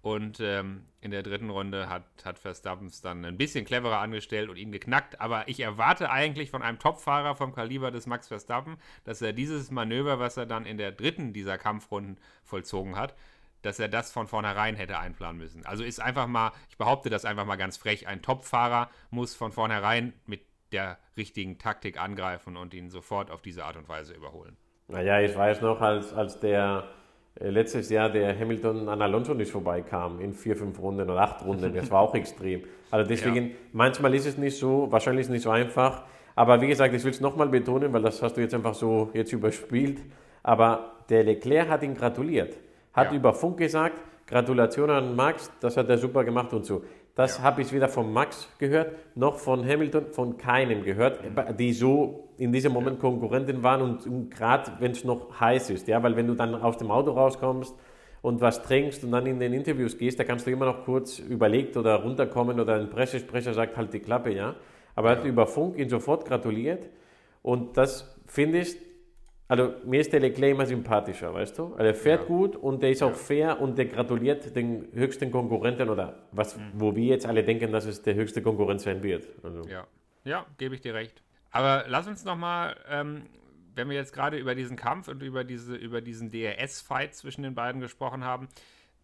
Und 0.01 0.39
ähm, 0.39 0.85
in 1.01 1.11
der 1.11 1.23
dritten 1.23 1.49
Runde 1.49 1.89
hat, 1.89 2.05
hat 2.23 2.39
Verstappen 2.39 2.87
es 2.87 3.01
dann 3.01 3.25
ein 3.25 3.37
bisschen 3.37 3.65
cleverer 3.65 3.99
angestellt 3.99 4.49
und 4.49 4.55
ihn 4.55 4.71
geknackt. 4.71 5.19
Aber 5.19 5.49
ich 5.49 5.59
erwarte 5.59 6.09
eigentlich 6.09 6.51
von 6.51 6.61
einem 6.61 6.79
Topfahrer 6.79 7.35
vom 7.35 7.53
Kaliber 7.53 7.91
des 7.91 8.07
Max 8.07 8.29
Verstappen, 8.29 8.77
dass 9.03 9.21
er 9.21 9.33
dieses 9.33 9.71
Manöver, 9.71 10.17
was 10.19 10.37
er 10.37 10.45
dann 10.45 10.65
in 10.65 10.77
der 10.77 10.93
dritten 10.93 11.33
dieser 11.33 11.57
Kampfrunden 11.57 12.17
vollzogen 12.43 12.95
hat, 12.95 13.13
dass 13.61 13.79
er 13.79 13.87
das 13.87 14.11
von 14.11 14.27
vornherein 14.27 14.75
hätte 14.75 14.99
einplanen 14.99 15.37
müssen. 15.37 15.65
Also 15.65 15.83
ist 15.83 16.01
einfach 16.01 16.27
mal, 16.27 16.51
ich 16.69 16.77
behaupte 16.77 17.09
das 17.09 17.25
einfach 17.25 17.45
mal 17.45 17.55
ganz 17.55 17.77
frech, 17.77 18.07
ein 18.07 18.21
Topfahrer 18.21 18.89
muss 19.09 19.35
von 19.35 19.51
vornherein 19.51 20.13
mit 20.25 20.41
der 20.71 20.97
richtigen 21.17 21.57
Taktik 21.57 21.99
angreifen 21.99 22.57
und 22.57 22.73
ihn 22.73 22.89
sofort 22.89 23.31
auf 23.31 23.41
diese 23.41 23.65
Art 23.65 23.75
und 23.75 23.89
Weise 23.89 24.13
überholen. 24.13 24.55
Naja, 24.87 25.19
ich 25.21 25.35
weiß 25.35 25.61
noch, 25.61 25.81
als, 25.81 26.13
als 26.13 26.39
der 26.39 26.87
äh, 27.39 27.49
letztes 27.49 27.89
Jahr 27.89 28.09
der 28.09 28.37
Hamilton 28.37 28.89
an 28.89 29.01
Alonso 29.01 29.33
nicht 29.33 29.51
vorbeikam 29.51 30.19
in 30.19 30.33
vier, 30.33 30.55
fünf 30.55 30.79
Runden 30.79 31.09
oder 31.09 31.21
acht 31.21 31.45
Runden. 31.45 31.73
Das 31.73 31.91
war 31.91 32.01
auch 32.01 32.15
extrem. 32.15 32.63
Also 32.91 33.07
deswegen, 33.07 33.49
ja. 33.49 33.55
manchmal 33.71 34.13
ist 34.15 34.25
es 34.25 34.37
nicht 34.37 34.57
so, 34.57 34.91
wahrscheinlich 34.91 35.21
ist 35.21 35.27
es 35.27 35.33
nicht 35.33 35.43
so 35.43 35.51
einfach. 35.51 36.03
Aber 36.35 36.61
wie 36.61 36.67
gesagt, 36.67 36.93
ich 36.93 37.03
will 37.03 37.11
es 37.11 37.21
nochmal 37.21 37.49
betonen, 37.49 37.91
weil 37.93 38.01
das 38.01 38.21
hast 38.21 38.37
du 38.37 38.41
jetzt 38.41 38.53
einfach 38.53 38.73
so 38.73 39.09
jetzt 39.13 39.33
überspielt. 39.33 39.99
Aber 40.41 41.03
der 41.09 41.23
Leclerc 41.23 41.69
hat 41.69 41.83
ihn 41.83 41.95
gratuliert. 41.95 42.55
Hat 42.99 43.11
ja. 43.11 43.17
über 43.17 43.33
Funk 43.33 43.57
gesagt, 43.57 44.01
Gratulation 44.27 44.89
an 44.89 45.15
Max, 45.15 45.51
das 45.59 45.75
hat 45.75 45.89
er 45.89 45.97
super 45.97 46.23
gemacht 46.23 46.53
und 46.53 46.65
so. 46.65 46.83
Das 47.15 47.39
ja. 47.39 47.43
habe 47.43 47.61
ich 47.61 47.73
weder 47.73 47.89
von 47.89 48.13
Max 48.13 48.47
gehört, 48.59 48.93
noch 49.15 49.35
von 49.37 49.67
Hamilton, 49.67 50.05
von 50.11 50.37
keinem 50.37 50.83
gehört, 50.83 51.19
die 51.59 51.73
so 51.73 52.29
in 52.37 52.53
diesem 52.53 52.71
Moment. 52.71 52.99
Konkurrenten 52.99 53.63
waren 53.63 53.81
und, 53.81 54.05
und 54.07 54.29
gerade 54.29 54.71
wenn 54.79 54.91
es 54.91 55.03
noch 55.03 55.39
heiß 55.39 55.71
ist, 55.71 55.87
ja, 55.87 56.01
weil 56.01 56.15
wenn 56.15 56.27
du 56.27 56.35
dann 56.35 56.55
aus 56.55 56.77
dem 56.77 56.91
Auto 56.91 57.11
rauskommst 57.11 57.75
und 58.21 58.39
was 58.39 58.61
trinkst 58.63 59.03
und 59.03 59.11
dann 59.11 59.25
in 59.25 59.39
den 59.39 59.51
Interviews 59.53 59.97
gehst, 59.97 60.19
da 60.19 60.23
kannst 60.23 60.47
du 60.47 60.51
immer 60.51 60.65
noch 60.65 60.85
kurz 60.85 61.19
überlegt 61.19 61.75
oder 61.75 61.95
runterkommen 61.95 62.59
oder 62.59 62.75
ein 62.75 62.89
Pressesprecher 62.89 63.53
sagt 63.53 63.75
halt 63.75 63.93
die 63.93 63.99
Klappe, 63.99 64.31
ja. 64.31 64.55
Aber 64.95 65.09
er 65.09 65.15
ja. 65.15 65.19
hat 65.19 65.27
über 65.27 65.47
Funk 65.47 65.77
ihn 65.77 65.89
sofort 65.89 66.25
gratuliert 66.25 66.87
und 67.41 67.75
das 67.75 68.17
finde 68.27 68.59
ich, 68.59 68.77
also 69.49 69.73
mir 69.83 69.99
ist 69.99 70.13
der 70.13 70.19
Leclerc 70.19 70.51
immer 70.51 70.67
sympathischer, 70.67 71.33
weißt 71.33 71.57
du? 71.57 71.73
Also 71.73 71.83
er 71.83 71.95
fährt 71.95 72.21
ja. 72.21 72.27
gut 72.27 72.55
und 72.55 72.83
der 72.83 72.91
ist 72.91 73.01
auch 73.01 73.15
fair 73.15 73.59
und 73.59 73.79
der 73.79 73.85
gratuliert 73.85 74.55
den 74.55 74.87
höchsten 74.93 75.31
Konkurrenten 75.31 75.89
oder 75.89 76.27
was, 76.31 76.55
mhm. 76.55 76.71
wo 76.75 76.95
wir 76.95 77.05
jetzt 77.05 77.25
alle 77.25 77.43
denken, 77.43 77.71
dass 77.71 77.85
es 77.85 78.03
der 78.03 78.13
höchste 78.13 78.43
Konkurrent 78.43 78.79
sein 78.79 79.01
wird. 79.01 79.27
Also. 79.43 79.67
Ja, 79.67 79.87
ja, 80.23 80.45
gebe 80.59 80.75
ich 80.75 80.81
dir 80.81 80.93
recht. 80.93 81.23
Aber 81.49 81.85
lass 81.87 82.07
uns 82.07 82.25
nochmal, 82.25 82.75
ähm, 82.87 83.23
wenn 83.73 83.89
wir 83.89 83.95
jetzt 83.95 84.13
gerade 84.13 84.37
über 84.37 84.53
diesen 84.53 84.77
Kampf 84.77 85.07
und 85.07 85.23
über, 85.23 85.43
diese, 85.43 85.75
über 85.75 86.01
diesen 86.01 86.29
DRS-Fight 86.29 87.15
zwischen 87.15 87.41
den 87.41 87.55
beiden 87.55 87.81
gesprochen 87.81 88.23
haben, 88.23 88.49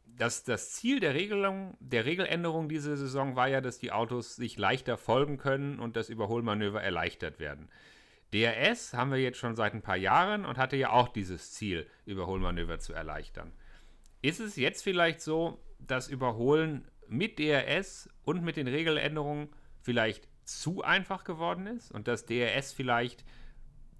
das, 0.06 0.44
das 0.44 0.74
Ziel 0.74 1.00
der 1.00 1.16
Regelung, 1.16 1.76
der 1.80 2.06
Regeländerung 2.06 2.70
diese 2.70 2.96
Saison 2.98 3.36
war 3.36 3.48
ja, 3.48 3.62
dass 3.62 3.80
die 3.80 3.92
Autos 3.92 4.36
sich 4.36 4.60
leichter 4.60 4.98
folgen 4.98 5.40
können 5.40 5.80
und 5.80 5.96
das 5.96 6.10
Überholmanöver 6.10 6.84
erleichtert 6.84 7.40
werden. 7.40 7.68
DRS 8.36 8.94
haben 8.94 9.12
wir 9.12 9.20
jetzt 9.20 9.38
schon 9.38 9.56
seit 9.56 9.74
ein 9.74 9.82
paar 9.82 9.96
Jahren 9.96 10.46
und 10.46 10.58
hatte 10.58 10.76
ja 10.76 10.90
auch 10.90 11.08
dieses 11.08 11.54
Ziel, 11.54 11.88
Überholmanöver 12.06 12.80
zu 12.80 12.92
erleichtern. 12.92 13.54
Ist 14.22 14.42
es 14.42 14.58
jetzt 14.58 14.84
vielleicht 14.84 15.22
so, 15.22 15.64
dass 15.80 16.10
Überholen 16.10 16.86
mit 17.08 17.40
DRS 17.40 18.10
und 18.26 18.44
mit 18.44 18.58
den 18.58 18.68
Regeländerungen 18.68 19.50
vielleicht 19.82 20.28
zu 20.44 20.84
einfach 20.84 21.24
geworden 21.24 21.66
ist 21.66 21.92
und 21.92 22.10
dass 22.10 22.26
DRS 22.26 22.74
vielleicht 22.74 23.24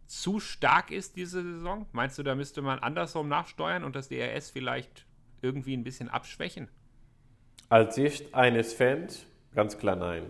zu 0.06 0.42
stark 0.42 0.92
ist 0.92 1.16
diese 1.16 1.42
Saison? 1.42 1.88
Meinst 1.94 2.18
du, 2.18 2.24
da 2.24 2.36
müsste 2.36 2.62
man 2.62 2.80
andersrum 2.80 3.30
nachsteuern 3.30 3.86
und 3.86 3.96
das 3.96 4.10
DRS 4.10 4.50
vielleicht 4.50 5.06
irgendwie 5.42 5.78
ein 5.78 5.84
bisschen 5.84 6.10
abschwächen? 6.10 6.68
Als 7.70 7.96
Sicht 7.96 8.34
eines 8.34 8.74
Fans 8.74 9.26
ganz 9.54 9.78
klar 9.78 9.96
nein. 9.96 10.30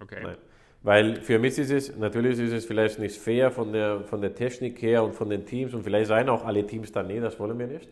Okay. 0.00 0.20
Nein. 0.22 0.36
Weil 0.82 1.16
für 1.16 1.38
mich 1.38 1.58
ist 1.58 1.70
es, 1.70 1.96
natürlich 1.96 2.38
ist 2.40 2.52
es 2.52 2.64
vielleicht 2.64 2.98
nicht 2.98 3.16
fair 3.16 3.52
von 3.52 3.72
der, 3.72 4.00
von 4.00 4.20
der 4.20 4.34
Technik 4.34 4.82
her 4.82 5.04
und 5.04 5.14
von 5.14 5.30
den 5.30 5.46
Teams 5.46 5.74
und 5.74 5.84
vielleicht 5.84 6.08
seien 6.08 6.28
auch 6.28 6.44
alle 6.44 6.66
Teams 6.66 6.90
da, 6.90 7.02
nee, 7.02 7.20
das 7.20 7.38
wollen 7.38 7.58
wir 7.58 7.68
nicht. 7.68 7.88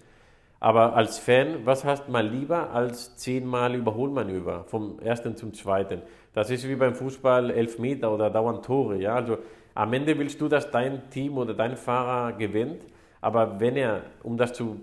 Aber 0.59 0.95
als 0.95 1.19
Fan, 1.19 1.65
was 1.65 1.85
hast 1.85 2.09
du 2.09 2.13
mal 2.13 2.27
lieber 2.27 2.71
als 2.71 3.17
zehnmal 3.17 3.75
Überholmanöver 3.75 4.65
vom 4.65 4.99
ersten 4.99 5.37
zum 5.37 5.55
zweiten? 5.55 6.03
Das 6.35 6.51
ist 6.51 6.69
wie 6.69 6.75
beim 6.75 6.95
Fußball 6.95 7.51
Elfmeter 7.51 8.13
oder 8.13 8.29
dauernd 8.29 8.65
Tore. 8.65 8.97
Ja? 8.99 9.15
Also 9.15 9.39
am 9.75 9.93
Ende 9.93 10.19
willst 10.19 10.41
du, 10.41 10.49
dass 10.49 10.71
dein 10.71 11.09
Team 11.11 11.39
oder 11.39 11.55
dein 11.55 11.77
Fahrer 11.77 12.33
gewinnt, 12.37 12.83
aber 13.21 13.59
wenn 13.61 13.77
er, 13.77 14.03
um 14.23 14.37
das 14.37 14.53
zu 14.53 14.81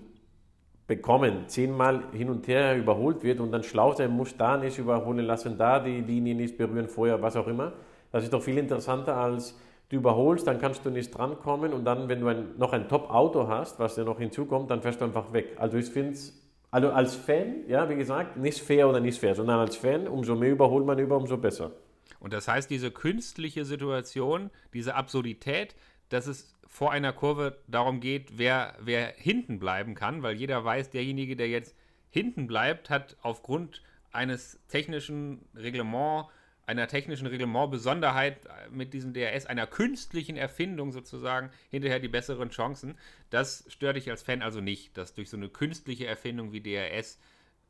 bekommen, 0.86 1.44
zehnmal 1.46 2.02
hin 2.12 2.30
und 2.30 2.48
her 2.48 2.76
überholt 2.76 3.22
wird 3.22 3.38
und 3.38 3.52
dann 3.52 3.62
schlau 3.62 3.92
sein 3.92 4.10
muss, 4.10 4.36
da 4.36 4.56
nicht 4.56 4.78
überholen 4.78 5.26
lassen, 5.26 5.58
da 5.58 5.78
die 5.78 6.00
Linie 6.00 6.34
nicht 6.34 6.56
berühren, 6.56 6.88
vorher, 6.88 7.20
was 7.20 7.36
auch 7.36 7.46
immer, 7.46 7.72
das 8.12 8.24
ist 8.24 8.32
doch 8.32 8.42
viel 8.42 8.58
interessanter 8.58 9.16
als 9.16 9.54
du 9.88 9.96
überholst, 9.96 10.46
dann 10.46 10.60
kannst 10.60 10.84
du 10.84 10.90
nicht 10.90 11.10
drankommen 11.10 11.72
und 11.72 11.84
dann, 11.84 12.08
wenn 12.08 12.20
du 12.20 12.28
ein, 12.28 12.58
noch 12.58 12.72
ein 12.72 12.88
Top-Auto 12.88 13.48
hast, 13.48 13.78
was 13.78 13.94
dir 13.94 14.04
noch 14.04 14.18
hinzukommt, 14.18 14.70
dann 14.70 14.82
fährst 14.82 15.00
du 15.00 15.04
einfach 15.04 15.32
weg. 15.32 15.56
Also 15.58 15.78
ich 15.78 15.86
finde 15.86 16.12
es, 16.12 16.34
also 16.70 16.90
als 16.90 17.14
Fan, 17.14 17.66
ja, 17.68 17.88
wie 17.88 17.96
gesagt, 17.96 18.36
nicht 18.36 18.58
fair 18.58 18.88
oder 18.88 19.00
nicht 19.00 19.18
fair, 19.18 19.34
sondern 19.34 19.58
als 19.58 19.76
Fan, 19.76 20.06
umso 20.06 20.34
mehr 20.34 20.50
überholt 20.50 20.84
man 20.84 20.98
über, 20.98 21.16
umso 21.16 21.38
besser. 21.38 21.72
Und 22.20 22.32
das 22.32 22.48
heißt, 22.48 22.70
diese 22.70 22.90
künstliche 22.90 23.64
Situation, 23.64 24.50
diese 24.74 24.94
Absurdität, 24.94 25.74
dass 26.10 26.26
es 26.26 26.54
vor 26.66 26.92
einer 26.92 27.12
Kurve 27.12 27.58
darum 27.66 28.00
geht, 28.00 28.36
wer, 28.36 28.74
wer 28.80 29.06
hinten 29.16 29.58
bleiben 29.58 29.94
kann, 29.94 30.22
weil 30.22 30.36
jeder 30.36 30.64
weiß, 30.64 30.90
derjenige, 30.90 31.36
der 31.36 31.48
jetzt 31.48 31.74
hinten 32.10 32.46
bleibt, 32.46 32.90
hat 32.90 33.16
aufgrund 33.22 33.82
eines 34.12 34.58
technischen 34.68 35.46
Reglements 35.54 36.28
einer 36.68 36.86
technischen 36.86 37.26
Reglementbesonderheit 37.26 38.44
äh, 38.44 38.48
mit 38.70 38.92
diesem 38.92 39.14
DRS, 39.14 39.46
einer 39.46 39.66
künstlichen 39.66 40.36
Erfindung 40.36 40.92
sozusagen, 40.92 41.50
hinterher 41.70 41.98
die 41.98 42.08
besseren 42.08 42.50
Chancen. 42.50 42.96
Das 43.30 43.64
stört 43.68 43.96
dich 43.96 44.10
als 44.10 44.22
Fan 44.22 44.42
also 44.42 44.60
nicht, 44.60 44.96
dass 44.98 45.14
durch 45.14 45.30
so 45.30 45.38
eine 45.38 45.48
künstliche 45.48 46.06
Erfindung 46.06 46.52
wie 46.52 46.60
DRS 46.60 47.18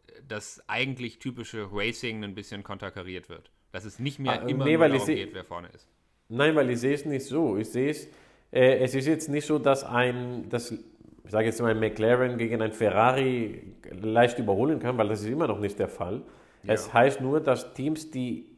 äh, 0.09 0.13
das 0.27 0.63
eigentlich 0.67 1.21
typische 1.21 1.69
Racing 1.73 2.25
ein 2.25 2.35
bisschen 2.35 2.65
konterkariert 2.65 3.29
wird. 3.29 3.53
Dass 3.71 3.85
es 3.85 4.01
nicht 4.01 4.19
mehr 4.19 4.43
ah, 4.43 4.49
immer 4.49 4.65
nee, 4.65 4.77
darum 4.77 5.07
geht, 5.07 5.33
wer 5.33 5.45
vorne 5.45 5.69
ist. 5.69 5.87
Nein, 6.29 6.57
weil 6.57 6.69
ich 6.71 6.81
sehe 6.81 6.95
es 6.95 7.05
nicht 7.05 7.25
so. 7.25 7.57
Ich 7.57 7.71
sehe 7.71 7.91
es, 7.91 8.09
äh, 8.51 8.79
es 8.79 8.97
ist 8.97 9.07
jetzt 9.07 9.29
nicht 9.29 9.47
so, 9.47 9.61
dass 9.61 9.85
ein, 9.85 10.49
dass, 10.49 10.73
ich 10.73 11.31
sage 11.31 11.47
jetzt 11.47 11.61
mal, 11.61 11.71
ein 11.71 11.79
McLaren 11.79 12.37
gegen 12.37 12.61
ein 12.63 12.73
Ferrari 12.73 13.63
leicht 13.93 14.41
überholen 14.41 14.81
kann, 14.81 14.99
weil 14.99 15.07
das 15.07 15.21
ist 15.21 15.29
immer 15.29 15.47
noch 15.47 15.61
nicht 15.61 15.79
der 15.79 15.89
Fall. 15.89 16.23
Ja. 16.65 16.75
Es 16.75 16.93
heißt 16.93 17.21
nur, 17.21 17.41
dass 17.41 17.75
Teams, 17.75 18.11
die 18.11 18.58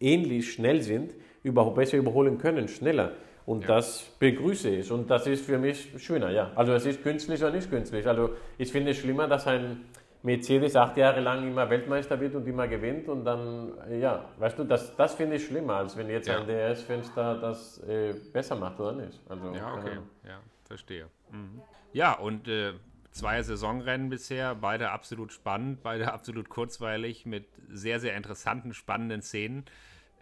ähnlich 0.00 0.52
schnell 0.52 0.82
sind, 0.82 1.14
überhaupt 1.42 1.76
besser 1.76 1.96
überholen 1.96 2.38
können, 2.38 2.68
schneller. 2.68 3.12
Und 3.46 3.62
ja. 3.62 3.76
das 3.76 4.10
begrüße 4.18 4.70
ich. 4.70 4.90
Und 4.90 5.10
das 5.10 5.26
ist 5.26 5.44
für 5.44 5.58
mich 5.58 5.90
schöner, 5.98 6.30
ja. 6.30 6.50
Also 6.54 6.72
es 6.72 6.86
ist 6.86 7.02
künstlich 7.02 7.42
oder 7.42 7.52
nicht 7.52 7.70
künstlich. 7.70 8.06
Also 8.06 8.30
ich 8.56 8.72
finde 8.72 8.92
es 8.92 8.98
schlimmer, 8.98 9.28
dass 9.28 9.46
ein 9.46 9.84
Mercedes 10.22 10.74
acht 10.74 10.96
Jahre 10.96 11.20
lang 11.20 11.46
immer 11.46 11.68
Weltmeister 11.68 12.18
wird 12.18 12.34
und 12.34 12.46
immer 12.46 12.66
gewinnt 12.66 13.08
und 13.08 13.26
dann, 13.26 13.74
ja, 14.00 14.24
weißt 14.38 14.58
du, 14.58 14.64
das, 14.64 14.96
das 14.96 15.14
finde 15.14 15.36
ich 15.36 15.44
schlimmer, 15.44 15.74
als 15.74 15.94
wenn 15.98 16.08
jetzt 16.08 16.26
ja. 16.26 16.38
ein 16.38 16.46
DRS-Fenster 16.46 17.34
das 17.38 17.78
äh, 17.86 18.14
besser 18.32 18.56
macht 18.56 18.80
oder 18.80 18.92
nicht. 18.92 19.20
Also, 19.28 19.52
ja, 19.54 19.74
okay, 19.74 19.98
äh, 20.24 20.28
ja, 20.28 20.40
verstehe. 20.66 21.06
Mhm. 21.30 21.60
Ja, 21.92 22.14
und 22.14 22.48
äh, 22.48 22.72
zwei 23.14 23.42
Saisonrennen 23.42 24.10
bisher, 24.10 24.54
beide 24.54 24.90
absolut 24.90 25.32
spannend, 25.32 25.82
beide 25.82 26.12
absolut 26.12 26.48
kurzweilig 26.50 27.24
mit 27.24 27.46
sehr, 27.70 28.00
sehr 28.00 28.16
interessanten, 28.16 28.74
spannenden 28.74 29.22
Szenen. 29.22 29.64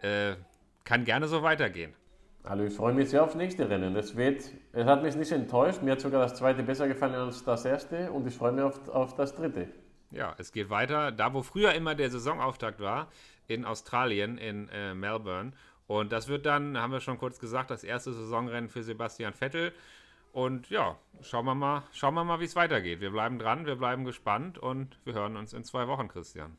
Äh, 0.01 0.35
kann 0.85 1.05
gerne 1.05 1.27
so 1.27 1.43
weitergehen. 1.43 1.93
Also 2.43 2.65
ich 2.65 2.73
freue 2.73 2.93
mich 2.93 3.09
sehr 3.09 3.23
aufs 3.23 3.35
nächste 3.35 3.69
Rennen. 3.69 3.95
Es, 3.95 4.17
wird, 4.17 4.43
es 4.73 4.85
hat 4.85 5.01
mich 5.01 5.15
nicht 5.15 5.31
enttäuscht. 5.31 5.81
Mir 5.81 5.91
hat 5.91 6.01
sogar 6.01 6.21
das 6.21 6.35
zweite 6.35 6.61
besser 6.61 6.87
gefallen 6.89 7.15
als 7.15 7.43
das 7.43 7.63
erste 7.63 8.11
und 8.11 8.27
ich 8.27 8.35
freue 8.35 8.51
mich 8.51 8.63
auf, 8.63 8.89
auf 8.89 9.15
das 9.15 9.33
dritte. 9.33 9.69
Ja, 10.11 10.35
es 10.37 10.51
geht 10.51 10.69
weiter. 10.69 11.11
Da, 11.11 11.33
wo 11.33 11.41
früher 11.41 11.73
immer 11.73 11.95
der 11.95 12.09
Saisonauftakt 12.09 12.81
war, 12.81 13.07
in 13.47 13.63
Australien, 13.63 14.37
in 14.37 14.67
äh, 14.69 14.93
Melbourne. 14.93 15.53
Und 15.87 16.11
das 16.11 16.27
wird 16.27 16.45
dann, 16.45 16.77
haben 16.77 16.91
wir 16.91 16.99
schon 16.99 17.17
kurz 17.17 17.39
gesagt, 17.39 17.71
das 17.71 17.83
erste 17.85 18.11
Saisonrennen 18.11 18.69
für 18.69 18.83
Sebastian 18.83 19.33
Vettel. 19.33 19.71
Und 20.33 20.69
ja, 20.71 20.97
schauen 21.21 21.45
wir 21.45 21.55
mal, 21.55 21.83
schauen 21.93 22.15
wir 22.15 22.23
mal, 22.23 22.39
wie 22.39 22.45
es 22.45 22.55
weitergeht. 22.55 22.99
Wir 22.99 23.11
bleiben 23.11 23.39
dran, 23.39 23.65
wir 23.65 23.75
bleiben 23.75 24.03
gespannt 24.03 24.57
und 24.57 24.99
wir 25.05 25.13
hören 25.13 25.37
uns 25.37 25.53
in 25.53 25.63
zwei 25.63 25.87
Wochen, 25.87 26.07
Christian. 26.07 26.57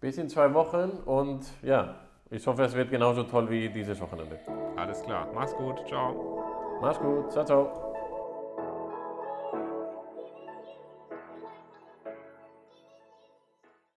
Bis 0.00 0.18
in 0.18 0.28
zwei 0.28 0.52
Wochen 0.54 0.90
und 1.06 1.44
ja, 1.62 1.96
ich 2.30 2.46
hoffe, 2.46 2.62
es 2.62 2.74
wird 2.74 2.90
genauso 2.90 3.22
toll 3.24 3.48
wie 3.50 3.70
dieses 3.70 3.98
Wochenende. 4.00 4.38
Alles 4.76 5.02
klar. 5.02 5.26
Mach's 5.34 5.54
gut. 5.56 5.82
Ciao. 5.88 6.78
Mach's 6.82 6.98
gut. 7.00 7.32
Ciao, 7.32 7.44
ciao. 7.44 7.87